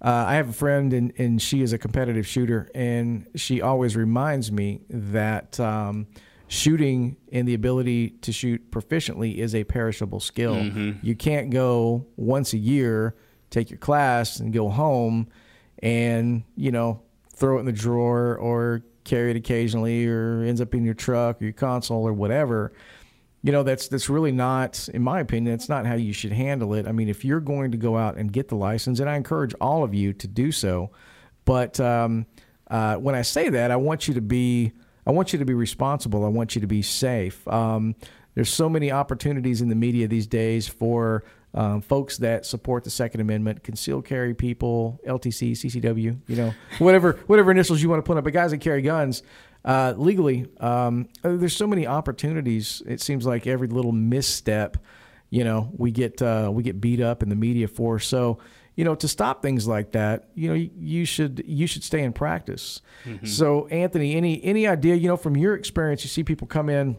uh, 0.03 0.25
I 0.29 0.35
have 0.35 0.51
a 0.51 0.53
friend, 0.53 0.93
and, 0.93 1.13
and 1.17 1.41
she 1.41 1.63
is 1.63 1.73
a 1.73 1.79
competitive 1.79 2.27
shooter, 2.27 2.71
and 2.75 3.27
she 3.35 3.63
always 3.63 3.97
reminds 3.97 4.53
me 4.53 4.83
that 4.91 5.59
um, 5.59 6.07
shooting 6.49 7.17
and 7.33 7.47
the 7.47 7.55
ability 7.55 8.11
to 8.23 8.33
shoot 8.33 8.71
proficiently 8.71 9.37
is 9.37 9.55
a 9.55 9.65
perishable 9.65 10.21
skill. 10.21 10.55
You 11.03 11.17
can't 11.17 11.51
go 11.51 12.07
once 12.17 12.53
a 12.53 12.59
year, 12.59 13.17
take 13.51 13.71
your 13.71 13.79
class, 13.79 14.39
and 14.41 14.53
go 14.53 14.69
home, 14.69 15.29
and 15.83 16.45
you 16.57 16.71
know 16.71 17.03
throw 17.35 17.57
it 17.57 17.61
in 17.61 17.67
the 17.67 17.73
drawer 17.73 18.37
or 18.37 18.83
carry 19.05 19.31
it 19.31 19.37
occasionally, 19.37 20.07
or 20.07 20.43
ends 20.43 20.61
up 20.61 20.75
in 20.75 20.85
your 20.85 20.95
truck 20.95 21.41
or 21.41 21.45
your 21.45 21.53
console 21.53 22.07
or 22.07 22.13
whatever. 22.13 22.73
You 23.43 23.53
know 23.53 23.63
that's 23.63 23.89
that's 23.89 24.09
really 24.09 24.33
not 24.33 24.89
in 24.93 25.03
my 25.03 25.21
opinion 25.21 25.53
that's 25.53 25.69
not 25.69 25.87
how 25.87 25.95
you 25.95 26.13
should 26.13 26.33
handle 26.33 26.75
it. 26.75 26.87
I 26.87 26.93
mean 26.93 27.09
if 27.09 27.25
you're 27.25 27.41
going 27.41 27.71
to 27.73 27.77
go 27.77 27.97
out 27.97 28.17
and 28.17 28.33
get 28.33 28.49
the 28.49 28.57
license 28.57 28.99
and 28.99 29.09
i 29.09 29.15
encourage 29.17 29.55
all 29.61 29.85
of 29.85 29.95
you 29.95 30.13
to 30.15 30.27
do 30.27 30.51
so 30.51 30.91
but 31.45 31.79
um, 31.79 32.27
uh, 32.69 32.97
when 32.97 33.15
i 33.15 33.23
say 33.23 33.49
that 33.49 33.71
i 33.71 33.77
want 33.77 34.09
you 34.09 34.15
to 34.15 34.21
be 34.21 34.73
i 35.07 35.11
want 35.11 35.33
you 35.33 35.39
to 35.39 35.45
be 35.45 35.55
responsible 35.55 36.25
i 36.25 36.29
want 36.29 36.55
you 36.55 36.61
to 36.61 36.67
be 36.67 36.83
safe 36.83 37.47
um, 37.49 37.95
there's 38.35 38.51
so 38.51 38.69
many 38.69 38.93
opportunities 38.93 39.63
in 39.63 39.69
the 39.69 39.75
media 39.75 40.07
these 40.07 40.27
days 40.27 40.69
for 40.69 41.25
um, 41.55 41.81
folks 41.81 42.19
that 42.19 42.45
support 42.45 42.85
the 42.85 42.91
Second 42.91 43.23
Amendment, 43.23 43.65
concealed 43.65 44.05
carry 44.05 44.35
people, 44.35 45.01
LTC, 45.07 45.53
CCW, 45.53 46.19
you 46.27 46.37
know, 46.37 46.53
whatever 46.79 47.13
whatever 47.27 47.51
initials 47.51 47.83
you 47.83 47.89
want 47.89 48.05
to 48.05 48.07
put 48.07 48.19
up, 48.19 48.25
but 48.25 48.35
guys 48.35 48.51
that 48.51 48.59
carry 48.59 48.83
guns 48.83 49.23
uh, 49.65 49.95
legally, 49.97 50.47
um, 50.61 51.09
there's 51.23 51.57
so 51.57 51.67
many 51.67 51.87
opportunities. 51.87 52.83
It 52.87 53.01
seems 53.01 53.25
like 53.27 53.47
every 53.47 53.69
little 53.69 53.93
misstep, 53.93 54.77
you 55.31 55.45
know, 55.45 55.73
we 55.77 55.91
get 55.91 56.21
uh, 56.21 56.51
we 56.53 56.63
get 56.63 56.79
beat 56.79 57.01
up 57.01 57.23
in 57.23 57.31
the 57.31 57.37
media 57.37 57.69
for. 57.69 57.99
So, 57.99 58.39
you 58.77 58.85
know, 58.85 58.95
to 58.95 59.09
stop 59.09 59.43
things 59.43 59.67
like 59.67 59.93
that, 59.93 60.29
you 60.35 60.49
know, 60.49 60.55
you, 60.55 61.05
should 61.05 61.43
you 61.47 61.67
should 61.67 61.83
stay 61.83 62.03
in 62.03 62.13
practice. 62.13 62.83
So, 63.27 63.67
Anthony, 63.69 64.15
any 64.15 64.43
any 64.45 64.67
idea, 64.67 64.95
you 64.95 65.09
know, 65.09 65.17
from 65.17 65.37
your 65.37 65.55
experience, 65.55 66.05
you 66.05 66.09
see 66.09 66.23
people 66.23 66.47
come 66.47 66.69
in 66.69 66.97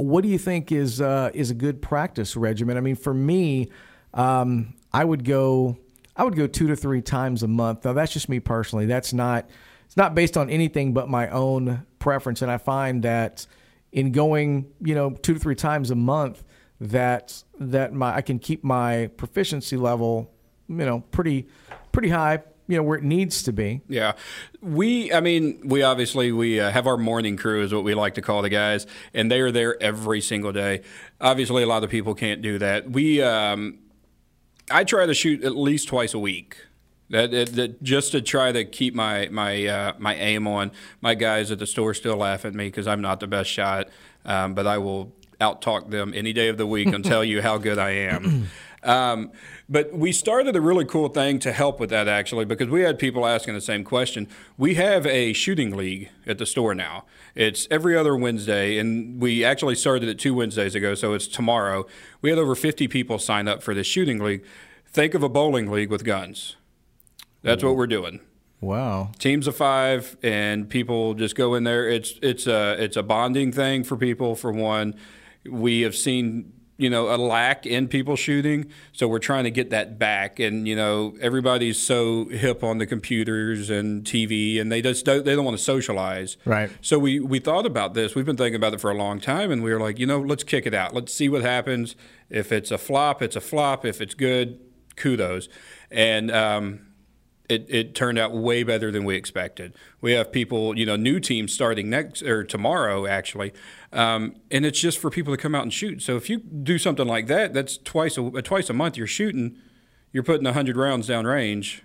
what 0.00 0.22
do 0.22 0.28
you 0.28 0.38
think 0.38 0.72
is 0.72 1.00
uh, 1.00 1.30
is 1.34 1.50
a 1.50 1.54
good 1.54 1.82
practice 1.82 2.36
regimen? 2.36 2.76
I 2.76 2.80
mean, 2.80 2.96
for 2.96 3.12
me, 3.12 3.70
um, 4.14 4.74
I 4.92 5.04
would 5.04 5.24
go 5.24 5.76
I 6.16 6.24
would 6.24 6.36
go 6.36 6.46
two 6.46 6.66
to 6.68 6.76
three 6.76 7.02
times 7.02 7.42
a 7.42 7.48
month. 7.48 7.84
Now 7.84 7.92
that's 7.92 8.12
just 8.12 8.28
me 8.28 8.40
personally. 8.40 8.86
That's 8.86 9.12
not 9.12 9.48
it's 9.84 9.96
not 9.96 10.14
based 10.14 10.36
on 10.36 10.50
anything 10.50 10.92
but 10.92 11.08
my 11.08 11.28
own 11.28 11.86
preference. 11.98 12.42
And 12.42 12.50
I 12.50 12.58
find 12.58 13.02
that 13.02 13.46
in 13.92 14.12
going 14.12 14.70
you 14.80 14.94
know 14.94 15.10
two 15.10 15.34
to 15.34 15.40
three 15.40 15.54
times 15.54 15.90
a 15.90 15.94
month, 15.94 16.44
that 16.80 17.42
that 17.58 17.92
my 17.92 18.14
I 18.16 18.22
can 18.22 18.38
keep 18.38 18.64
my 18.64 19.08
proficiency 19.16 19.76
level 19.76 20.32
you 20.70 20.86
know 20.86 21.00
pretty 21.10 21.46
pretty 21.92 22.08
high. 22.08 22.42
You 22.66 22.76
know 22.76 22.84
where 22.84 22.98
it 22.98 23.04
needs 23.04 23.42
to 23.44 23.52
be. 23.52 23.80
Yeah, 23.88 24.12
we. 24.60 25.12
I 25.12 25.20
mean, 25.20 25.60
we 25.64 25.82
obviously 25.82 26.30
we 26.30 26.60
uh, 26.60 26.70
have 26.70 26.86
our 26.86 26.96
morning 26.96 27.36
crew, 27.36 27.62
is 27.62 27.74
what 27.74 27.82
we 27.82 27.94
like 27.94 28.14
to 28.14 28.22
call 28.22 28.42
the 28.42 28.48
guys, 28.48 28.86
and 29.12 29.30
they 29.30 29.40
are 29.40 29.50
there 29.50 29.80
every 29.82 30.20
single 30.20 30.52
day. 30.52 30.82
Obviously, 31.20 31.64
a 31.64 31.66
lot 31.66 31.82
of 31.82 31.90
people 31.90 32.14
can't 32.14 32.42
do 32.42 32.58
that. 32.58 32.88
We, 32.88 33.22
um, 33.22 33.80
I 34.70 34.84
try 34.84 35.06
to 35.06 35.14
shoot 35.14 35.42
at 35.42 35.56
least 35.56 35.88
twice 35.88 36.14
a 36.14 36.20
week. 36.20 36.56
That, 37.08 37.32
that, 37.32 37.54
that 37.54 37.82
just 37.82 38.12
to 38.12 38.22
try 38.22 38.52
to 38.52 38.64
keep 38.64 38.94
my 38.94 39.28
my 39.32 39.66
uh, 39.66 39.92
my 39.98 40.14
aim 40.14 40.46
on. 40.46 40.70
My 41.00 41.16
guys 41.16 41.50
at 41.50 41.58
the 41.58 41.66
store 41.66 41.92
still 41.92 42.18
laugh 42.18 42.44
at 42.44 42.54
me 42.54 42.66
because 42.66 42.86
I'm 42.86 43.00
not 43.00 43.18
the 43.18 43.26
best 43.26 43.50
shot, 43.50 43.88
um, 44.24 44.54
but 44.54 44.68
I 44.68 44.78
will 44.78 45.12
out 45.40 45.60
talk 45.60 45.90
them 45.90 46.12
any 46.14 46.32
day 46.32 46.48
of 46.48 46.56
the 46.56 46.66
week 46.66 46.88
and 46.88 47.04
tell 47.04 47.24
you 47.24 47.42
how 47.42 47.58
good 47.58 47.78
I 47.78 47.90
am. 47.90 48.48
Um, 48.82 49.32
but 49.68 49.92
we 49.92 50.10
started 50.10 50.56
a 50.56 50.60
really 50.60 50.86
cool 50.86 51.08
thing 51.08 51.38
to 51.40 51.52
help 51.52 51.78
with 51.80 51.90
that 51.90 52.08
actually 52.08 52.46
because 52.46 52.68
we 52.68 52.80
had 52.80 52.98
people 52.98 53.26
asking 53.26 53.54
the 53.54 53.60
same 53.60 53.84
question. 53.84 54.26
We 54.56 54.74
have 54.74 55.06
a 55.06 55.32
shooting 55.34 55.76
league 55.76 56.08
at 56.26 56.38
the 56.38 56.46
store 56.46 56.74
now. 56.74 57.04
It's 57.34 57.68
every 57.70 57.96
other 57.96 58.16
Wednesday, 58.16 58.78
and 58.78 59.20
we 59.20 59.44
actually 59.44 59.74
started 59.74 60.08
it 60.08 60.18
two 60.18 60.34
Wednesdays 60.34 60.74
ago, 60.74 60.94
so 60.94 61.12
it's 61.12 61.28
tomorrow. 61.28 61.86
We 62.22 62.30
had 62.30 62.38
over 62.38 62.54
50 62.54 62.88
people 62.88 63.18
sign 63.18 63.48
up 63.48 63.62
for 63.62 63.74
this 63.74 63.86
shooting 63.86 64.18
league. 64.18 64.44
Think 64.86 65.14
of 65.14 65.22
a 65.22 65.28
bowling 65.28 65.70
league 65.70 65.90
with 65.90 66.04
guns. 66.04 66.56
That's 67.42 67.62
what 67.62 67.76
we're 67.76 67.86
doing 67.86 68.20
Wow. 68.60 69.12
teams 69.18 69.46
of 69.46 69.56
five, 69.56 70.16
and 70.22 70.68
people 70.68 71.14
just 71.14 71.34
go 71.34 71.54
in 71.54 71.64
there. 71.64 71.88
It's 71.88 72.18
it's 72.22 72.46
a 72.46 72.82
it's 72.82 72.96
a 72.96 73.02
bonding 73.02 73.52
thing 73.52 73.84
for 73.84 73.96
people. 73.96 74.34
For 74.34 74.52
one, 74.52 74.94
we 75.48 75.80
have 75.82 75.94
seen 75.94 76.52
you 76.80 76.90
know 76.90 77.14
a 77.14 77.16
lack 77.16 77.66
in 77.66 77.88
people 77.88 78.16
shooting, 78.16 78.70
so 78.92 79.06
we're 79.06 79.18
trying 79.18 79.44
to 79.44 79.50
get 79.50 79.70
that 79.70 79.98
back. 79.98 80.38
And 80.38 80.66
you 80.66 80.74
know 80.74 81.14
everybody's 81.20 81.78
so 81.78 82.26
hip 82.26 82.64
on 82.64 82.78
the 82.78 82.86
computers 82.86 83.70
and 83.70 84.04
TV, 84.04 84.60
and 84.60 84.70
they 84.70 84.82
just 84.82 85.04
don't, 85.04 85.24
they 85.24 85.34
don't 85.34 85.44
want 85.44 85.56
to 85.56 85.62
socialize. 85.62 86.36
Right. 86.44 86.70
So 86.80 86.98
we 86.98 87.20
we 87.20 87.38
thought 87.38 87.66
about 87.66 87.94
this. 87.94 88.14
We've 88.14 88.26
been 88.26 88.36
thinking 88.36 88.56
about 88.56 88.74
it 88.74 88.80
for 88.80 88.90
a 88.90 88.96
long 88.96 89.20
time, 89.20 89.50
and 89.50 89.62
we 89.62 89.72
were 89.72 89.80
like, 89.80 89.98
you 89.98 90.06
know, 90.06 90.20
let's 90.20 90.44
kick 90.44 90.66
it 90.66 90.74
out. 90.74 90.94
Let's 90.94 91.12
see 91.12 91.28
what 91.28 91.42
happens. 91.42 91.96
If 92.28 92.52
it's 92.52 92.70
a 92.70 92.78
flop, 92.78 93.22
it's 93.22 93.36
a 93.36 93.40
flop. 93.40 93.84
If 93.84 94.00
it's 94.00 94.14
good, 94.14 94.58
kudos. 94.96 95.48
And 95.90 96.30
um, 96.30 96.80
it, 97.50 97.66
it 97.68 97.94
turned 97.96 98.16
out 98.16 98.32
way 98.32 98.62
better 98.62 98.92
than 98.92 99.04
we 99.04 99.16
expected. 99.16 99.74
We 100.00 100.12
have 100.12 100.30
people, 100.30 100.78
you 100.78 100.86
know, 100.86 100.94
new 100.94 101.18
teams 101.18 101.52
starting 101.52 101.90
next 101.90 102.22
or 102.22 102.44
tomorrow 102.44 103.06
actually, 103.06 103.52
um, 103.92 104.36
and 104.50 104.64
it's 104.64 104.80
just 104.80 104.98
for 104.98 105.10
people 105.10 105.34
to 105.34 105.40
come 105.40 105.54
out 105.54 105.62
and 105.62 105.72
shoot. 105.72 106.02
So 106.02 106.16
if 106.16 106.30
you 106.30 106.38
do 106.38 106.78
something 106.78 107.06
like 107.06 107.26
that, 107.26 107.52
that's 107.52 107.76
twice 107.78 108.16
a 108.18 108.30
twice 108.42 108.70
a 108.70 108.72
month. 108.72 108.96
You're 108.96 109.06
shooting, 109.06 109.56
you're 110.12 110.22
putting 110.22 110.46
hundred 110.52 110.76
rounds 110.76 111.06
down 111.08 111.26
range. 111.26 111.82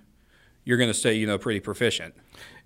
You're 0.64 0.78
going 0.78 0.89
to 0.89 0.95
stay, 0.95 1.14
you 1.14 1.28
know, 1.28 1.38
pretty 1.38 1.60
proficient. 1.60 2.16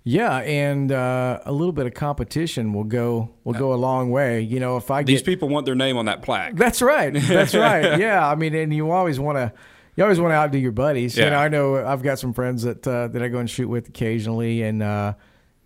Yeah, 0.04 0.38
and 0.38 0.90
uh, 0.90 1.40
a 1.44 1.52
little 1.52 1.72
bit 1.72 1.84
of 1.84 1.92
competition 1.92 2.72
will 2.72 2.84
go 2.84 3.30
will 3.44 3.52
go 3.52 3.74
a 3.74 3.76
long 3.76 4.10
way. 4.10 4.40
You 4.40 4.58
know, 4.58 4.78
if 4.78 4.90
I 4.90 5.02
These 5.02 5.20
get 5.20 5.26
people 5.26 5.48
want 5.50 5.66
their 5.66 5.74
name 5.74 5.98
on 5.98 6.06
that 6.06 6.22
plaque. 6.22 6.56
That's 6.56 6.80
right. 6.80 7.12
That's 7.12 7.54
right. 7.68 7.98
Yeah, 7.98 8.26
I 8.26 8.34
mean, 8.34 8.54
and 8.54 8.72
you 8.72 8.90
always 8.90 9.20
want 9.20 9.36
to, 9.36 9.52
you 9.96 10.02
always 10.04 10.18
want 10.18 10.32
to 10.32 10.36
outdo 10.36 10.56
your 10.58 10.72
buddies. 10.72 11.18
You 11.18 11.24
Yeah. 11.24 11.30
know, 11.30 11.36
I 11.38 11.48
know 11.48 11.86
I've 11.86 12.02
got 12.02 12.18
some 12.18 12.32
friends 12.32 12.62
that 12.62 12.86
uh, 12.88 13.08
that 13.08 13.22
I 13.22 13.28
go 13.28 13.38
and 13.40 13.50
shoot 13.50 13.68
with 13.68 13.88
occasionally, 13.90 14.62
and 14.62 14.82
uh, 14.82 15.12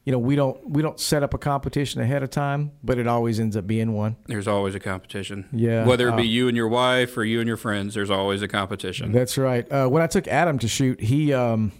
you 0.04 0.12
know, 0.12 0.18
we 0.18 0.36
don't 0.36 0.68
we 0.68 0.82
don't 0.82 1.00
set 1.00 1.22
up 1.22 1.32
a 1.32 1.38
competition 1.38 2.00
ahead 2.00 2.22
of 2.22 2.30
time, 2.30 2.72
but 2.82 2.98
it 2.98 3.06
always 3.06 3.40
ends 3.40 3.56
up 3.56 3.66
being 3.66 3.92
one. 3.94 4.16
There's 4.26 4.46
always 4.46 4.74
a 4.74 4.80
competition. 4.80 5.48
Yeah, 5.50 5.86
Whether 5.86 6.08
it 6.08 6.16
be 6.16 6.22
uh, 6.22 6.26
you 6.26 6.48
and 6.48 6.56
your 6.56 6.68
wife 6.68 7.16
or 7.16 7.24
you 7.24 7.40
and 7.40 7.48
your 7.48 7.56
friends, 7.56 7.94
there's 7.94 8.10
always 8.10 8.42
a 8.42 8.48
competition. 8.48 9.12
That's 9.12 9.38
right. 9.38 9.70
Uh, 9.70 9.88
when 9.88 10.02
I 10.02 10.06
took 10.06 10.28
Adam 10.28 10.58
to 10.58 10.68
shoot, 10.68 11.00
he 11.00 11.32
um, 11.32 11.72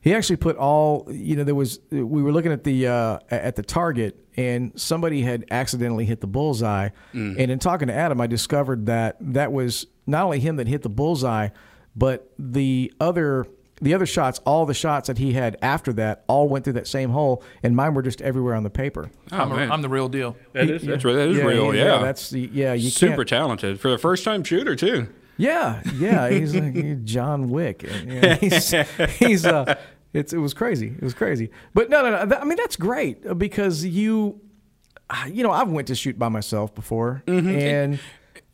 he 0.00 0.14
actually 0.14 0.36
put 0.36 0.56
all 0.56 1.08
you 1.10 1.34
know. 1.34 1.42
There 1.42 1.56
was 1.56 1.80
we 1.90 2.22
were 2.22 2.30
looking 2.32 2.52
at 2.52 2.62
the 2.62 2.86
uh, 2.86 3.18
at 3.30 3.56
the 3.56 3.64
target, 3.64 4.24
and 4.36 4.78
somebody 4.80 5.22
had 5.22 5.44
accidentally 5.50 6.04
hit 6.04 6.20
the 6.20 6.28
bullseye. 6.28 6.90
And 7.12 7.38
in 7.50 7.58
talking 7.58 7.88
to 7.88 7.94
Adam, 7.94 8.20
I 8.20 8.28
discovered 8.28 8.86
that 8.86 9.16
that 9.20 9.50
was 9.50 9.86
not 10.06 10.24
only 10.24 10.38
him 10.38 10.54
that 10.56 10.68
hit 10.68 10.82
the 10.82 10.88
bullseye, 10.88 11.48
but 11.96 12.32
the 12.38 12.92
other. 13.00 13.48
The 13.80 13.92
other 13.92 14.06
shots, 14.06 14.40
all 14.46 14.64
the 14.64 14.72
shots 14.74 15.08
that 15.08 15.18
he 15.18 15.34
had 15.34 15.56
after 15.60 15.92
that, 15.94 16.24
all 16.28 16.48
went 16.48 16.64
through 16.64 16.72
that 16.74 16.86
same 16.86 17.10
hole, 17.10 17.42
and 17.62 17.76
mine 17.76 17.92
were 17.92 18.00
just 18.02 18.22
everywhere 18.22 18.54
on 18.54 18.62
the 18.62 18.70
paper. 18.70 19.10
Oh, 19.32 19.36
I'm, 19.36 19.52
a, 19.52 19.56
man. 19.56 19.70
I'm 19.72 19.82
the 19.82 19.88
real 19.90 20.08
deal. 20.08 20.34
that 20.54 20.70
is, 20.70 20.82
that's, 20.82 21.04
right. 21.04 21.12
that 21.12 21.28
is 21.28 21.36
real, 21.38 21.70
he- 21.72 21.78
yeah. 21.80 21.98
That's 21.98 22.30
the 22.30 22.48
yeah. 22.52 22.72
You 22.72 22.88
Super 22.88 23.16
can't, 23.16 23.28
talented 23.28 23.78
for 23.78 23.90
the 23.90 23.98
first 23.98 24.24
time 24.24 24.42
shooter, 24.44 24.74
too. 24.76 25.08
Yeah, 25.36 25.82
yeah, 25.96 26.30
he's 26.30 26.54
like 26.54 26.74
he's 26.74 26.96
John 27.04 27.50
Wick. 27.50 27.82
yeah, 28.06 28.36
he's 28.36 28.72
he's 29.18 29.44
uh, 29.44 29.74
it's 30.14 30.32
it 30.32 30.38
was 30.38 30.54
crazy. 30.54 30.86
It 30.96 31.02
was 31.02 31.12
crazy. 31.12 31.50
But 31.74 31.90
no, 31.90 32.02
no, 32.02 32.10
no. 32.12 32.24
that- 32.24 32.40
I 32.40 32.44
mean, 32.46 32.56
that's 32.56 32.76
great 32.76 33.26
uh, 33.26 33.34
because 33.34 33.84
you, 33.84 34.40
uh, 35.10 35.26
you 35.30 35.42
know, 35.42 35.50
I've 35.50 35.68
went 35.68 35.88
to 35.88 35.94
shoot 35.94 36.18
by 36.18 36.30
myself 36.30 36.74
before, 36.74 37.22
and 37.26 38.00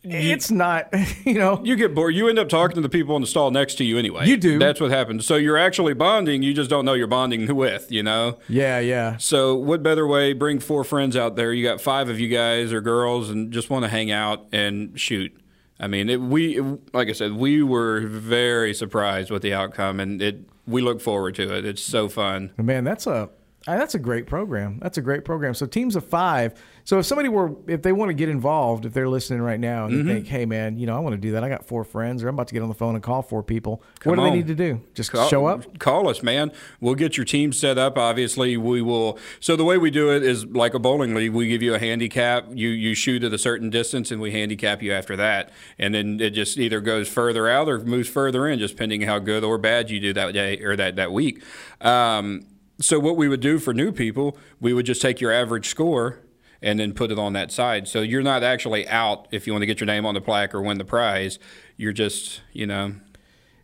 it's 0.05 0.51
not, 0.51 0.93
you 1.25 1.35
know, 1.35 1.61
You 1.65 1.77
get 1.77 1.95
bored. 1.95 2.15
You 2.15 2.29
end 2.29 2.39
up 2.39 2.49
talking 2.49 2.75
to 2.77 2.81
the 2.81 2.89
people 2.89 3.15
in 3.17 3.23
the 3.23 3.29
stall 3.29 3.51
next 3.51 3.77
to 3.77 3.85
you 3.85 3.99
anyway. 3.99 4.27
You 4.27 4.37
do. 4.37 4.59
That's 4.59 4.81
what 4.81 4.91
happens. 4.91 5.27
So 5.27 5.37
you're 5.37 5.59
actually 5.59 5.95
bonding. 5.95 6.43
You 6.43 6.55
just 6.55 6.71
don't 6.71 6.85
know 6.85 6.95
you're 6.95 7.07
bonding 7.07 7.55
with, 7.55 7.91
you 7.91 8.03
know? 8.03 8.39
yeah, 8.49 8.79
yeah, 8.81 9.17
So 9.19 9.55
what 9.55 9.83
better 9.83 10.07
way? 10.07 10.33
Bring 10.33 10.59
four 10.59 10.85
friends 10.85 11.17
out 11.17 11.37
there. 11.37 11.53
You 11.53 11.65
got 11.67 11.81
five 11.81 12.09
of 12.09 12.19
you 12.19 12.29
guys 12.29 12.73
or 12.73 12.81
girls 12.81 13.31
and 13.31 13.53
just 13.53 13.71
want 13.71 13.85
to 13.85 13.89
hang 13.89 14.11
out 14.11 14.47
and 14.53 14.99
shoot. 14.99 15.37
I 15.79 15.87
mean, 15.89 16.09
it, 16.09 16.21
we, 16.21 16.61
like 16.93 17.09
I 17.09 17.13
said, 17.13 17.33
we 17.33 17.63
were 17.63 18.01
very 18.07 18.73
surprised 18.75 19.31
with 19.31 19.43
the 19.43 19.53
outcome 19.55 19.99
and 20.01 20.23
it, 20.23 20.49
we 20.67 20.81
look 20.81 21.01
forward 21.01 21.35
to 21.37 21.55
it. 21.57 21.65
It's 21.65 21.83
so 21.83 22.09
fun. 22.09 22.53
man, 22.57 22.85
that's 22.85 23.07
a 23.07 23.31
that's 23.67 23.95
a 23.95 23.99
great 23.99 24.27
program. 24.27 24.79
That's 24.83 24.99
a 24.99 25.03
great 25.03 25.25
program. 25.25 25.55
So 25.55 25.67
teams 25.67 25.95
of 25.97 26.05
five. 26.05 26.61
So 26.85 26.99
if 26.99 27.07
somebody 27.07 27.29
were, 27.29 27.55
if 27.69 27.83
they 27.83 27.93
want 27.93 28.09
to 28.09 28.13
get 28.15 28.29
involved, 28.29 28.85
if 28.85 28.93
they're 28.93 29.09
listening 29.09 29.41
right 29.41 29.61
now 29.61 29.87
and 29.87 29.95
Mm-hmm. 29.95 30.09
they 30.09 30.15
think, 30.15 30.27
hey 30.27 30.47
man, 30.47 30.79
you 30.79 30.87
know, 30.87 30.97
I 30.97 30.99
want 30.99 31.13
to 31.15 31.21
do 31.21 31.31
that. 31.33 31.45
I 31.45 31.49
got 31.49 31.65
four 31.65 31.85
friends, 31.85 32.25
or 32.25 32.29
I'm 32.29 32.35
about 32.35 32.49
to 32.49 32.55
get 32.55 32.63
on 32.65 32.69
the 32.69 32.75
phone 32.75 32.97
and 32.97 33.05
call 33.05 33.23
four 33.23 33.45
people. 33.45 33.83
what 34.03 34.17
Come 34.17 34.17
do 34.17 34.23
they 34.23 34.31
need 34.37 34.49
to 34.49 34.57
do? 34.57 34.81
Just 34.95 35.13
Call- 35.13 35.29
show 35.29 35.47
up. 35.47 35.79
Call 35.79 36.09
us, 36.09 36.25
man. 36.25 36.51
We'll 36.81 36.97
get 36.97 37.17
your 37.17 37.25
team 37.25 37.53
set 37.53 37.79
up. 37.79 37.97
Obviously, 37.97 38.57
we 38.57 38.83
will. 38.83 39.17
So 39.39 39.55
the 39.55 39.63
way 39.65 39.79
we 39.79 39.93
do 39.93 40.11
it 40.11 40.25
is 40.25 40.45
like 40.47 40.75
a 40.75 40.81
bowling 40.81 41.15
league. 41.15 41.33
We 41.33 41.47
give 41.47 41.63
you 41.63 41.75
a 41.75 41.79
handicap. 41.79 42.47
You 42.53 42.71
you 42.71 42.95
shoot 42.97 43.23
at 43.23 43.33
a 43.33 43.39
certain 43.39 43.71
distance, 43.71 44.11
and 44.11 44.21
we 44.21 44.33
handicap 44.33 44.83
you 44.83 44.93
after 44.93 45.15
that. 45.17 45.53
And 45.79 45.95
then 45.95 46.19
it 46.21 46.31
just 46.31 46.59
either 46.59 46.81
goes 46.81 47.07
further 47.09 47.49
out 47.49 47.69
or 47.69 47.79
moves 47.79 48.09
further 48.09 48.49
in, 48.49 48.59
just 48.59 48.75
depending 48.75 49.03
how 49.03 49.21
good 49.21 49.45
or 49.45 49.57
bad 49.57 49.89
you 49.89 50.01
do 50.01 50.13
that 50.15 50.33
day 50.35 50.59
or 50.61 50.75
that 50.75 50.97
that 50.97 51.13
week. 51.13 51.45
Um, 51.81 52.47
so 52.81 52.99
what 52.99 53.17
we 53.17 53.29
would 53.29 53.41
do 53.41 53.59
for 53.59 53.73
new 53.73 53.93
people, 53.93 54.37
we 54.61 54.73
would 54.73 54.87
just 54.87 55.03
take 55.03 55.21
your 55.21 55.33
average 55.33 55.69
score 55.69 56.21
and 56.63 56.79
then 56.79 56.93
put 56.93 57.11
it 57.11 57.19
on 57.19 57.33
that 57.33 57.51
side. 57.51 57.89
So 57.89 58.01
you're 58.03 58.23
not 58.23 58.43
actually 58.43 58.89
out 58.89 59.27
if 59.31 59.47
you 59.47 59.53
want 59.53 59.63
to 59.63 59.67
get 59.67 59.81
your 59.81 59.87
name 59.87 60.07
on 60.07 60.15
the 60.15 60.21
plaque 60.21 60.55
or 60.55 60.63
win 60.63 60.79
the 60.79 60.85
prize. 60.85 61.39
You're 61.77 61.93
just, 61.93 62.41
you 62.53 62.67
know, 62.67 62.95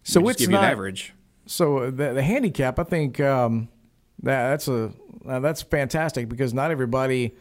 So 0.03 0.27
it's 0.29 0.39
give 0.39 0.51
you 0.51 0.55
not 0.55 0.65
an 0.65 0.71
average. 0.71 1.15
So 1.47 1.91
the, 1.91 2.13
the 2.13 2.23
handicap, 2.23 2.79
I 2.79 2.85
think 2.85 3.21
um, 3.21 3.69
that 4.23 4.51
that's 4.51 4.69
a 4.69 4.93
uh, 5.27 5.41
that's 5.41 5.63
fantastic 5.63 6.29
because 6.29 6.53
not 6.53 6.71
everybody, 6.71 7.35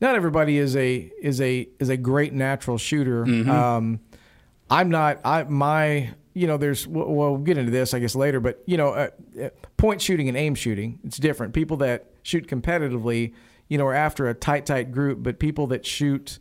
not 0.00 0.14
everybody 0.16 0.58
is 0.58 0.76
a 0.76 1.10
is 1.20 1.40
a 1.40 1.68
is 1.78 1.88
a 1.88 1.96
great 1.96 2.32
natural 2.32 2.78
shooter. 2.78 3.24
Mm-hmm. 3.24 3.50
Um, 3.50 4.00
I'm 4.70 4.88
not. 4.88 5.20
I 5.24 5.44
my 5.44 6.10
you 6.36 6.46
know 6.46 6.58
there's 6.58 6.86
well 6.86 7.06
we'll 7.06 7.38
get 7.38 7.56
into 7.56 7.72
this 7.72 7.94
I 7.94 7.98
guess 7.98 8.14
later, 8.14 8.40
but 8.40 8.62
you 8.66 8.76
know 8.76 8.88
uh, 8.88 9.08
uh, 9.42 9.48
point 9.78 10.02
shooting 10.02 10.28
and 10.28 10.36
aim 10.36 10.54
shooting 10.54 10.98
it's 11.02 11.16
different. 11.16 11.54
People 11.54 11.78
that 11.78 12.10
shoot 12.22 12.46
competitively, 12.46 13.32
you 13.68 13.78
know, 13.78 13.86
are 13.86 13.94
after 13.94 14.28
a 14.28 14.34
tight 14.34 14.66
tight 14.66 14.92
group, 14.92 15.22
but 15.22 15.38
people 15.38 15.68
that 15.68 15.86
shoot 15.86 16.38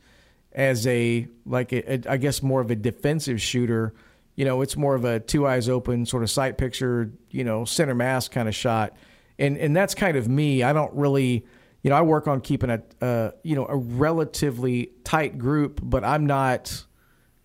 as 0.52 0.86
a 0.86 1.28
like 1.46 1.72
a, 1.72 1.94
a, 1.94 2.12
I 2.12 2.18
guess 2.18 2.44
more 2.44 2.60
of 2.60 2.70
a 2.72 2.76
defensive 2.76 3.42
shooter. 3.42 3.94
You 4.36 4.44
know, 4.44 4.62
it's 4.62 4.76
more 4.76 4.96
of 4.96 5.06
a 5.06 5.22
two 5.22 5.48
eyes 5.48 5.70
open 5.70 6.06
sort 6.06 6.24
of 6.24 6.30
sight 6.30 6.58
picture, 6.58 7.10
you 7.32 7.46
know, 7.46 7.64
center 7.64 7.96
mass 7.96 8.28
kind 8.28 8.50
of 8.50 8.56
shot, 8.56 8.98
and 9.40 9.58
and 9.58 9.74
that's 9.74 9.96
kind 9.96 10.18
of 10.18 10.28
me. 10.28 10.62
I 10.62 10.74
don't 10.74 10.94
really, 10.94 11.46
you 11.84 11.90
know, 11.90 11.96
I 11.96 12.02
work 12.02 12.28
on 12.28 12.42
keeping 12.42 12.70
a 12.70 12.84
uh, 13.02 13.32
you 13.44 13.56
know 13.56 13.66
a 13.66 13.78
relatively 13.78 14.92
tight 15.06 15.38
group, 15.38 15.80
but 15.82 16.04
I'm 16.04 16.26
not, 16.26 16.84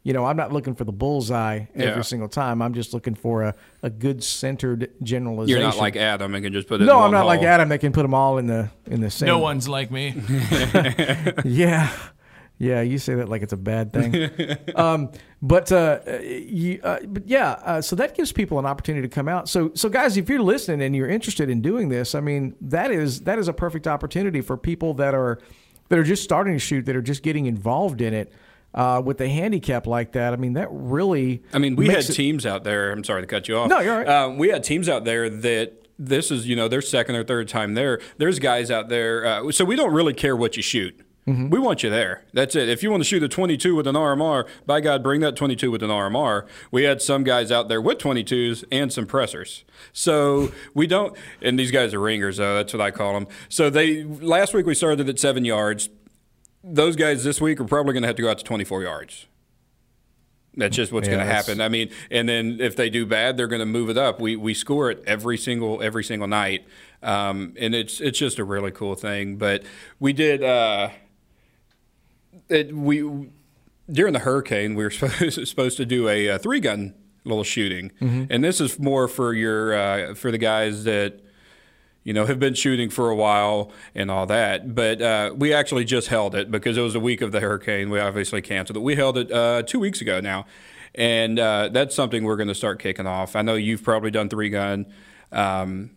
you 0.03 0.13
know, 0.15 0.25
I'm 0.25 0.37
not 0.37 0.51
looking 0.53 0.75
for 0.75 0.85
the 0.85 0.93
bullseye 0.93 1.67
every 1.75 1.85
Yeah. 1.87 2.01
single 2.03 2.29
time. 2.29 2.63
I'm 2.63 2.73
just 2.73 2.95
looking 2.95 3.15
for 3.15 3.43
a, 3.43 3.55
a 3.83 3.91
good 3.91 4.25
centered 4.25 4.91
generalization. 5.03 5.61
You're 5.61 5.69
not 5.69 5.77
like 5.77 5.95
Adam 5.97 6.35
and 6.35 6.43
can 6.43 6.53
just 6.55 6.69
put 6.69 6.81
it. 6.81 6.85
no, 6.87 6.93
in 6.93 6.97
I'm 6.97 7.03
one 7.03 7.11
not 7.13 7.27
like. 7.27 7.43
Adam. 7.43 7.69
That 7.69 7.81
can 7.81 7.93
put 7.93 8.03
them 8.03 8.15
all 8.15 8.39
in 8.39 8.47
the 8.47 8.71
in 8.87 9.01
the 9.03 9.11
same. 9.11 9.27
No 9.27 9.39
one's 9.39 9.69
like 9.69 9.91
me. 9.91 10.15
Yeah, 11.45 11.91
yeah. 12.59 12.81
You 12.83 12.99
say 12.99 13.15
that 13.17 13.29
like 13.29 13.43
it's 13.43 13.53
a 13.53 13.57
bad 13.59 13.93
thing. 13.93 14.31
um, 14.75 15.11
but 15.43 15.71
uh, 15.73 16.01
you, 16.23 16.81
uh, 16.83 16.99
but 17.07 17.27
yeah. 17.29 17.51
Uh, 17.63 17.81
so 17.83 17.97
that 17.97 18.15
gives 18.15 18.33
people 18.33 18.59
an 18.59 18.67
opportunity 18.67 19.07
to 19.07 19.15
come 19.15 19.29
out. 19.29 19.49
So 19.49 19.71
so 19.75 19.89
guys, 19.89 20.17
if 20.17 20.29
you're 20.29 20.43
listening 20.43 20.83
and 20.83 20.95
you're 20.97 21.09
interested 21.09 21.51
in 21.51 21.61
doing 21.61 21.89
this, 21.91 22.15
I 22.15 22.21
mean 22.21 22.55
that 22.63 22.91
is 22.91 23.21
that 23.23 23.39
is 23.39 23.49
a 23.49 23.53
perfect 23.53 23.87
opportunity 23.87 24.41
for 24.41 24.57
people 24.57 24.95
that 24.95 25.15
are 25.15 25.41
that 25.89 25.99
are 25.99 26.05
just 26.05 26.23
starting 26.23 26.53
to 26.55 26.59
shoot, 26.59 26.87
that 26.87 26.97
are 26.97 27.03
just 27.03 27.23
getting 27.23 27.47
involved 27.47 28.01
in 28.01 28.15
it. 28.15 28.33
Uh, 28.73 29.03
with 29.05 29.21
a 29.21 29.29
handicap 29.29 29.87
like 29.87 30.13
that, 30.13 30.33
I 30.33 30.37
mean 30.37 30.53
that 30.53 30.69
really. 30.71 31.43
I 31.53 31.59
mean, 31.59 31.75
we 31.77 31.89
had 31.89 31.99
it- 32.09 32.13
teams 32.13 32.47
out 32.47 32.63
there. 32.65 32.93
I'm 32.93 33.03
sorry 33.05 33.23
to 33.23 33.27
cut 33.27 33.49
you 33.49 33.57
off. 33.57 33.69
No, 33.69 33.81
you're 33.81 33.99
right. 33.99 34.07
Uh, 34.09 34.29
we 34.31 34.49
had 34.49 34.63
teams 34.63 34.89
out 34.89 35.05
there 35.05 35.29
that 35.29 35.89
this 35.99 36.31
is, 36.31 36.47
you 36.49 36.57
know, 36.57 36.69
their 36.69 36.81
second 36.81 37.17
or 37.17 37.25
third 37.25 37.49
time 37.49 37.75
there. 37.75 38.01
There's 38.19 38.39
guys 38.39 38.71
out 38.71 38.89
there. 38.89 39.27
Uh, 39.27 39.51
so 39.53 39.65
we 39.65 39.77
don't 39.77 39.93
really 39.93 40.15
care 40.15 40.37
what 40.37 40.57
you 40.57 40.63
shoot. 40.63 40.99
Mm-hmm. 41.27 41.51
We 41.51 41.59
want 41.59 41.83
you 41.83 41.91
there. 41.91 42.25
That's 42.33 42.57
it. 42.57 42.69
If 42.71 42.83
you 42.83 42.91
want 42.91 43.03
to 43.03 43.05
shoot 43.09 43.23
a 43.23 43.29
22 43.29 43.75
with 43.75 43.87
an 43.87 43.95
RMR, 43.95 44.49
by 44.67 44.81
God, 44.81 45.03
bring 45.03 45.21
that 45.21 45.37
22 45.37 45.71
with 45.71 45.83
an 45.83 45.91
RMR. 45.91 46.47
We 46.71 46.85
had 46.85 47.03
some 47.03 47.25
guys 47.25 47.53
out 47.53 47.69
there 47.69 47.81
with 47.81 47.99
22s 47.99 48.65
and 48.73 48.91
some 48.93 49.05
pressers. 49.07 49.65
So 49.93 50.51
we 50.75 50.87
don't, 50.87 51.17
and 51.43 51.59
these 51.59 51.71
guys 51.71 51.93
are 51.93 52.01
ringers, 52.01 52.39
though. 52.39 52.55
That's 52.57 52.73
what 52.73 52.81
I 52.81 52.91
call 52.91 53.13
them. 53.15 53.27
So 53.51 53.69
they 53.69 54.03
last 54.05 54.55
week 54.55 54.65
we 54.65 54.75
started 54.75 55.09
at 55.09 55.19
seven 55.19 55.45
yards. 55.45 55.91
Those 56.63 56.97
guys 56.97 57.25
this 57.25 57.41
week 57.41 57.61
are 57.61 57.65
probably 57.65 57.93
going 57.95 58.03
to 58.03 58.07
have 58.09 58.17
to 58.17 58.23
go 58.23 58.31
out 58.31 58.39
to 58.39 58.45
24 58.45 58.83
yards. 58.83 59.27
That's 60.57 60.77
just 60.77 60.93
what's 60.93 61.07
Yeah, 61.09 61.15
going 61.15 61.27
to 61.27 61.33
happen. 61.33 61.61
I 61.61 61.69
mean, 61.69 61.91
and 62.11 62.29
then 62.29 62.59
if 62.61 62.75
they 62.77 62.91
do 62.91 63.07
bad, 63.07 63.37
they're 63.37 63.47
going 63.47 63.61
to 63.61 63.67
move 63.67 63.89
it 63.89 63.97
up. 63.97 64.21
We 64.21 64.35
we 64.37 64.53
score 64.53 64.91
it 64.91 65.03
every 65.07 65.39
single 65.39 65.81
every 65.81 66.03
single 66.03 66.27
night, 66.29 66.65
um, 67.03 67.55
and 67.59 67.73
it's 67.75 68.01
it's 68.01 68.19
just 68.19 68.39
a 68.39 68.45
really 68.45 68.73
cool 68.73 68.97
thing. 68.97 69.37
But 69.37 69.63
we 70.01 70.13
did 70.13 70.43
uh, 70.43 70.91
it 72.49 72.75
we 72.75 73.29
during 73.91 74.13
the 74.13 74.19
hurricane 74.19 74.75
we 74.75 74.83
were 74.85 74.91
supposed, 74.91 75.47
supposed 75.49 75.77
to 75.77 75.87
do 75.87 76.09
a, 76.09 76.31
uh 76.31 76.39
three 76.39 76.61
gun 76.61 76.95
little 77.25 77.45
shooting, 77.45 77.93
and 78.01 78.43
this 78.43 78.61
is 78.61 78.79
more 78.79 79.07
for 79.07 79.33
your 79.33 79.73
uh, 79.75 80.15
for 80.15 80.31
the 80.33 80.39
guys 80.39 80.83
that 80.85 81.21
you 82.05 82.13
know, 82.13 82.25
have 82.27 82.41
been 82.41 82.55
shooting 82.55 82.89
for 82.91 83.11
a 83.11 83.17
while 83.17 83.71
and 83.95 84.11
all 84.11 84.27
that. 84.27 84.75
But 84.75 85.03
uh, 85.03 85.35
we 85.37 85.53
actually 85.53 85.85
just 85.85 86.09
held 86.09 86.35
it 86.35 86.51
because 86.51 86.77
it 86.79 86.81
was 86.83 86.95
a 86.95 87.01
week 87.01 87.21
of 87.21 87.31
the 87.33 87.41
hurricane. 87.41 87.91
We 87.91 88.01
obviously 88.01 88.41
canceled 88.43 88.77
it. 88.79 88.81
We 88.81 88.97
held 88.97 89.19
it 89.19 89.31
uh, 89.31 89.63
two 89.63 89.79
weeks 89.79 90.01
ago 90.01 90.21
now. 90.21 90.47
And 90.95 91.39
uh, 91.39 91.69
that's 91.69 91.95
something 91.95 92.25
we're 92.25 92.37
going 92.37 92.49
to 92.49 92.55
start 92.55 92.81
kicking 92.81 93.07
off. 93.07 93.37
I 93.37 93.43
know 93.43 93.55
you've 93.55 93.85
probably 93.85 94.11
done 94.11 94.29
three 94.29 94.51
gun. 94.51 94.87
Um, 95.31 95.91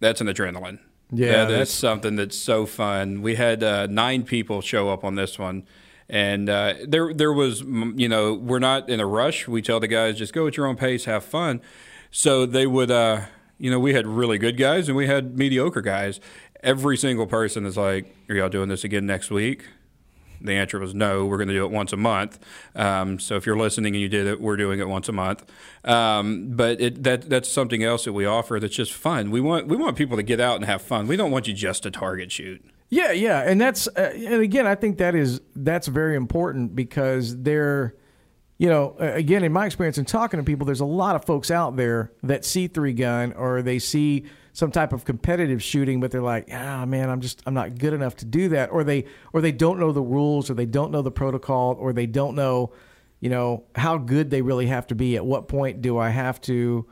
that's 0.00 0.20
an 0.20 0.26
adrenaline. 0.26 0.80
Yeah, 1.12 1.26
that 1.32 1.42
is 1.44 1.48
that's- 1.50 1.70
something 1.70 2.16
that's 2.16 2.36
so 2.36 2.66
fun. 2.66 3.22
We 3.22 3.36
had 3.36 3.62
uh, 3.62 3.86
nine 3.86 4.24
people 4.24 4.60
show 4.60 4.88
up 4.88 5.04
on 5.04 5.14
this 5.14 5.38
one, 5.38 5.64
and 6.08 6.48
uh, 6.50 6.74
there 6.84 7.14
there 7.14 7.32
was 7.32 7.60
you 7.60 8.08
know 8.08 8.34
we're 8.34 8.58
not 8.58 8.88
in 8.88 8.98
a 8.98 9.06
rush. 9.06 9.46
We 9.46 9.62
tell 9.62 9.78
the 9.78 9.86
guys 9.86 10.18
just 10.18 10.32
go 10.32 10.48
at 10.48 10.56
your 10.56 10.66
own 10.66 10.74
pace, 10.74 11.04
have 11.04 11.24
fun. 11.24 11.60
So 12.10 12.44
they 12.44 12.66
would 12.66 12.90
uh, 12.90 13.26
you 13.58 13.70
know 13.70 13.78
we 13.78 13.94
had 13.94 14.06
really 14.06 14.38
good 14.38 14.56
guys 14.56 14.88
and 14.88 14.96
we 14.96 15.06
had 15.06 15.36
mediocre 15.36 15.82
guys. 15.82 16.20
Every 16.62 16.96
single 16.96 17.26
person 17.26 17.66
is 17.66 17.76
like, 17.76 18.14
"Are 18.28 18.34
y'all 18.34 18.48
doing 18.48 18.68
this 18.68 18.84
again 18.84 19.06
next 19.06 19.30
week?" 19.30 19.64
The 20.40 20.52
answer 20.52 20.78
was 20.78 20.94
no. 20.94 21.24
We're 21.24 21.38
going 21.38 21.48
to 21.48 21.54
do 21.54 21.64
it 21.64 21.70
once 21.70 21.92
a 21.92 21.96
month. 21.96 22.38
Um, 22.74 23.18
so 23.18 23.36
if 23.36 23.46
you're 23.46 23.56
listening 23.56 23.94
and 23.94 24.02
you 24.02 24.08
did 24.08 24.26
it, 24.26 24.40
we're 24.40 24.56
doing 24.56 24.80
it 24.80 24.88
once 24.88 25.08
a 25.08 25.12
month. 25.12 25.50
Um, 25.84 26.48
but 26.50 26.80
it, 26.80 27.02
that 27.04 27.28
that's 27.30 27.50
something 27.50 27.82
else 27.82 28.04
that 28.04 28.12
we 28.12 28.26
offer 28.26 28.60
that's 28.60 28.74
just 28.74 28.92
fun. 28.92 29.30
We 29.30 29.40
want 29.40 29.66
we 29.66 29.76
want 29.76 29.96
people 29.96 30.16
to 30.16 30.22
get 30.22 30.40
out 30.40 30.56
and 30.56 30.64
have 30.64 30.82
fun. 30.82 31.06
We 31.06 31.16
don't 31.16 31.30
want 31.30 31.48
you 31.48 31.54
just 31.54 31.82
to 31.84 31.90
target 31.90 32.32
shoot. 32.32 32.64
Yeah, 32.88 33.10
yeah, 33.10 33.40
and 33.40 33.60
that's 33.60 33.88
uh, 33.88 34.12
and 34.14 34.40
again, 34.42 34.66
I 34.66 34.76
think 34.76 34.98
that 34.98 35.14
is 35.14 35.40
that's 35.56 35.88
very 35.88 36.14
important 36.14 36.76
because 36.76 37.42
they're, 37.42 37.96
you 38.58 38.68
know, 38.68 38.96
again, 38.98 39.44
in 39.44 39.52
my 39.52 39.66
experience 39.66 39.98
in 39.98 40.06
talking 40.06 40.38
to 40.38 40.44
people, 40.44 40.64
there's 40.64 40.80
a 40.80 40.86
lot 40.86 41.14
of 41.14 41.24
folks 41.24 41.50
out 41.50 41.76
there 41.76 42.12
that 42.22 42.44
see 42.44 42.68
three 42.68 42.94
gun 42.94 43.32
or 43.34 43.60
they 43.60 43.78
see 43.78 44.24
some 44.54 44.70
type 44.70 44.94
of 44.94 45.04
competitive 45.04 45.62
shooting, 45.62 46.00
but 46.00 46.10
they're 46.10 46.22
like, 46.22 46.48
ah, 46.50 46.86
man, 46.86 47.10
I'm 47.10 47.20
just 47.20 47.42
I'm 47.44 47.52
not 47.52 47.78
good 47.78 47.92
enough 47.92 48.16
to 48.16 48.24
do 48.24 48.48
that, 48.50 48.70
or 48.70 48.84
they 48.84 49.04
or 49.34 49.42
they 49.42 49.52
don't 49.52 49.78
know 49.78 49.92
the 49.92 50.00
rules, 50.00 50.48
or 50.48 50.54
they 50.54 50.64
don't 50.64 50.90
know 50.90 51.02
the 51.02 51.10
protocol, 51.10 51.76
or 51.78 51.92
they 51.92 52.06
don't 52.06 52.34
know, 52.34 52.72
you 53.20 53.28
know, 53.28 53.64
how 53.74 53.98
good 53.98 54.30
they 54.30 54.40
really 54.40 54.66
have 54.66 54.86
to 54.86 54.94
be. 54.94 55.16
At 55.16 55.26
what 55.26 55.48
point 55.48 55.82
do 55.82 55.98
I 55.98 56.08
have 56.08 56.40
to? 56.42 56.86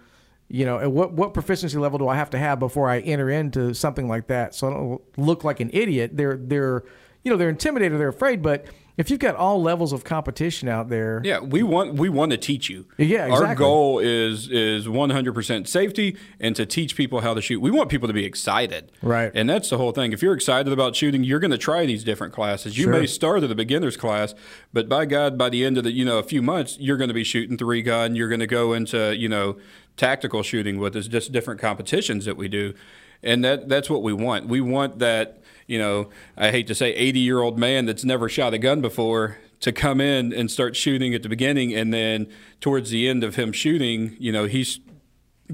you 0.48 0.66
know, 0.66 0.78
at 0.78 0.92
what 0.92 1.12
what 1.12 1.34
proficiency 1.34 1.78
level 1.78 1.98
do 1.98 2.06
I 2.06 2.16
have 2.16 2.30
to 2.30 2.38
have 2.38 2.58
before 2.58 2.88
I 2.88 3.00
enter 3.00 3.30
into 3.30 3.74
something 3.74 4.08
like 4.08 4.26
that? 4.26 4.54
So 4.54 4.68
I 4.68 4.70
don't 4.70 5.18
look 5.18 5.42
like 5.42 5.60
an 5.60 5.70
idiot. 5.72 6.12
They're 6.14 6.36
they're 6.36 6.84
you 7.22 7.30
know 7.30 7.36
they're 7.36 7.48
intimidated, 7.48 7.98
they're 7.98 8.08
afraid. 8.08 8.42
But 8.42 8.66
if 8.96 9.10
you've 9.10 9.18
got 9.20 9.34
all 9.34 9.60
levels 9.60 9.92
of 9.92 10.04
competition 10.04 10.68
out 10.68 10.88
there, 10.88 11.20
Yeah, 11.24 11.40
we 11.40 11.62
want 11.62 11.94
we 11.94 12.08
want 12.08 12.30
to 12.32 12.36
teach 12.36 12.70
you. 12.70 12.86
Yeah, 12.96 13.26
exactly. 13.26 13.46
Our 13.48 13.54
goal 13.54 13.98
is 13.98 14.48
is 14.48 14.86
100% 14.86 15.66
safety 15.66 16.16
and 16.38 16.54
to 16.56 16.64
teach 16.66 16.94
people 16.96 17.20
how 17.20 17.34
to 17.34 17.40
shoot. 17.40 17.60
We 17.60 17.70
want 17.70 17.90
people 17.90 18.08
to 18.08 18.14
be 18.14 18.24
excited. 18.24 18.92
Right. 19.02 19.32
And 19.34 19.48
that's 19.50 19.70
the 19.70 19.78
whole 19.78 19.92
thing. 19.92 20.12
If 20.12 20.22
you're 20.22 20.34
excited 20.34 20.72
about 20.72 20.94
shooting, 20.94 21.24
you're 21.24 21.40
going 21.40 21.50
to 21.50 21.58
try 21.58 21.86
these 21.86 22.04
different 22.04 22.32
classes. 22.32 22.78
You 22.78 22.84
Sure. 22.84 22.92
may 22.92 23.06
start 23.06 23.42
at 23.42 23.50
a 23.50 23.54
beginner's 23.54 23.96
class, 23.96 24.34
but 24.72 24.88
by 24.88 25.06
God, 25.06 25.36
by 25.36 25.48
the 25.48 25.64
end 25.64 25.76
of 25.78 25.84
the, 25.84 25.92
you 25.92 26.04
know, 26.04 26.18
a 26.18 26.22
few 26.22 26.42
months, 26.42 26.76
you're 26.78 26.96
going 26.96 27.08
to 27.08 27.14
be 27.14 27.24
shooting 27.24 27.56
three 27.58 27.82
gun, 27.82 28.14
you're 28.14 28.28
going 28.28 28.40
to 28.40 28.46
go 28.46 28.72
into, 28.74 29.16
you 29.16 29.28
know, 29.28 29.56
tactical 29.96 30.42
shooting 30.42 30.78
with 30.78 30.96
us, 30.96 31.08
just 31.08 31.32
different 31.32 31.60
competitions 31.60 32.24
that 32.24 32.36
we 32.36 32.48
do. 32.48 32.74
And 33.22 33.42
that 33.44 33.68
that's 33.68 33.88
what 33.88 34.02
we 34.02 34.12
want. 34.12 34.48
We 34.48 34.60
want 34.60 34.98
that, 34.98 35.40
you 35.66 35.78
know, 35.78 36.10
I 36.36 36.50
hate 36.50 36.66
to 36.68 36.74
say 36.74 36.94
80 36.94 37.20
year 37.20 37.40
old 37.40 37.58
man 37.58 37.86
that's 37.86 38.04
never 38.04 38.28
shot 38.28 38.54
a 38.54 38.58
gun 38.58 38.80
before 38.80 39.38
to 39.60 39.72
come 39.72 40.00
in 40.00 40.32
and 40.32 40.50
start 40.50 40.76
shooting 40.76 41.14
at 41.14 41.22
the 41.22 41.28
beginning 41.28 41.74
and 41.74 41.92
then 41.92 42.26
towards 42.60 42.90
the 42.90 43.08
end 43.08 43.24
of 43.24 43.36
him 43.36 43.52
shooting, 43.52 44.16
you 44.18 44.30
know, 44.30 44.44
he's 44.44 44.80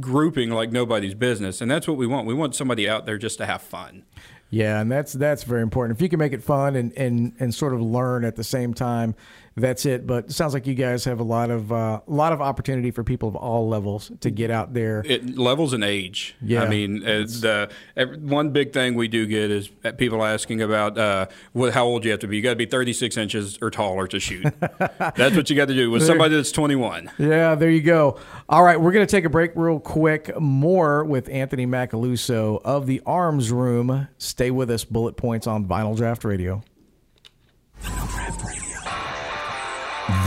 grouping 0.00 0.50
like 0.50 0.70
nobody's 0.72 1.14
business. 1.14 1.60
And 1.60 1.70
that's 1.70 1.86
what 1.86 1.96
we 1.96 2.06
want. 2.06 2.26
We 2.26 2.34
want 2.34 2.54
somebody 2.54 2.88
out 2.88 3.06
there 3.06 3.18
just 3.18 3.38
to 3.38 3.46
have 3.46 3.62
fun. 3.62 4.04
Yeah, 4.50 4.80
and 4.80 4.90
that's 4.90 5.12
that's 5.12 5.44
very 5.44 5.62
important. 5.62 5.96
If 5.96 6.02
you 6.02 6.08
can 6.08 6.18
make 6.18 6.32
it 6.32 6.42
fun 6.42 6.74
and 6.74 6.92
and 6.98 7.34
and 7.38 7.54
sort 7.54 7.72
of 7.72 7.80
learn 7.80 8.24
at 8.24 8.34
the 8.34 8.42
same 8.42 8.74
time, 8.74 9.14
that's 9.56 9.84
it. 9.86 10.06
But 10.06 10.26
it 10.26 10.32
sounds 10.32 10.54
like 10.54 10.66
you 10.66 10.74
guys 10.74 11.04
have 11.04 11.20
a 11.20 11.24
lot 11.24 11.50
of 11.50 11.72
uh, 11.72 12.00
a 12.06 12.10
lot 12.10 12.32
of 12.32 12.40
opportunity 12.40 12.90
for 12.90 13.04
people 13.04 13.28
of 13.28 13.36
all 13.36 13.68
levels 13.68 14.10
to 14.20 14.30
get 14.30 14.50
out 14.50 14.74
there. 14.74 15.02
It 15.04 15.36
levels 15.36 15.72
in 15.74 15.82
age. 15.82 16.36
Yeah. 16.40 16.62
I 16.62 16.68
mean, 16.68 17.02
uh, 17.02 17.26
the 17.26 17.70
every, 17.96 18.18
one 18.18 18.50
big 18.50 18.72
thing 18.72 18.94
we 18.94 19.08
do 19.08 19.26
get 19.26 19.50
is 19.50 19.70
people 19.96 20.24
asking 20.24 20.62
about 20.62 20.98
uh, 20.98 21.26
what, 21.52 21.74
how 21.74 21.84
old 21.84 22.04
you 22.04 22.10
have 22.10 22.20
to 22.20 22.28
be. 22.28 22.36
You 22.36 22.42
got 22.42 22.50
to 22.50 22.56
be 22.56 22.66
36 22.66 23.16
inches 23.16 23.58
or 23.60 23.70
taller 23.70 24.06
to 24.08 24.20
shoot. 24.20 24.46
that's 24.98 25.36
what 25.36 25.50
you 25.50 25.56
got 25.56 25.68
to 25.68 25.74
do 25.74 25.90
with 25.90 26.04
somebody 26.04 26.36
that's 26.36 26.52
21. 26.52 27.10
Yeah, 27.18 27.54
there 27.54 27.70
you 27.70 27.82
go. 27.82 28.18
All 28.48 28.62
right, 28.62 28.80
we're 28.80 28.92
going 28.92 29.06
to 29.06 29.10
take 29.10 29.24
a 29.24 29.30
break 29.30 29.52
real 29.54 29.80
quick. 29.80 30.38
More 30.40 31.04
with 31.04 31.28
Anthony 31.28 31.66
Macaluso 31.66 32.60
of 32.64 32.86
the 32.86 33.02
Arms 33.06 33.50
Room. 33.50 34.08
Stay 34.18 34.50
with 34.50 34.70
us. 34.70 34.84
Bullet 34.84 35.16
points 35.16 35.46
on 35.46 35.66
Vinyl 35.66 35.96
Draft 35.96 36.24
Radio. 36.24 36.62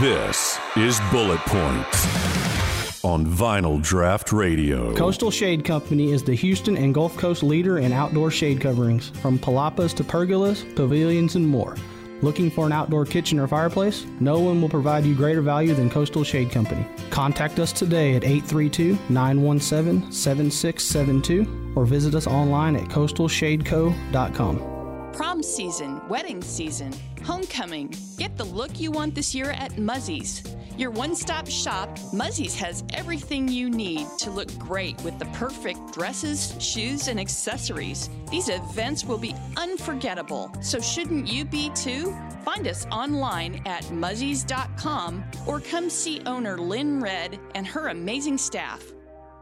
This 0.00 0.58
is 0.76 0.98
Bullet 1.12 1.38
Points 1.46 3.04
on 3.04 3.24
Vinyl 3.24 3.80
Draft 3.80 4.32
Radio. 4.32 4.92
Coastal 4.96 5.30
Shade 5.30 5.64
Company 5.64 6.10
is 6.10 6.24
the 6.24 6.34
Houston 6.34 6.76
and 6.76 6.92
Gulf 6.92 7.16
Coast 7.16 7.44
leader 7.44 7.78
in 7.78 7.92
outdoor 7.92 8.32
shade 8.32 8.60
coverings, 8.60 9.10
from 9.10 9.38
palapas 9.38 9.94
to 9.94 10.02
pergolas, 10.02 10.64
pavilions, 10.74 11.36
and 11.36 11.46
more. 11.46 11.76
Looking 12.22 12.50
for 12.50 12.66
an 12.66 12.72
outdoor 12.72 13.04
kitchen 13.04 13.38
or 13.38 13.46
fireplace? 13.46 14.04
No 14.18 14.40
one 14.40 14.60
will 14.60 14.68
provide 14.68 15.04
you 15.04 15.14
greater 15.14 15.42
value 15.42 15.74
than 15.74 15.88
Coastal 15.88 16.24
Shade 16.24 16.50
Company. 16.50 16.84
Contact 17.10 17.60
us 17.60 17.72
today 17.72 18.16
at 18.16 18.24
832 18.24 18.98
917 19.10 20.10
7672 20.10 21.72
or 21.76 21.84
visit 21.84 22.16
us 22.16 22.26
online 22.26 22.74
at 22.74 22.88
coastalshadeco.com. 22.88 24.73
Prom 25.14 25.44
season, 25.44 26.00
wedding 26.08 26.42
season, 26.42 26.92
homecoming. 27.22 27.94
Get 28.18 28.36
the 28.36 28.42
look 28.42 28.80
you 28.80 28.90
want 28.90 29.14
this 29.14 29.32
year 29.32 29.52
at 29.52 29.78
Muzzy's. 29.78 30.42
Your 30.76 30.90
one 30.90 31.14
stop 31.14 31.46
shop, 31.46 31.96
Muzzy's 32.12 32.56
has 32.56 32.82
everything 32.92 33.46
you 33.46 33.70
need 33.70 34.08
to 34.18 34.32
look 34.32 34.52
great 34.58 35.00
with 35.04 35.16
the 35.20 35.26
perfect 35.26 35.92
dresses, 35.92 36.56
shoes, 36.58 37.06
and 37.06 37.20
accessories. 37.20 38.10
These 38.28 38.48
events 38.48 39.04
will 39.04 39.18
be 39.18 39.36
unforgettable, 39.56 40.52
so 40.60 40.80
shouldn't 40.80 41.28
you 41.28 41.44
be 41.44 41.70
too? 41.76 42.12
Find 42.44 42.66
us 42.66 42.84
online 42.90 43.62
at 43.66 43.84
muzzies.com 43.84 45.24
or 45.46 45.60
come 45.60 45.90
see 45.90 46.22
owner 46.26 46.58
Lynn 46.58 47.00
Red 47.00 47.38
and 47.54 47.68
her 47.68 47.86
amazing 47.86 48.36
staff. 48.36 48.82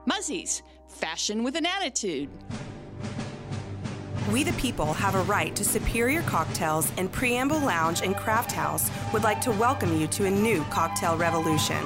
Muzzy's, 0.05 0.63
fashion 0.87 1.43
with 1.43 1.57
an 1.57 1.65
attitude. 1.65 2.29
We 4.33 4.45
the 4.45 4.53
people 4.55 4.95
have 4.95 5.15
a 5.15 5.23
right 5.25 5.55
to 5.57 5.63
superior 5.63 6.23
cocktails, 6.23 6.91
and 6.97 7.13
Preamble 7.13 7.61
Lounge 7.61 8.01
and 8.01 8.17
Craft 8.17 8.51
House 8.51 8.91
would 9.13 9.25
like 9.25 9.43
to 9.43 9.51
welcome 9.51 10.01
you 10.01 10.07
to 10.07 10.25
a 10.25 10.31
new 10.31 10.65
cocktail 10.71 11.19
revolution. 11.19 11.77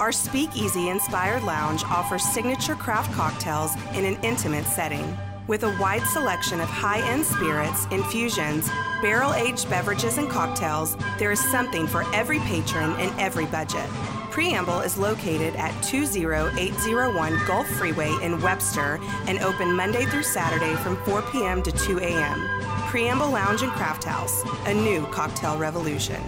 Our 0.00 0.10
speakeasy 0.10 0.88
inspired 0.88 1.42
lounge 1.42 1.84
offers 1.84 2.24
signature 2.24 2.74
craft 2.74 3.12
cocktails 3.12 3.74
in 3.94 4.06
an 4.06 4.16
intimate 4.22 4.64
setting. 4.64 5.14
With 5.46 5.64
a 5.64 5.76
wide 5.78 6.06
selection 6.06 6.58
of 6.60 6.70
high 6.70 7.06
end 7.06 7.26
spirits, 7.26 7.86
infusions, 7.90 8.70
barrel 9.02 9.34
aged 9.34 9.68
beverages, 9.68 10.16
and 10.16 10.30
cocktails, 10.30 10.96
there 11.18 11.32
is 11.32 11.50
something 11.50 11.86
for 11.86 12.02
every 12.14 12.38
patron 12.40 12.92
and 12.98 13.20
every 13.20 13.44
budget. 13.44 13.90
Preamble 14.38 14.82
is 14.82 14.96
located 14.96 15.56
at 15.56 15.72
20801 15.82 17.40
Gulf 17.44 17.66
Freeway 17.70 18.16
in 18.22 18.40
Webster 18.40 19.00
and 19.26 19.40
open 19.40 19.74
Monday 19.74 20.04
through 20.04 20.22
Saturday 20.22 20.76
from 20.76 20.96
4 21.04 21.22
p.m. 21.32 21.60
to 21.60 21.72
2 21.72 21.98
a.m. 21.98 22.48
Preamble 22.86 23.32
Lounge 23.32 23.62
and 23.62 23.72
Craft 23.72 24.04
House, 24.04 24.44
a 24.66 24.74
new 24.74 25.04
cocktail 25.06 25.58
revolution. 25.58 26.22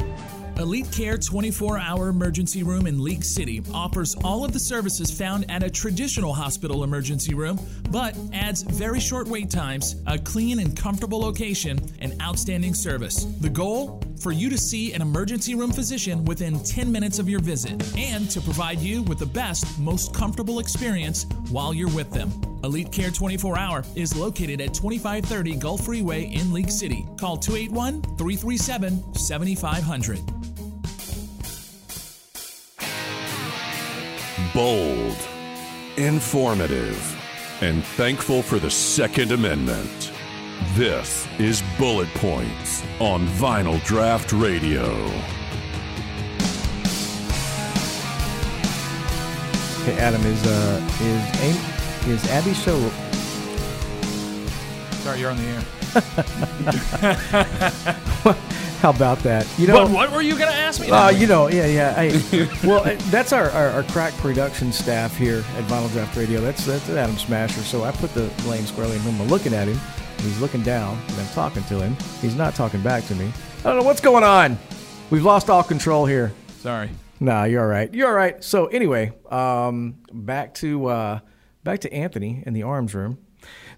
Elite 0.61 0.93
Care 0.93 1.17
24 1.17 1.79
hour 1.79 2.09
emergency 2.09 2.63
room 2.63 2.87
in 2.87 3.03
League 3.03 3.25
City 3.25 3.63
offers 3.73 4.15
all 4.17 4.45
of 4.45 4.53
the 4.53 4.59
services 4.59 5.11
found 5.11 5.51
at 5.51 5.63
a 5.63 5.71
traditional 5.71 6.35
hospital 6.35 6.85
emergency 6.85 7.33
room, 7.33 7.59
but 7.89 8.15
adds 8.35 8.61
very 8.61 9.01
short 9.01 9.27
wait 9.27 9.49
times, 9.49 9.97
a 10.07 10.19
clean 10.19 10.59
and 10.59 10.77
comfortable 10.77 11.19
location, 11.19 11.81
and 12.01 12.21
outstanding 12.21 12.75
service. 12.75 13.25
The 13.41 13.49
goal? 13.49 14.03
For 14.21 14.33
you 14.33 14.51
to 14.51 14.59
see 14.59 14.93
an 14.93 15.01
emergency 15.01 15.55
room 15.55 15.73
physician 15.73 16.27
within 16.27 16.63
10 16.63 16.93
minutes 16.93 17.19
of 17.19 17.27
your 17.27 17.41
visit 17.41 17.97
and 17.97 18.31
to 18.31 18.43
provide 18.43 18.79
you 18.81 19.03
with 19.05 19.19
the 19.19 19.25
best, 19.25 19.79
most 19.79 20.13
comfortable 20.13 20.59
experience 20.59 21.25
while 21.49 21.73
you're 21.73 21.89
with 21.89 22.11
them. 22.11 22.31
Elite 22.65 22.93
Care 22.93 23.11
24 23.11 23.59
Hour 23.59 23.83
is 23.95 24.15
located 24.15 24.61
at 24.61 24.75
2530 24.75 25.57
Gulf 25.57 25.87
Freeway 25.87 26.25
in 26.25 26.53
League 26.53 26.71
City. 26.71 27.07
Call 27.19 27.39
281 27.39 28.03
337 28.19 29.15
7500. 29.15 30.50
Bold, 34.61 35.17
informative, 35.97 37.63
and 37.63 37.83
thankful 37.83 38.43
for 38.43 38.59
the 38.59 38.71
Second 38.71 39.33
Amendment. 39.33 40.13
This 40.75 41.27
is 41.39 41.63
Bullet 41.79 42.11
Points 42.17 42.85
on 42.99 43.27
Vinyl 43.29 43.83
Draft 43.87 44.33
Radio. 44.33 44.85
Okay, 49.81 49.99
Adam 49.99 50.21
is 50.27 50.47
uh 50.47 50.91
is 51.01 51.41
Amy, 51.41 52.13
is 52.13 52.29
Abby 52.29 52.53
show 52.53 52.91
Sorry, 55.03 55.21
you're 55.21 55.31
on 55.31 55.39
the 55.39 55.45
air. 55.45 55.80
How 58.81 58.91
about 58.91 59.19
that? 59.21 59.47
You 59.59 59.67
know 59.67 59.83
what, 59.83 59.91
what 59.91 60.13
were 60.13 60.23
you 60.23 60.39
going 60.39 60.51
to 60.51 60.57
ask 60.57 60.81
me? 60.81 60.91
Uh, 60.91 61.11
you 61.11 61.27
know, 61.27 61.49
yeah, 61.49 61.67
yeah. 61.67 61.95
Hey, 61.95 62.49
well, 62.67 62.87
uh, 62.87 62.97
that's 63.11 63.33
our, 63.33 63.51
our, 63.51 63.69
our 63.69 63.83
crack 63.85 64.15
production 64.15 64.73
staff 64.73 65.17
here 65.17 65.39
at 65.39 65.65
Vinyl 65.65 65.91
Draft 65.93 66.17
Radio. 66.17 66.41
That's 66.41 66.65
that's 66.65 66.89
Adam 66.89 67.19
Smasher. 67.19 67.61
So 67.63 67.85
I 67.85 67.93
put 67.93 68.15
the 68.15 68.31
lane 68.47 68.65
squarely 68.67 68.97
in 68.97 69.03
him. 69.03 69.21
I'm 69.21 69.29
looking 69.29 69.53
at 69.53 69.69
him. 69.69 69.79
He's 70.19 70.41
looking 70.41 70.63
down, 70.63 70.99
and 71.09 71.19
I'm 71.19 71.29
talking 71.29 71.63
to 71.65 71.81
him. 71.81 71.97
He's 72.21 72.37
not 72.37 72.55
talking 72.55 72.83
back 72.83 73.05
to 73.07 73.15
me. 73.15 73.33
I 73.61 73.63
don't 73.65 73.77
know 73.77 73.85
what's 73.85 74.01
going 74.01 74.25
on. 74.25 74.59
We've 75.11 75.25
lost 75.25 75.51
all 75.51 75.63
control 75.63 76.07
here. 76.07 76.33
Sorry. 76.61 76.91
Nah, 77.21 77.45
you're 77.45 77.61
all 77.61 77.69
right. 77.69 77.93
You're 77.93 78.09
all 78.09 78.15
right. 78.15 78.43
So 78.43 78.67
anyway, 78.67 79.13
um, 79.31 79.97
back 80.13 80.55
to 80.55 80.87
uh, 80.87 81.21
back 81.65 81.81
to 81.81 81.93
Anthony 81.93 82.43
in 82.47 82.55
the 82.55 82.63
arms 82.63 82.95
room. 82.95 83.19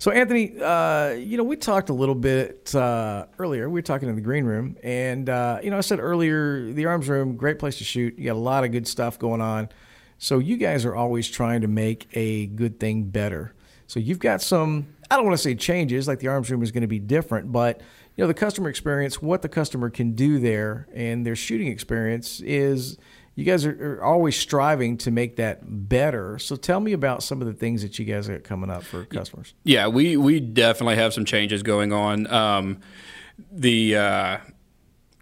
So 0.03 0.11
Anthony, 0.11 0.61
uh, 0.61 1.11
you 1.11 1.37
know, 1.37 1.45
we 1.45 1.55
talked 1.55 1.89
a 1.89 1.93
little 1.93 2.17
bit 2.17 2.75
uh, 2.75 3.27
earlier. 3.39 3.71
We 3.71 3.79
were 3.79 3.83
talking 3.83 4.09
in 4.09 4.17
the 4.17 4.21
green 4.21 4.45
room, 4.45 4.77
and 4.83 5.29
uh, 5.29 5.61
you 5.63 5.71
know, 5.71 5.79
I 5.79 5.81
said 5.81 6.01
earlier, 6.01 6.73
the 6.73 6.87
arms 6.87 7.09
room, 7.09 7.37
great 7.37 7.61
place 7.61 7.79
to 7.79 7.85
shoot. 7.85 8.19
You 8.19 8.25
got 8.25 8.33
a 8.33 8.35
lot 8.35 8.65
of 8.65 8.73
good 8.73 8.89
stuff 8.89 9.17
going 9.17 9.41
on. 9.41 9.69
So 10.19 10.41
you 10.41 10.57
guys 10.57 10.85
are 10.85 10.97
always 10.97 11.31
trying 11.31 11.61
to 11.61 11.69
make 11.69 12.09
a 12.15 12.47
good 12.47 12.81
thing 12.81 13.05
better. 13.05 13.55
So 13.87 14.01
you've 14.01 14.19
got 14.19 14.43
some. 14.43 14.89
I 15.09 15.15
don't 15.15 15.25
want 15.25 15.37
to 15.37 15.43
say 15.43 15.55
changes, 15.55 16.09
like 16.09 16.19
the 16.19 16.27
arms 16.27 16.51
room 16.51 16.65
is 16.65 16.73
going 16.73 16.81
to 16.81 16.89
be 16.89 16.99
different, 16.99 17.53
but 17.53 17.81
you 18.17 18.25
know, 18.25 18.27
the 18.27 18.35
customer 18.35 18.69
experience, 18.69 19.23
what 19.23 19.43
the 19.43 19.49
customer 19.49 19.89
can 19.89 20.17
do 20.17 20.41
there, 20.41 20.89
and 20.93 21.25
their 21.25 21.37
shooting 21.37 21.69
experience 21.69 22.41
is 22.41 22.99
you 23.35 23.45
guys 23.45 23.65
are, 23.65 23.99
are, 23.99 24.03
always 24.03 24.37
striving 24.37 24.99
to 24.99 25.11
make 25.11 25.37
that 25.37 25.89
better. 25.89 26.39
So 26.39 26.57
tell 26.57 26.81
me 26.81 26.93
about 26.93 27.23
some 27.23 27.41
of 27.41 27.47
the 27.47 27.55
things 27.55 27.83
that 27.83 27.99
you 27.99 28.05
guys 28.05 28.29
got 28.29 28.45
coming 28.45 28.71
up 28.71 28.83
for 28.83 29.05
customers. 29.07 29.55
Yeah, 29.65 29.89
we 29.89 30.17
we 30.17 30.41
definitely 30.41 30.97
have 30.97 31.15
some 31.15 31.25
changes 31.25 31.63
going 31.63 31.93
on. 31.93 32.27
Um, 32.27 32.81
the 33.51 33.97
uh, 33.97 34.39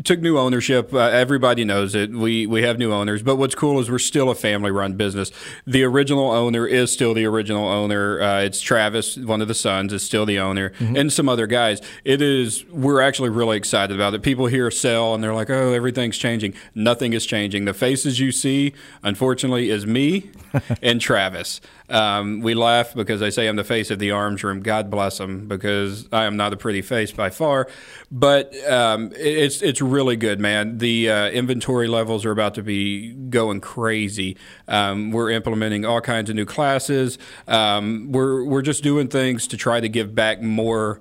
took 0.04 0.20
new 0.20 0.38
ownership. 0.38 0.92
Uh, 0.92 0.98
everybody 0.98 1.64
knows 1.64 1.94
it. 1.94 2.10
We 2.10 2.46
we 2.46 2.62
have 2.62 2.78
new 2.78 2.92
owners, 2.92 3.22
but 3.22 3.36
what's 3.36 3.54
cool 3.54 3.80
is 3.80 3.90
we're 3.90 3.98
still 3.98 4.30
a 4.30 4.34
family 4.34 4.70
run 4.70 4.94
business. 4.94 5.30
The 5.66 5.82
original 5.84 6.30
owner 6.30 6.66
is 6.66 6.92
still 6.92 7.14
the 7.14 7.24
original 7.26 7.68
owner. 7.68 8.20
Uh, 8.20 8.40
it's 8.40 8.60
Travis, 8.60 9.16
one 9.16 9.42
of 9.42 9.48
the 9.48 9.54
sons, 9.54 9.92
is 9.92 10.02
still 10.02 10.26
the 10.26 10.38
owner, 10.38 10.70
mm-hmm. 10.70 10.96
and 10.96 11.12
some 11.12 11.28
other 11.28 11.46
guys. 11.46 11.80
It 12.04 12.22
is. 12.22 12.64
We're 12.66 13.00
actually 13.00 13.30
really 13.30 13.56
excited 13.56 13.94
about 13.94 14.14
it. 14.14 14.22
People 14.22 14.46
hear 14.46 14.70
sell 14.70 15.14
and 15.14 15.22
they're 15.22 15.34
like, 15.34 15.50
"Oh, 15.50 15.72
everything's 15.72 16.18
changing." 16.18 16.54
Nothing 16.74 17.12
is 17.12 17.26
changing. 17.26 17.64
The 17.64 17.74
faces 17.74 18.20
you 18.20 18.32
see, 18.32 18.74
unfortunately, 19.02 19.70
is 19.70 19.86
me 19.86 20.30
and 20.82 21.00
Travis. 21.00 21.60
Um, 21.90 22.40
we 22.40 22.54
laugh 22.54 22.94
because 22.94 23.20
they 23.20 23.30
say 23.30 23.48
I'm 23.48 23.56
the 23.56 23.64
face 23.64 23.90
of 23.90 23.98
the 23.98 24.12
arms 24.12 24.44
room. 24.44 24.60
God 24.60 24.90
bless 24.90 25.18
them, 25.18 25.48
because 25.48 26.08
I 26.12 26.24
am 26.24 26.36
not 26.36 26.52
a 26.52 26.56
pretty 26.56 26.82
face 26.82 27.10
by 27.10 27.30
far. 27.30 27.68
But 28.10 28.54
um, 28.68 29.12
it's 29.16 29.60
it's 29.60 29.80
really 29.80 30.16
good, 30.16 30.40
man. 30.40 30.78
The 30.78 31.10
uh, 31.10 31.28
inventory 31.30 31.88
levels 31.88 32.24
are 32.24 32.30
about 32.30 32.54
to 32.54 32.62
be 32.62 33.12
going 33.12 33.60
crazy. 33.60 34.36
Um, 34.68 35.10
we're 35.10 35.30
implementing 35.30 35.84
all 35.84 36.00
kinds 36.00 36.30
of 36.30 36.36
new 36.36 36.46
classes. 36.46 37.18
Um, 37.48 38.12
we're 38.12 38.44
we're 38.44 38.62
just 38.62 38.82
doing 38.82 39.08
things 39.08 39.46
to 39.48 39.56
try 39.56 39.80
to 39.80 39.88
give 39.88 40.14
back 40.14 40.40
more 40.40 41.00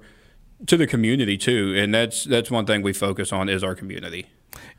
to 0.65 0.75
the 0.75 0.87
community 0.87 1.37
too, 1.37 1.73
and 1.77 1.93
that's 1.93 2.23
that's 2.23 2.51
one 2.51 2.65
thing 2.65 2.81
we 2.81 2.93
focus 2.93 3.31
on 3.31 3.47
is 3.47 3.63
our 3.63 3.75
community. 3.75 4.25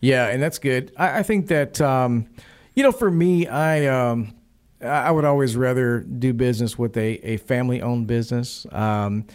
Yeah, 0.00 0.26
and 0.26 0.42
that's 0.42 0.58
good. 0.58 0.92
I, 0.96 1.20
I 1.20 1.22
think 1.22 1.48
that 1.48 1.80
um, 1.80 2.26
you 2.74 2.82
know, 2.82 2.92
for 2.92 3.10
me, 3.10 3.46
I 3.46 3.86
um, 3.86 4.34
I 4.82 5.10
would 5.10 5.24
always 5.24 5.56
rather 5.56 6.00
do 6.00 6.32
business 6.32 6.78
with 6.78 6.96
a, 6.96 7.14
a 7.26 7.36
family 7.36 7.82
owned 7.82 8.06
business. 8.06 8.66
Um, 8.72 9.26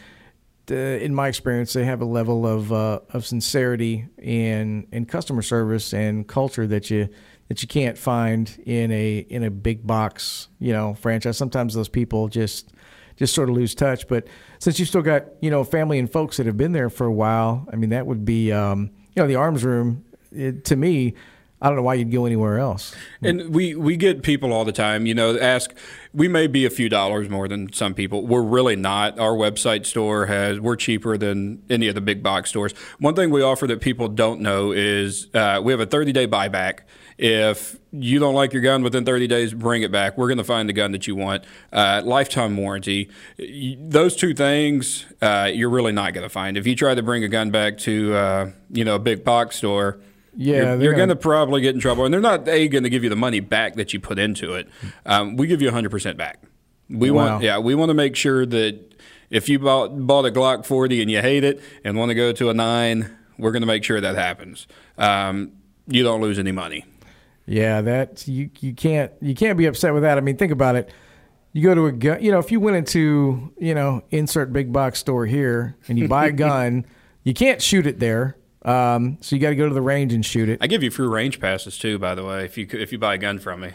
uh, 0.69 0.75
in 0.75 1.13
my 1.13 1.27
experience, 1.27 1.73
they 1.73 1.85
have 1.85 2.01
a 2.01 2.05
level 2.05 2.47
of 2.47 2.73
uh, 2.73 2.99
of 3.11 3.25
sincerity 3.25 4.07
and 4.17 4.87
and 4.91 5.07
customer 5.07 5.41
service 5.41 5.93
and 5.93 6.27
culture 6.27 6.65
that 6.67 6.89
you 6.89 7.09
that 7.49 7.61
you 7.61 7.67
can't 7.67 7.97
find 7.97 8.57
in 8.65 8.91
a 8.91 9.17
in 9.29 9.43
a 9.43 9.51
big 9.51 9.85
box 9.85 10.49
you 10.59 10.73
know 10.73 10.95
franchise. 10.95 11.37
Sometimes 11.37 11.75
those 11.75 11.89
people 11.89 12.27
just 12.27 12.71
just 13.15 13.35
sort 13.35 13.49
of 13.49 13.55
lose 13.55 13.75
touch. 13.75 14.07
But 14.07 14.27
since 14.59 14.79
you've 14.79 14.87
still 14.87 15.03
got 15.03 15.25
you 15.41 15.51
know 15.51 15.63
family 15.63 15.99
and 15.99 16.11
folks 16.11 16.37
that 16.37 16.47
have 16.47 16.57
been 16.57 16.71
there 16.71 16.89
for 16.89 17.05
a 17.05 17.13
while, 17.13 17.67
I 17.71 17.75
mean 17.75 17.91
that 17.91 18.07
would 18.07 18.25
be 18.25 18.51
um, 18.51 18.89
you 19.15 19.21
know 19.21 19.27
the 19.27 19.35
arms 19.35 19.63
room 19.63 20.03
it, 20.31 20.65
to 20.65 20.75
me. 20.75 21.13
I 21.61 21.67
don't 21.67 21.77
know 21.77 21.83
why 21.83 21.93
you'd 21.93 22.11
go 22.11 22.25
anywhere 22.25 22.59
else. 22.59 22.93
And 23.21 23.53
we, 23.53 23.75
we 23.75 23.95
get 23.95 24.23
people 24.23 24.51
all 24.51 24.65
the 24.65 24.73
time, 24.73 25.05
you 25.05 25.15
know, 25.15 25.37
ask, 25.39 25.73
we 26.13 26.27
may 26.27 26.47
be 26.47 26.65
a 26.65 26.69
few 26.69 26.89
dollars 26.89 27.29
more 27.29 27.47
than 27.47 27.71
some 27.71 27.93
people. 27.93 28.27
We're 28.27 28.43
really 28.43 28.75
not. 28.75 29.17
Our 29.17 29.31
website 29.31 29.85
store 29.85 30.25
has, 30.25 30.59
we're 30.59 30.75
cheaper 30.75 31.17
than 31.17 31.63
any 31.69 31.87
of 31.87 31.95
the 31.95 32.01
big 32.01 32.21
box 32.21 32.49
stores. 32.49 32.73
One 32.99 33.15
thing 33.15 33.31
we 33.31 33.41
offer 33.41 33.67
that 33.67 33.79
people 33.79 34.09
don't 34.09 34.41
know 34.41 34.73
is 34.73 35.27
uh, 35.33 35.61
we 35.63 35.71
have 35.71 35.79
a 35.79 35.85
30 35.85 36.11
day 36.11 36.27
buyback. 36.27 36.79
If 37.17 37.79
you 37.91 38.19
don't 38.19 38.35
like 38.35 38.51
your 38.51 38.61
gun 38.61 38.83
within 38.83 39.05
30 39.05 39.27
days, 39.27 39.53
bring 39.53 39.81
it 39.81 39.91
back. 39.91 40.17
We're 40.17 40.27
going 40.27 40.37
to 40.37 40.43
find 40.43 40.67
the 40.67 40.73
gun 40.73 40.91
that 40.91 41.07
you 41.07 41.15
want. 41.15 41.45
Uh, 41.71 42.01
lifetime 42.03 42.57
warranty. 42.57 43.09
Those 43.79 44.17
two 44.17 44.33
things, 44.33 45.05
uh, 45.21 45.49
you're 45.53 45.69
really 45.69 45.93
not 45.93 46.13
going 46.13 46.23
to 46.25 46.29
find. 46.29 46.57
If 46.57 46.67
you 46.67 46.75
try 46.75 46.93
to 46.93 47.01
bring 47.01 47.23
a 47.23 47.29
gun 47.29 47.51
back 47.51 47.77
to, 47.79 48.13
uh, 48.13 48.51
you 48.69 48.83
know, 48.83 48.95
a 48.95 48.99
big 48.99 49.23
box 49.23 49.55
store, 49.55 50.01
Yeah, 50.37 50.73
you're, 50.73 50.81
you're 50.81 50.93
going 50.93 51.09
to 51.09 51.15
probably 51.15 51.61
get 51.61 51.75
in 51.75 51.81
trouble. 51.81 52.05
And 52.05 52.13
they're 52.13 52.21
not 52.21 52.47
a 52.47 52.67
going 52.67 52.83
to 52.83 52.89
give 52.89 53.03
you 53.03 53.09
the 53.09 53.15
money 53.15 53.39
back 53.39 53.75
that 53.75 53.93
you 53.93 53.99
put 53.99 54.19
into 54.19 54.53
it. 54.53 54.67
Um, 55.05 55.35
we 55.37 55.47
give 55.47 55.61
you 55.61 55.67
100 55.67 55.89
percent 55.89 56.17
back. 56.17 56.41
We 56.89 57.09
Wow. 57.11 57.31
want, 57.33 57.43
yeah, 57.43 57.57
we 57.57 57.73
want 57.75 57.89
to 57.89 57.93
make 57.93 58.15
sure 58.15 58.45
that 58.45 58.93
if 59.29 59.49
you 59.49 59.59
bought 59.59 60.05
bought 60.05 60.25
a 60.25 60.31
Glock 60.31 60.65
40 60.65 61.01
and 61.01 61.09
you 61.09 61.21
hate 61.21 61.43
it 61.43 61.61
and 61.83 61.97
want 61.97 62.09
to 62.09 62.15
go 62.15 62.31
to 62.31 62.49
a 62.49 62.53
nine, 62.53 63.09
we're 63.39 63.51
going 63.51 63.63
to 63.63 63.67
make 63.67 63.83
sure 63.83 63.99
that 63.99 64.15
happens. 64.15 64.67
Um, 64.97 65.53
you 65.87 66.03
don't 66.03 66.21
lose 66.21 66.37
any 66.39 66.51
money. 66.51 66.85
Yeah, 67.47 67.81
that 67.81 68.27
you 68.27 68.49
you 68.59 68.73
can't 68.73 69.11
you 69.21 69.35
can't 69.35 69.57
be 69.57 69.65
upset 69.67 69.93
with 69.93 70.03
that. 70.03 70.17
I 70.17 70.21
mean, 70.21 70.37
think 70.37 70.51
about 70.51 70.75
it. 70.75 70.89
You 71.53 71.63
go 71.63 71.73
to 71.75 71.85
a 71.85 71.91
gun, 71.91 72.21
you 72.21 72.31
know, 72.31 72.39
if 72.39 72.51
you 72.51 72.59
went 72.59 72.75
into 72.75 73.53
you 73.57 73.73
know 73.75 74.03
insert 74.09 74.51
big 74.51 74.73
box 74.73 74.99
store 74.99 75.25
here 75.25 75.77
and 75.87 75.97
you 75.97 76.07
buy 76.07 76.27
a 76.27 76.31
gun, 76.47 76.85
you 77.23 77.33
can't 77.33 77.61
shoot 77.61 77.87
it 77.87 77.99
there. 77.99 78.35
Um, 78.65 79.17
so 79.21 79.35
you 79.35 79.41
got 79.41 79.49
to 79.49 79.55
go 79.55 79.67
to 79.67 79.73
the 79.73 79.81
range 79.81 80.11
and 80.11 80.25
shoot 80.25 80.49
it. 80.49 80.57
I 80.61 80.67
give 80.67 80.81
you 80.83 80.89
free 80.91 81.07
range 81.07 81.39
passes 81.39 81.77
too, 81.77 81.99
by 81.99 82.15
the 82.15 82.25
way, 82.25 82.45
if 82.45 82.57
you 82.57 82.67
if 82.71 82.91
you 82.91 82.97
buy 82.97 83.13
a 83.13 83.17
gun 83.17 83.39
from 83.39 83.61
me. 83.61 83.69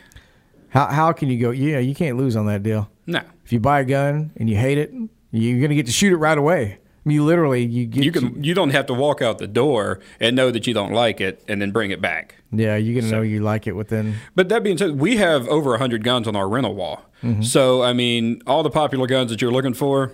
How 0.71 0.87
how 0.87 1.13
can 1.13 1.29
you 1.31 1.39
go? 1.41 1.51
Yeah, 1.51 1.79
you 1.79 1.95
can't 1.95 2.17
lose 2.19 2.37
on 2.37 2.47
that 2.47 2.63
deal. 2.63 2.91
No. 3.07 3.21
If 3.45 3.53
you 3.53 3.61
buy 3.61 3.81
a 3.81 3.85
gun 3.85 4.33
and 4.37 4.51
you 4.51 4.57
hate 4.57 4.79
it, 4.79 4.93
you're 5.31 5.61
gonna 5.61 5.75
get 5.77 5.87
to 5.87 5.93
shoot 5.93 6.13
it 6.13 6.17
right 6.17 6.37
away. 6.37 6.79
I 7.05 7.09
mean, 7.09 7.15
you 7.15 7.25
literally 7.25 7.65
you 7.65 7.87
get 7.87 8.05
You 8.05 8.13
can 8.13 8.43
you 8.45 8.53
don't 8.55 8.71
have 8.71 8.87
to 8.87 8.95
walk 8.95 9.23
out 9.23 9.39
the 9.39 9.47
door 9.47 10.01
and 10.21 10.37
know 10.37 10.51
that 10.51 10.67
you 10.67 10.75
don't 10.75 10.93
like 10.93 11.21
it 11.21 11.43
and 11.49 11.61
then 11.63 11.71
bring 11.71 11.91
it 11.93 12.01
back. 12.01 12.35
yeah, 12.53 12.77
you're 12.77 13.01
gonna 13.01 13.11
know 13.11 13.23
you 13.23 13.41
like 13.41 13.67
it 13.67 13.73
within. 13.77 14.17
But 14.35 14.49
that 14.51 14.63
being 14.63 14.77
said, 14.77 15.01
we 15.01 15.17
have 15.17 15.49
over 15.49 15.71
100 15.71 16.05
guns 16.05 16.29
on 16.29 16.37
our 16.37 16.49
rental 16.49 16.75
wall. 16.75 17.05
Mhm. 17.23 17.45
So, 17.45 17.83
I 17.83 17.93
mean, 17.93 18.43
all 18.47 18.63
the 18.63 18.71
popular 18.71 19.07
guns 19.07 19.31
that 19.31 19.41
you're 19.41 19.51
looking 19.53 19.75
for, 19.75 20.13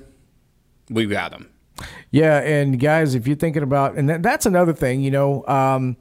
we've 0.90 1.10
got 1.10 1.32
them. 1.32 1.48
Yeah, 2.10 2.38
and 2.40 2.78
guys, 2.80 3.14
if 3.14 3.26
you're 3.26 3.36
thinking 3.36 3.62
about, 3.62 3.96
and 3.96 4.08
that's 4.24 4.46
another 4.46 4.72
thing, 4.72 5.02
you 5.02 5.10
know, 5.10 5.46
um, 5.46 5.96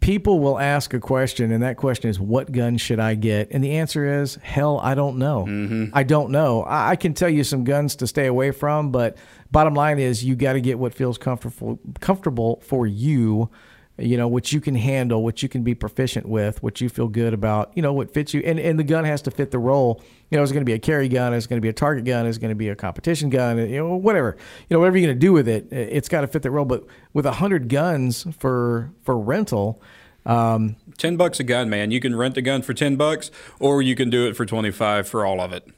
people 0.00 0.40
will 0.40 0.58
ask 0.58 0.94
a 0.94 1.00
question, 1.00 1.52
and 1.52 1.62
that 1.62 1.76
question 1.76 2.10
is, 2.10 2.18
"What 2.18 2.50
gun 2.50 2.76
should 2.76 2.98
I 2.98 3.14
get?" 3.14 3.48
And 3.50 3.62
the 3.62 3.72
answer 3.72 4.22
is, 4.22 4.36
"Hell, 4.36 4.80
I 4.82 4.94
don't 4.94 5.18
know. 5.18 5.90
I 5.92 6.02
don't 6.02 6.30
know. 6.30 6.62
I, 6.62 6.90
I 6.90 6.96
can 6.96 7.14
tell 7.14 7.28
you 7.28 7.44
some 7.44 7.64
guns 7.64 7.96
to 7.96 8.06
stay 8.06 8.26
away 8.26 8.50
from, 8.50 8.90
but 8.90 9.16
bottom 9.50 9.74
line 9.74 9.98
is, 9.98 10.24
you 10.24 10.34
got 10.34 10.54
to 10.54 10.60
get 10.60 10.78
what 10.78 10.94
feels 10.94 11.18
comfortable 11.18 11.78
comfortable 12.00 12.60
for 12.64 12.86
you." 12.86 13.50
You 13.98 14.18
know 14.18 14.28
what 14.28 14.52
you 14.52 14.60
can 14.60 14.74
handle, 14.74 15.24
what 15.24 15.42
you 15.42 15.48
can 15.48 15.62
be 15.62 15.74
proficient 15.74 16.28
with, 16.28 16.62
what 16.62 16.82
you 16.82 16.90
feel 16.90 17.08
good 17.08 17.32
about. 17.32 17.72
You 17.74 17.80
know 17.80 17.94
what 17.94 18.12
fits 18.12 18.34
you, 18.34 18.42
and 18.44 18.60
and 18.60 18.78
the 18.78 18.84
gun 18.84 19.04
has 19.06 19.22
to 19.22 19.30
fit 19.30 19.52
the 19.52 19.58
role. 19.58 20.02
You 20.30 20.36
know, 20.36 20.42
it's 20.42 20.52
going 20.52 20.62
to 20.62 20.66
be 20.66 20.72
a 20.72 20.78
carry 20.78 21.08
gun, 21.08 21.34
it's 21.34 21.46
going 21.46 21.58
to 21.58 21.62
be 21.62 21.68
a 21.68 21.72
target 21.72 22.04
gun, 22.04 22.26
it's 22.26 22.38
going 22.38 22.50
to 22.50 22.56
be 22.56 22.68
a 22.68 22.76
competition 22.76 23.30
gun, 23.30 23.58
you 23.58 23.78
know, 23.78 23.96
whatever. 23.96 24.36
You 24.68 24.74
know, 24.74 24.80
whatever 24.80 24.98
you're 24.98 25.06
going 25.06 25.16
to 25.16 25.26
do 25.26 25.32
with 25.32 25.48
it, 25.48 25.68
it's 25.70 26.08
got 26.08 26.22
to 26.22 26.26
fit 26.26 26.42
the 26.42 26.50
role. 26.50 26.64
But 26.64 26.84
with 27.12 27.26
hundred 27.26 27.68
guns 27.68 28.26
for 28.38 28.90
for 29.02 29.18
rental, 29.18 29.80
um, 30.26 30.76
10 30.98 31.16
bucks 31.16 31.38
a 31.38 31.44
gun, 31.44 31.70
man. 31.70 31.92
You 31.92 32.00
can 32.00 32.16
rent 32.16 32.36
a 32.36 32.42
gun 32.42 32.62
for 32.62 32.74
10 32.74 32.96
bucks 32.96 33.30
or 33.60 33.80
you 33.80 33.94
can 33.94 34.10
do 34.10 34.26
it 34.26 34.36
for 34.36 34.44
25 34.44 35.08
for 35.08 35.24
all 35.24 35.40
of 35.40 35.52
it. 35.52 35.68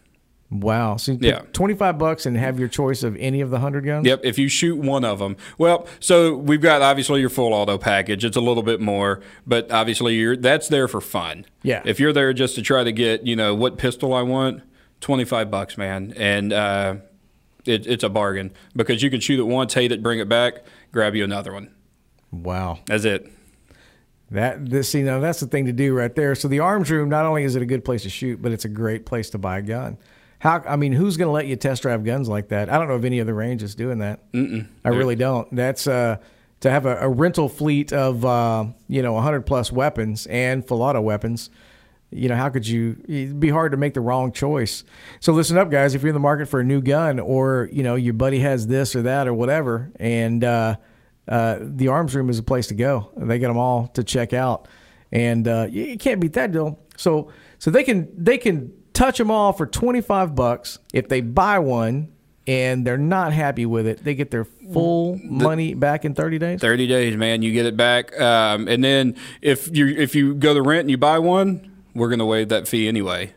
Wow, 0.50 0.96
so 0.96 1.16
Yeah. 1.20 1.40
twenty 1.52 1.74
five 1.74 1.98
bucks 1.98 2.26
and 2.26 2.36
have 2.36 2.58
your 2.58 2.68
choice 2.68 3.02
of 3.02 3.16
any 3.16 3.40
of 3.40 3.50
the 3.50 3.58
hundred 3.60 3.84
guns. 3.84 4.06
Yep, 4.06 4.20
if 4.24 4.38
you 4.38 4.48
shoot 4.48 4.78
one 4.78 5.04
of 5.04 5.18
them. 5.18 5.36
Well, 5.58 5.86
so 6.00 6.34
we've 6.36 6.60
got 6.60 6.82
obviously 6.82 7.20
your 7.20 7.28
full 7.30 7.52
auto 7.52 7.78
package. 7.78 8.24
It's 8.24 8.36
a 8.36 8.40
little 8.40 8.62
bit 8.62 8.80
more, 8.80 9.20
but 9.46 9.70
obviously 9.70 10.14
you're 10.16 10.36
that's 10.36 10.68
there 10.68 10.88
for 10.88 11.00
fun. 11.00 11.44
Yeah. 11.62 11.82
If 11.84 12.00
you're 12.00 12.12
there 12.12 12.32
just 12.32 12.54
to 12.56 12.62
try 12.62 12.84
to 12.84 12.92
get, 12.92 13.26
you 13.26 13.36
know, 13.36 13.54
what 13.54 13.76
pistol 13.78 14.12
I 14.14 14.22
want, 14.22 14.62
25 15.00 15.50
bucks, 15.50 15.76
man. 15.78 16.12
And 16.16 16.52
uh, 16.52 16.96
it, 17.66 17.86
it's 17.86 18.02
a 18.04 18.08
bargain 18.08 18.52
because 18.74 19.02
you 19.02 19.10
can 19.10 19.20
shoot 19.20 19.38
it 19.38 19.44
once, 19.46 19.74
hate 19.74 19.92
it, 19.92 20.02
bring 20.02 20.18
it 20.18 20.28
back, 20.28 20.64
grab 20.92 21.14
you 21.14 21.24
another 21.24 21.52
one. 21.52 21.70
Wow. 22.32 22.78
That's 22.86 23.04
it. 23.04 23.30
That 24.30 24.68
this 24.68 24.92
you 24.94 25.04
know 25.04 25.20
that's 25.22 25.40
the 25.40 25.46
thing 25.46 25.64
to 25.66 25.72
do 25.72 25.94
right 25.94 26.14
there. 26.14 26.34
So 26.34 26.48
the 26.48 26.60
arms 26.60 26.90
room, 26.90 27.08
not 27.08 27.24
only 27.24 27.44
is 27.44 27.56
it 27.56 27.62
a 27.62 27.66
good 27.66 27.82
place 27.84 28.02
to 28.02 28.10
shoot, 28.10 28.42
but 28.42 28.52
it's 28.52 28.66
a 28.66 28.68
great 28.68 29.06
place 29.06 29.30
to 29.30 29.38
buy 29.38 29.58
a 29.58 29.62
gun. 29.62 29.96
How 30.40 30.62
I 30.66 30.76
mean, 30.76 30.92
who's 30.92 31.16
going 31.16 31.28
to 31.28 31.32
let 31.32 31.46
you 31.46 31.56
test 31.56 31.82
drive 31.82 32.04
guns 32.04 32.28
like 32.28 32.48
that? 32.48 32.70
I 32.70 32.78
don't 32.78 32.88
know 32.88 32.94
of 32.94 33.04
any 33.04 33.20
other 33.20 33.34
range 33.34 33.62
that's 33.62 33.74
doing 33.74 33.98
that. 33.98 34.30
Mm-mm. 34.32 34.68
I 34.84 34.90
really 34.90 35.16
don't. 35.16 35.52
That's 35.54 35.86
uh, 35.86 36.18
to 36.60 36.70
have 36.70 36.86
a, 36.86 36.96
a 36.98 37.08
rental 37.08 37.48
fleet 37.48 37.92
of 37.92 38.24
uh, 38.24 38.66
you 38.88 39.02
know 39.02 39.14
100 39.14 39.42
plus 39.42 39.72
weapons 39.72 40.26
and 40.26 40.66
full 40.66 40.82
auto 40.82 41.00
weapons. 41.00 41.50
You 42.10 42.28
know, 42.28 42.36
how 42.36 42.48
could 42.50 42.66
you? 42.66 42.96
It'd 43.08 43.40
be 43.40 43.50
hard 43.50 43.72
to 43.72 43.76
make 43.76 43.94
the 43.94 44.00
wrong 44.00 44.32
choice. 44.32 44.84
So 45.20 45.32
listen 45.32 45.58
up, 45.58 45.70
guys. 45.70 45.94
If 45.94 46.02
you're 46.02 46.08
in 46.08 46.14
the 46.14 46.20
market 46.20 46.46
for 46.46 46.60
a 46.60 46.64
new 46.64 46.80
gun, 46.80 47.18
or 47.18 47.68
you 47.72 47.82
know 47.82 47.96
your 47.96 48.14
buddy 48.14 48.38
has 48.38 48.66
this 48.66 48.94
or 48.94 49.02
that 49.02 49.26
or 49.26 49.34
whatever, 49.34 49.90
and 49.96 50.44
uh, 50.44 50.76
uh, 51.26 51.58
the 51.60 51.88
arms 51.88 52.14
room 52.14 52.30
is 52.30 52.38
a 52.38 52.44
place 52.44 52.68
to 52.68 52.74
go. 52.74 53.10
They 53.16 53.40
got 53.40 53.48
them 53.48 53.58
all 53.58 53.88
to 53.88 54.04
check 54.04 54.32
out, 54.32 54.68
and 55.10 55.46
uh, 55.48 55.66
you, 55.68 55.82
you 55.84 55.98
can't 55.98 56.20
beat 56.20 56.34
that 56.34 56.52
deal. 56.52 56.78
So 56.96 57.32
so 57.58 57.70
they 57.70 57.84
can 57.84 58.08
they 58.16 58.38
can 58.38 58.72
touch 58.98 59.18
them 59.18 59.30
all 59.30 59.52
for 59.52 59.66
25 59.66 60.34
bucks 60.34 60.78
if 60.92 61.08
they 61.08 61.20
buy 61.20 61.58
one 61.58 62.12
and 62.46 62.86
they're 62.86 62.96
not 62.98 63.32
happy 63.32 63.64
with 63.66 63.86
it 63.86 64.02
they 64.02 64.14
get 64.14 64.30
their 64.30 64.44
full 64.44 65.18
money 65.22 65.74
back 65.74 66.04
in 66.04 66.14
30 66.14 66.38
days 66.38 66.60
30 66.60 66.86
days, 66.86 67.16
man. 67.16 67.42
You 67.42 67.52
get 67.52 67.66
it 67.66 67.76
back. 67.76 68.18
Um, 68.20 68.68
and 68.68 68.82
then 68.82 69.16
if 69.40 69.74
you 69.74 69.86
if 69.88 70.14
you 70.14 70.34
go 70.34 70.52
to 70.54 70.62
rent 70.62 70.80
and 70.80 70.90
you 70.90 70.98
buy 70.98 71.18
one, 71.18 71.70
we're 71.94 72.08
going 72.08 72.18
to 72.18 72.26
waive 72.26 72.48
that 72.50 72.68
fee 72.68 72.88
anyway. 72.88 73.34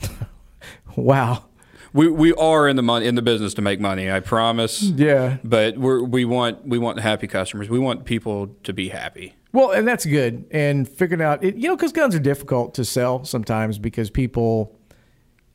wow 0.96 1.44
We 1.92 2.08
we 2.08 2.32
are 2.34 2.68
in 2.68 2.76
the 2.76 2.82
money 2.82 3.06
in 3.06 3.14
the 3.14 3.22
business 3.22 3.54
to 3.54 3.62
make 3.62 3.80
money. 3.80 4.10
I 4.10 4.20
promise. 4.20 4.82
Yeah. 4.82 5.38
But 5.44 5.78
we're 5.78 6.02
we 6.02 6.24
want 6.24 6.66
we 6.66 6.78
want 6.78 7.00
happy 7.00 7.26
customers. 7.26 7.68
We 7.68 7.78
want 7.78 8.04
people 8.04 8.48
to 8.64 8.72
be 8.72 8.88
happy. 8.88 9.34
Well, 9.52 9.70
and 9.72 9.86
that's 9.86 10.06
good. 10.06 10.46
And 10.50 10.88
figuring 10.88 11.22
out, 11.22 11.44
it, 11.44 11.56
you 11.56 11.68
know, 11.68 11.76
because 11.76 11.92
guns 11.92 12.14
are 12.14 12.18
difficult 12.20 12.74
to 12.74 12.84
sell 12.84 13.24
sometimes 13.24 13.78
because 13.78 14.08
people, 14.10 14.74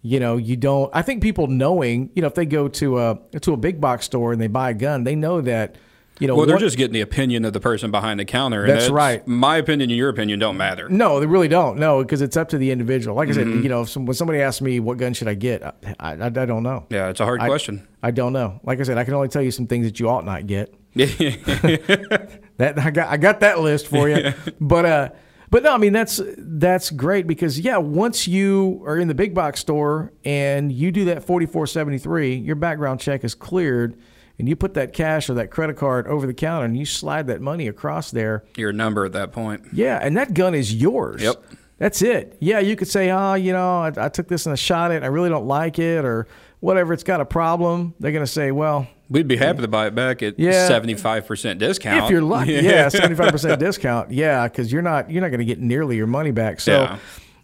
you 0.01 0.19
know, 0.19 0.37
you 0.37 0.55
don't. 0.55 0.89
I 0.93 1.01
think 1.01 1.23
people 1.23 1.47
knowing, 1.47 2.11
you 2.15 2.21
know, 2.21 2.27
if 2.27 2.35
they 2.35 2.45
go 2.45 2.67
to 2.67 2.99
a 2.99 3.19
to 3.41 3.53
a 3.53 3.57
big 3.57 3.81
box 3.81 4.05
store 4.05 4.31
and 4.33 4.41
they 4.41 4.47
buy 4.47 4.69
a 4.69 4.73
gun, 4.75 5.03
they 5.03 5.15
know 5.15 5.41
that, 5.41 5.75
you 6.19 6.27
know, 6.27 6.35
well, 6.35 6.45
they're 6.45 6.55
one- 6.55 6.61
just 6.61 6.77
getting 6.77 6.93
the 6.93 7.01
opinion 7.01 7.43
of 7.43 7.53
the 7.53 7.59
person 7.59 7.89
behind 7.89 8.19
the 8.19 8.25
counter. 8.25 8.63
and 8.65 8.71
That's 8.71 8.89
right. 8.89 9.27
My 9.27 9.57
opinion 9.57 9.89
and 9.89 9.97
your 9.97 10.09
opinion 10.09 10.37
don't 10.39 10.57
matter. 10.57 10.87
No, 10.89 11.19
they 11.19 11.25
really 11.25 11.47
don't. 11.47 11.77
No, 11.79 12.03
because 12.03 12.21
it's 12.21 12.37
up 12.37 12.49
to 12.49 12.57
the 12.59 12.69
individual. 12.71 13.15
Like 13.15 13.29
I 13.29 13.31
said, 13.33 13.47
Mhm. 13.47 13.63
you 13.63 13.69
know, 13.69 13.81
if 13.81 13.89
some, 13.89 14.05
when 14.05 14.13
somebody 14.15 14.41
asks 14.41 14.61
me 14.61 14.79
what 14.79 14.97
gun 14.99 15.13
should 15.13 15.27
I 15.27 15.33
get, 15.33 15.63
I, 15.63 15.73
I, 15.99 16.25
I 16.25 16.29
don't 16.29 16.63
know. 16.63 16.85
Yeah, 16.91 17.09
it's 17.09 17.19
a 17.19 17.25
hard 17.25 17.41
I- 17.41 17.47
question. 17.47 17.87
I 18.03 18.11
don't 18.11 18.33
know. 18.33 18.59
Like 18.63 18.79
I 18.79 18.83
said, 18.83 18.97
I 18.99 19.03
can 19.03 19.15
only 19.15 19.27
tell 19.27 19.41
you 19.41 19.51
some 19.51 19.65
things 19.67 19.85
that 19.87 19.99
you 19.99 20.07
ought 20.07 20.23
not 20.23 20.45
get. 20.47 20.71
that 22.57 22.73
I 22.77 22.91
got 22.91 23.07
I 23.07 23.17
got 23.17 23.39
that 23.41 23.59
list 23.59 23.87
for 23.87 24.09
you. 24.09 24.33
but 24.61 24.85
uh 24.85 25.09
but 25.49 25.63
no, 25.63 25.73
I 25.73 25.77
mean 25.77 25.93
that's 25.93 26.21
that's 26.37 26.89
great 26.91 27.27
because 27.27 27.59
yeah, 27.59 27.77
once 27.77 28.27
you 28.27 28.83
are 28.85 28.97
in 28.97 29.07
the 29.07 29.15
big 29.15 29.33
box 29.33 29.59
store 29.59 30.11
and 30.25 30.71
you 30.71 30.91
do 30.91 31.05
that 31.05 31.23
4473, 31.23 32.35
your 32.35 32.55
background 32.55 32.99
check 32.99 33.23
is 33.23 33.35
cleared 33.35 33.97
and 34.39 34.47
you 34.47 34.55
put 34.55 34.73
that 34.75 34.93
cash 34.93 35.29
or 35.29 35.35
that 35.35 35.49
credit 35.51 35.77
card 35.77 36.07
over 36.07 36.27
the 36.27 36.33
counter 36.33 36.65
and 36.65 36.77
you 36.77 36.85
slide 36.85 37.27
that 37.27 37.41
money 37.41 37.67
across 37.67 38.11
there. 38.11 38.43
Your 38.55 38.71
number 38.71 39.05
at 39.05 39.13
that 39.13 39.31
point. 39.31 39.63
Yeah, 39.73 39.99
and 40.01 40.15
that 40.17 40.33
gun 40.33 40.53
is 40.53 40.73
yours. 40.73 41.21
Yep. 41.21 41.43
That's 41.77 42.01
it. 42.01 42.37
Yeah, 42.39 42.59
you 42.59 42.75
could 42.75 42.87
say, 42.87 43.11
oh, 43.11 43.35
you 43.35 43.53
know, 43.53 43.81
I, 43.81 43.93
I 43.97 44.09
took 44.09 44.27
this 44.27 44.45
and 44.45 44.53
I 44.53 44.55
shot 44.55 44.91
it. 44.91 45.03
I 45.03 45.07
really 45.07 45.29
don't 45.29 45.45
like 45.45 45.77
it, 45.77 46.05
or 46.05 46.27
whatever. 46.59 46.93
It's 46.93 47.03
got 47.03 47.21
a 47.21 47.25
problem. 47.25 47.93
They're 47.99 48.11
going 48.11 48.25
to 48.25 48.31
say, 48.31 48.51
well, 48.51 48.87
We'd 49.09 49.27
be 49.27 49.37
happy 49.37 49.61
to 49.61 49.67
buy 49.67 49.87
it 49.87 49.95
back 49.95 50.21
at 50.21 50.35
seventy 50.37 50.95
five 50.95 51.25
percent 51.25 51.59
discount. 51.59 52.05
if 52.05 52.11
you're 52.11 52.21
lucky, 52.21 52.53
yeah, 52.53 52.89
seventy 52.89 53.15
five 53.15 53.31
percent 53.31 53.59
discount. 53.59 54.11
Yeah, 54.11 54.47
because 54.47 54.71
you're 54.71 54.81
not 54.81 55.09
you're 55.09 55.21
not 55.21 55.29
going 55.29 55.39
to 55.39 55.45
get 55.45 55.59
nearly 55.59 55.95
your 55.95 56.07
money 56.07 56.31
back. 56.31 56.59
So, 56.59 56.73
Yeah. 56.81 56.99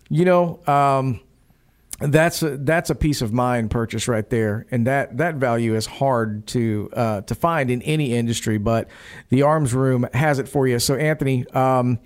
you 0.09 0.25
know, 0.25 0.59
um, 0.67 1.21
that's 1.99 2.41
a, 2.43 2.57
that's 2.57 2.89
a 2.89 2.95
peace 2.95 3.21
of 3.21 3.31
mind 3.31 3.71
purchase 3.71 4.07
right 4.09 4.29
there, 4.29 4.65
and 4.71 4.87
that 4.87 5.17
that 5.17 5.35
value 5.35 5.75
is 5.75 5.85
hard 5.85 6.45
to 6.47 6.89
uh, 6.93 7.21
to 7.21 7.35
find 7.35 7.71
in 7.71 7.81
any 7.83 8.13
industry, 8.13 8.57
but 8.57 8.89
the 9.29 9.43
Arms 9.43 9.73
Room 9.73 10.05
has 10.13 10.39
it 10.39 10.49
for 10.49 10.67
you. 10.67 10.79
So, 10.79 10.95
Anthony. 10.95 11.47
Um, 11.51 11.99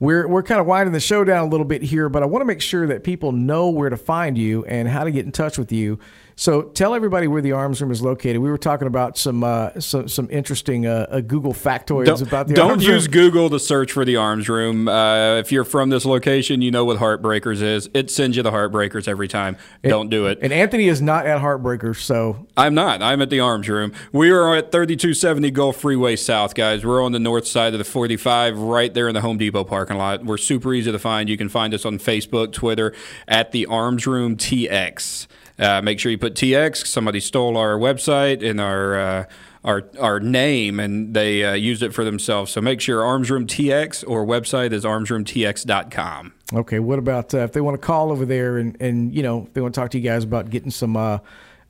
we're, 0.00 0.28
we're 0.28 0.44
kind 0.44 0.60
of 0.60 0.66
winding 0.68 0.92
the 0.92 1.00
show 1.00 1.24
down 1.24 1.44
a 1.44 1.50
little 1.50 1.66
bit 1.66 1.82
here, 1.82 2.08
but 2.08 2.22
I 2.22 2.26
want 2.26 2.42
to 2.42 2.44
make 2.46 2.60
sure 2.60 2.86
that 2.86 3.02
people 3.02 3.32
know 3.32 3.68
where 3.68 3.90
to 3.90 3.96
find 3.96 4.38
you 4.38 4.64
and 4.66 4.86
how 4.86 5.02
to 5.02 5.10
get 5.10 5.26
in 5.26 5.32
touch 5.32 5.58
with 5.58 5.72
you. 5.72 5.98
So 6.38 6.62
tell 6.62 6.94
everybody 6.94 7.26
where 7.26 7.42
the 7.42 7.50
arms 7.50 7.80
room 7.80 7.90
is 7.90 8.00
located. 8.00 8.38
We 8.38 8.48
were 8.48 8.58
talking 8.58 8.86
about 8.86 9.18
some 9.18 9.42
uh, 9.42 9.80
some, 9.80 10.06
some 10.06 10.28
interesting 10.30 10.86
uh, 10.86 11.08
uh, 11.10 11.20
Google 11.20 11.52
factoids 11.52 12.04
don't, 12.04 12.22
about 12.22 12.46
the 12.46 12.54
don't 12.54 12.80
use 12.80 13.06
room. 13.06 13.12
Google 13.12 13.50
to 13.50 13.58
search 13.58 13.90
for 13.90 14.04
the 14.04 14.14
arms 14.14 14.48
room. 14.48 14.86
Uh, 14.86 15.34
if 15.38 15.50
you're 15.50 15.64
from 15.64 15.90
this 15.90 16.04
location, 16.04 16.62
you 16.62 16.70
know 16.70 16.84
what 16.84 16.98
Heartbreakers 16.98 17.60
is. 17.60 17.90
It 17.92 18.08
sends 18.08 18.36
you 18.36 18.44
the 18.44 18.52
Heartbreakers 18.52 19.08
every 19.08 19.26
time. 19.26 19.56
don't 19.82 20.10
do 20.10 20.26
it. 20.26 20.38
And 20.40 20.52
Anthony 20.52 20.86
is 20.86 21.02
not 21.02 21.26
at 21.26 21.40
Heartbreakers, 21.40 21.96
so 21.96 22.46
I'm 22.56 22.72
not. 22.72 23.02
I'm 23.02 23.20
at 23.20 23.30
the 23.30 23.40
arms 23.40 23.68
room. 23.68 23.92
We 24.12 24.30
are 24.30 24.54
at 24.54 24.70
3270 24.70 25.50
Gulf 25.50 25.78
Freeway 25.78 26.14
South, 26.14 26.54
guys. 26.54 26.86
We're 26.86 27.02
on 27.02 27.10
the 27.10 27.18
north 27.18 27.48
side 27.48 27.74
of 27.74 27.78
the 27.78 27.84
45, 27.84 28.56
right 28.58 28.94
there 28.94 29.08
in 29.08 29.14
the 29.14 29.22
Home 29.22 29.38
Depot 29.38 29.64
parking 29.64 29.96
lot. 29.96 30.24
We're 30.24 30.36
super 30.36 30.72
easy 30.72 30.92
to 30.92 31.00
find. 31.00 31.28
You 31.28 31.36
can 31.36 31.48
find 31.48 31.74
us 31.74 31.84
on 31.84 31.98
Facebook, 31.98 32.52
Twitter, 32.52 32.94
at 33.26 33.50
the 33.50 33.66
Arms 33.66 34.06
Room 34.06 34.36
TX. 34.36 35.26
Uh, 35.58 35.80
make 35.82 35.98
sure 35.98 36.12
you 36.12 36.18
put 36.18 36.34
TX. 36.34 36.86
Somebody 36.86 37.20
stole 37.20 37.56
our 37.56 37.78
website 37.78 38.48
and 38.48 38.60
our 38.60 38.98
uh, 38.98 39.24
our 39.64 39.84
our 39.98 40.20
name, 40.20 40.78
and 40.80 41.14
they 41.14 41.44
uh, 41.44 41.54
used 41.54 41.82
it 41.82 41.92
for 41.92 42.04
themselves. 42.04 42.52
So 42.52 42.60
make 42.60 42.80
sure 42.80 43.04
Arms 43.04 43.30
Room 43.30 43.46
TX 43.46 44.08
or 44.08 44.24
website 44.24 44.72
is 44.72 44.84
armsroomtx.com. 44.84 46.32
Okay, 46.54 46.78
what 46.78 46.98
about 46.98 47.34
uh, 47.34 47.38
if 47.38 47.52
they 47.52 47.60
want 47.60 47.80
to 47.80 47.86
call 47.86 48.10
over 48.10 48.24
there 48.24 48.56
and, 48.58 48.76
and 48.80 49.14
you 49.14 49.22
know 49.22 49.44
if 49.46 49.52
they 49.54 49.60
want 49.60 49.74
to 49.74 49.80
talk 49.80 49.90
to 49.90 49.98
you 49.98 50.08
guys 50.08 50.24
about 50.24 50.48
getting 50.50 50.70
some 50.70 50.96
uh, 50.96 51.18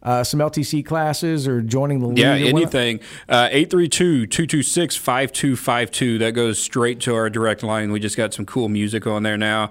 uh, 0.02 0.22
some 0.22 0.40
LTC 0.40 0.86
classes 0.86 1.48
or 1.48 1.62
joining 1.62 2.00
the 2.00 2.08
league? 2.08 2.18
Yeah, 2.18 2.34
or 2.34 2.36
anything. 2.36 3.00
Uh, 3.28 3.48
832-226-5252. 3.48 6.18
That 6.18 6.32
goes 6.32 6.60
straight 6.60 7.00
to 7.00 7.14
our 7.14 7.30
direct 7.30 7.62
line. 7.62 7.90
We 7.90 8.00
just 8.00 8.16
got 8.16 8.34
some 8.34 8.46
cool 8.46 8.68
music 8.68 9.06
on 9.06 9.22
there 9.22 9.36
now. 9.36 9.70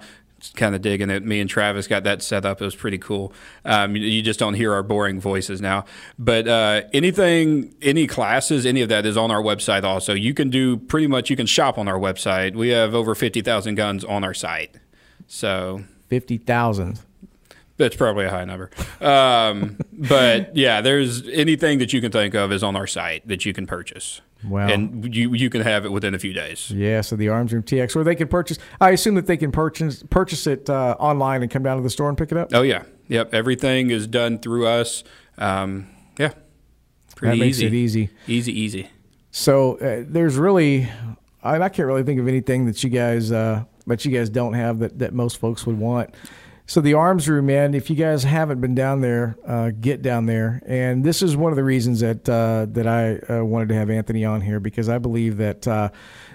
Kind 0.55 0.75
of 0.75 0.81
digging 0.81 1.09
it. 1.09 1.23
Me 1.23 1.39
and 1.39 1.49
Travis 1.49 1.87
got 1.87 2.03
that 2.03 2.21
set 2.21 2.45
up. 2.45 2.61
It 2.61 2.65
was 2.65 2.75
pretty 2.75 2.99
cool. 2.99 3.33
Um, 3.65 3.95
you, 3.95 4.05
you 4.05 4.21
just 4.21 4.39
don't 4.39 4.53
hear 4.53 4.71
our 4.73 4.83
boring 4.83 5.19
voices 5.19 5.61
now. 5.61 5.85
But 6.19 6.47
uh, 6.47 6.83
anything, 6.93 7.73
any 7.81 8.05
classes, 8.05 8.65
any 8.65 8.81
of 8.81 8.89
that 8.89 9.05
is 9.05 9.17
on 9.17 9.31
our 9.31 9.41
website 9.41 9.83
also. 9.83 10.13
You 10.13 10.33
can 10.35 10.49
do 10.49 10.77
pretty 10.77 11.07
much, 11.07 11.29
you 11.29 11.35
can 11.35 11.47
shop 11.47 11.77
on 11.77 11.87
our 11.87 11.97
website. 11.97 12.55
We 12.55 12.69
have 12.69 12.93
over 12.93 13.15
50,000 13.15 13.75
guns 13.75 14.03
on 14.03 14.23
our 14.23 14.33
site. 14.33 14.75
So 15.27 15.83
fifty 16.07 16.37
thousand. 16.37 16.99
that's 17.77 17.95
probably 17.95 18.25
a 18.25 18.29
high 18.29 18.45
number. 18.45 18.69
Um, 19.01 19.77
but 19.91 20.55
yeah, 20.55 20.81
there's 20.81 21.27
anything 21.29 21.79
that 21.79 21.91
you 21.93 21.99
can 22.01 22.11
think 22.11 22.33
of 22.33 22.51
is 22.51 22.63
on 22.63 22.75
our 22.75 22.87
site 22.87 23.27
that 23.27 23.45
you 23.45 23.53
can 23.53 23.67
purchase. 23.67 24.21
Wow. 24.43 24.67
And 24.67 25.13
you 25.15 25.33
you 25.33 25.49
can 25.49 25.61
have 25.61 25.85
it 25.85 25.91
within 25.91 26.13
a 26.13 26.19
few 26.19 26.31
days. 26.33 26.69
Yeah, 26.69 27.01
so 27.01 27.15
the 27.15 27.29
Arms 27.29 27.53
Room 27.53 27.63
TX, 27.63 27.95
or 27.95 28.03
they 28.03 28.15
can 28.15 28.27
purchase. 28.27 28.59
I 28.79 28.91
assume 28.91 29.15
that 29.15 29.25
they 29.27 29.37
can 29.37 29.51
purchase 29.51 30.03
purchase 30.09 30.45
it 30.47 30.69
uh, 30.69 30.95
online 30.99 31.41
and 31.41 31.49
come 31.51 31.63
down 31.63 31.77
to 31.77 31.83
the 31.83 31.89
store 31.89 32.09
and 32.09 32.17
pick 32.17 32.31
it 32.31 32.37
up. 32.37 32.49
Oh 32.53 32.61
yeah, 32.61 32.83
yep. 33.07 33.33
Everything 33.33 33.89
is 33.89 34.05
done 34.07 34.37
through 34.39 34.67
us. 34.67 35.03
Um, 35.37 35.87
yeah, 36.19 36.33
pretty 37.15 37.37
That 37.39 37.45
makes 37.45 37.57
easy. 37.57 37.65
it 37.67 37.73
easy. 37.73 38.09
Easy, 38.27 38.59
easy. 38.59 38.89
So 39.31 39.77
uh, 39.77 40.03
there's 40.07 40.35
really, 40.37 40.89
I, 41.43 41.59
I 41.59 41.69
can't 41.69 41.87
really 41.87 42.03
think 42.03 42.19
of 42.19 42.27
anything 42.27 42.65
that 42.65 42.83
you 42.83 42.89
guys 42.89 43.31
uh, 43.31 43.63
that 43.87 44.05
you 44.05 44.11
guys 44.11 44.29
don't 44.29 44.53
have 44.53 44.79
that, 44.79 44.99
that 44.99 45.13
most 45.13 45.37
folks 45.37 45.65
would 45.65 45.79
want. 45.79 46.13
So 46.69 46.81
the 46.81 46.95
arms 46.95 47.29
room, 47.29 47.45
man. 47.45 47.73
If 47.73 47.89
you 47.89 47.95
guys 47.95 48.25
haven't 48.25 48.59
been 48.59 48.75
down 48.75 48.99
there, 48.99 49.37
uh, 49.47 49.71
get 49.79 50.01
down 50.01 50.25
there. 50.25 50.61
And 50.65 51.01
this 51.01 51.21
is 51.21 51.37
one 51.37 51.53
of 51.53 51.55
the 51.55 51.63
reasons 51.63 52.01
that 52.01 52.27
uh, 52.27 52.67
that 52.71 52.85
I 52.85 53.19
uh, 53.33 53.45
wanted 53.45 53.69
to 53.69 53.75
have 53.75 53.89
Anthony 53.89 54.25
on 54.25 54.41
here 54.41 54.59
because 54.59 54.89
I 54.89 54.97
believe 54.97 55.37
that 55.37 55.65
uh, 55.65 55.89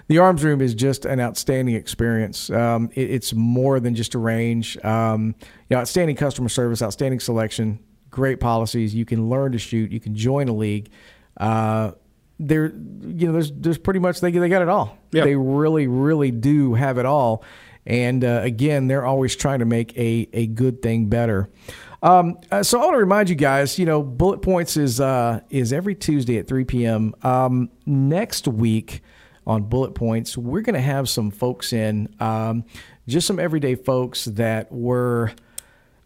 the 0.07 0.17
arms 0.17 0.43
room 0.43 0.59
is 0.59 0.73
just 0.73 1.05
an 1.05 1.19
outstanding 1.19 1.75
experience. 1.75 2.49
Um, 2.49 2.89
it, 2.95 3.11
it's 3.11 3.33
more 3.35 3.79
than 3.79 3.93
just 3.93 4.15
a 4.15 4.17
range. 4.17 4.75
Um, 4.83 5.35
you 5.69 5.75
know, 5.75 5.77
outstanding 5.77 6.15
customer 6.15 6.49
service, 6.49 6.81
outstanding 6.81 7.19
selection, 7.19 7.77
great 8.09 8.39
policies. 8.39 8.95
You 8.95 9.05
can 9.05 9.29
learn 9.29 9.51
to 9.51 9.59
shoot. 9.59 9.91
You 9.91 9.99
can 9.99 10.15
join 10.15 10.49
a 10.49 10.53
league. 10.53 10.89
Uh, 11.37 11.91
there, 12.39 12.65
you 12.65 13.27
know, 13.27 13.33
there's 13.33 13.51
there's 13.51 13.77
pretty 13.77 13.99
much 13.99 14.19
they 14.19 14.31
they 14.31 14.49
got 14.49 14.63
it 14.63 14.69
all. 14.69 14.97
Yeah. 15.11 15.25
They 15.25 15.35
really 15.35 15.85
really 15.85 16.31
do 16.31 16.73
have 16.73 16.97
it 16.97 17.05
all. 17.05 17.43
And 17.85 18.23
uh, 18.23 18.41
again, 18.43 18.87
they're 18.87 19.05
always 19.05 19.35
trying 19.35 19.59
to 19.59 19.65
make 19.65 19.97
a 19.97 20.29
a 20.33 20.47
good 20.47 20.81
thing 20.81 21.07
better. 21.07 21.49
Um, 22.03 22.37
uh, 22.51 22.63
so 22.63 22.81
I 22.81 22.83
want 22.83 22.95
to 22.95 22.99
remind 22.99 23.29
you 23.29 23.35
guys, 23.35 23.79
you 23.79 23.85
know, 23.85 24.03
Bullet 24.03 24.41
Points 24.41 24.75
is 24.75 24.99
uh, 24.99 25.39
is 25.49 25.71
every 25.71 25.95
Tuesday 25.95 26.37
at 26.37 26.47
3 26.47 26.65
p.m. 26.65 27.15
Um, 27.23 27.69
next 27.85 28.45
week 28.47 29.01
on 29.47 29.63
Bullet 29.63 29.95
Points, 29.95 30.37
we're 30.37 30.61
going 30.61 30.75
to 30.75 30.81
have 30.81 31.07
some 31.07 31.31
folks 31.31 31.71
in, 31.71 32.13
um, 32.19 32.65
just 33.07 33.25
some 33.25 33.39
everyday 33.39 33.75
folks 33.75 34.25
that 34.25 34.69
were 34.69 35.31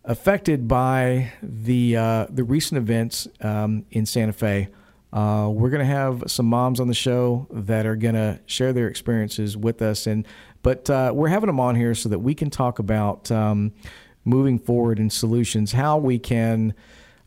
affected 0.05 0.67
by 0.67 1.33
the 1.41 1.97
uh, 1.97 2.27
the 2.29 2.43
recent 2.43 2.77
events 2.77 3.27
um, 3.41 3.83
in 3.89 4.05
Santa 4.05 4.33
Fe. 4.33 4.69
Uh, 5.11 5.49
we're 5.51 5.69
going 5.69 5.79
to 5.79 5.91
have 5.91 6.23
some 6.27 6.45
moms 6.45 6.79
on 6.79 6.87
the 6.87 6.93
show 6.93 7.47
that 7.49 7.87
are 7.87 7.95
going 7.95 8.13
to 8.13 8.39
share 8.45 8.71
their 8.71 8.87
experiences 8.87 9.57
with 9.57 9.81
us, 9.81 10.05
and 10.05 10.27
but 10.67 10.89
uh, 10.89 11.13
we're 11.15 11.29
having 11.29 11.47
them 11.47 11.61
on 11.61 11.75
here 11.75 11.95
so 11.95 12.09
that 12.09 12.19
we 12.19 12.35
can 12.35 12.49
talk 12.49 12.77
about 12.77 13.31
um, 13.31 13.71
moving 14.25 14.59
forward 14.59 14.99
and 14.99 15.13
solutions, 15.13 15.71
how 15.71 15.97
we 15.97 16.19
can. 16.19 16.73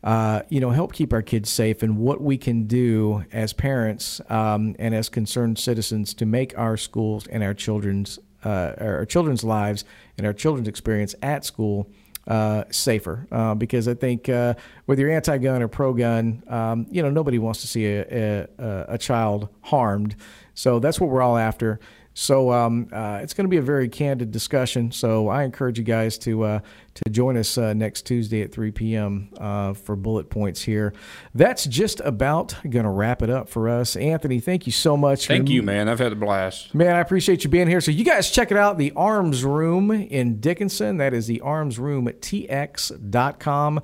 Uh, 0.03 0.41
you 0.49 0.61
know, 0.61 0.71
help 0.71 0.95
keep 0.95 1.13
our 1.13 1.21
kids 1.21 1.51
safe, 1.51 1.83
and 1.83 1.99
what 1.99 2.23
we 2.23 2.39
can 2.39 2.67
do 2.67 3.23
as 3.33 3.53
parents 3.53 4.19
um, 4.31 4.75
and 4.79 4.95
as 4.95 5.11
concerned 5.11 5.59
citizens 5.59 6.15
to 6.15 6.25
make 6.25 6.57
our 6.59 6.79
schools 6.79 7.27
and 7.27 7.43
our 7.43 7.53
children's 7.53 8.19
uh, 8.45 8.73
our 8.79 9.05
children's 9.05 9.45
lives 9.45 9.85
and 10.17 10.27
our 10.27 10.33
children's 10.33 10.69
experience 10.69 11.15
at 11.21 11.45
school 11.45 11.87
uh, 12.27 12.65
safer. 12.71 13.27
Uh, 13.31 13.55
because 13.55 13.89
I 13.89 13.95
think 13.95 14.29
uh, 14.29 14.55
whether 14.87 15.03
you're 15.03 15.11
anti-gun 15.11 15.63
or 15.63 15.69
pro-gun, 15.69 16.43
um, 16.49 16.87
you 16.91 17.03
know 17.03 17.11
nobody 17.11 17.39
wants 17.39 17.61
to 17.61 17.67
see 17.67 17.87
a, 17.87 18.47
a, 18.59 18.85
a 18.89 18.99
child 18.99 19.49
harmed. 19.61 20.17
So 20.55 20.79
that's 20.79 20.99
what 21.01 21.11
we're 21.11 21.23
all 21.23 21.37
after. 21.37 21.79
So 22.21 22.53
um, 22.53 22.89
uh, 22.93 23.21
it's 23.23 23.33
going 23.33 23.47
to 23.47 23.49
be 23.49 23.57
a 23.57 23.63
very 23.63 23.89
candid 23.89 24.31
discussion. 24.31 24.93
So 24.93 25.29
I 25.29 25.43
encourage 25.43 25.79
you 25.79 25.85
guys 25.85 26.19
to 26.19 26.43
uh, 26.43 26.61
to 26.93 27.11
join 27.11 27.39
us 27.39 27.57
uh, 27.57 27.73
next 27.73 28.03
Tuesday 28.03 28.43
at 28.43 28.53
3 28.53 28.73
p.m. 28.73 29.31
Uh, 29.39 29.73
for 29.73 29.97
bullet 29.97 30.29
points 30.29 30.61
here. 30.61 30.93
That's 31.35 31.65
just 31.65 32.01
about 32.01 32.55
going 32.69 32.85
to 32.85 32.91
wrap 32.91 33.23
it 33.23 33.31
up 33.31 33.49
for 33.49 33.71
us. 33.71 33.97
Anthony, 33.97 34.39
thank 34.39 34.67
you 34.67 34.73
so 34.73 34.99
much. 34.99 35.29
Thank 35.29 35.49
you, 35.49 35.63
man. 35.63 35.89
I've 35.89 35.99
had 35.99 36.13
a 36.13 36.17
blast. 36.17 36.75
Man, 36.75 36.95
I 36.95 37.01
appreciate 37.01 37.43
you 37.43 37.49
being 37.49 37.69
here. 37.69 37.81
So 37.81 37.91
you 37.91 38.05
guys 38.05 38.31
check 38.31 38.51
it 38.51 38.59
out, 38.59 38.77
the 38.77 38.93
Arms 38.95 39.43
Room 39.43 39.91
in 39.91 40.41
Dickinson. 40.41 40.99
That 40.99 41.15
is 41.15 41.27
the 41.27 41.41
Arms 41.41 41.79
Room 41.79 42.07
at 42.07 42.21
tx.com. 42.21 43.81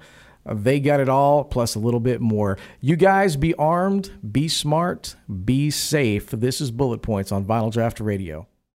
They 0.48 0.80
got 0.80 1.00
it 1.00 1.08
all, 1.08 1.44
plus 1.44 1.74
a 1.74 1.78
little 1.78 2.00
bit 2.00 2.20
more. 2.20 2.58
You 2.80 2.96
guys 2.96 3.36
be 3.36 3.54
armed, 3.54 4.10
be 4.32 4.48
smart, 4.48 5.16
be 5.44 5.70
safe. 5.70 6.30
This 6.30 6.60
is 6.60 6.70
Bullet 6.70 7.02
Points 7.02 7.32
on 7.32 7.44
Vinyl 7.44 7.72
Draft 7.72 8.00
Radio. 8.00 8.46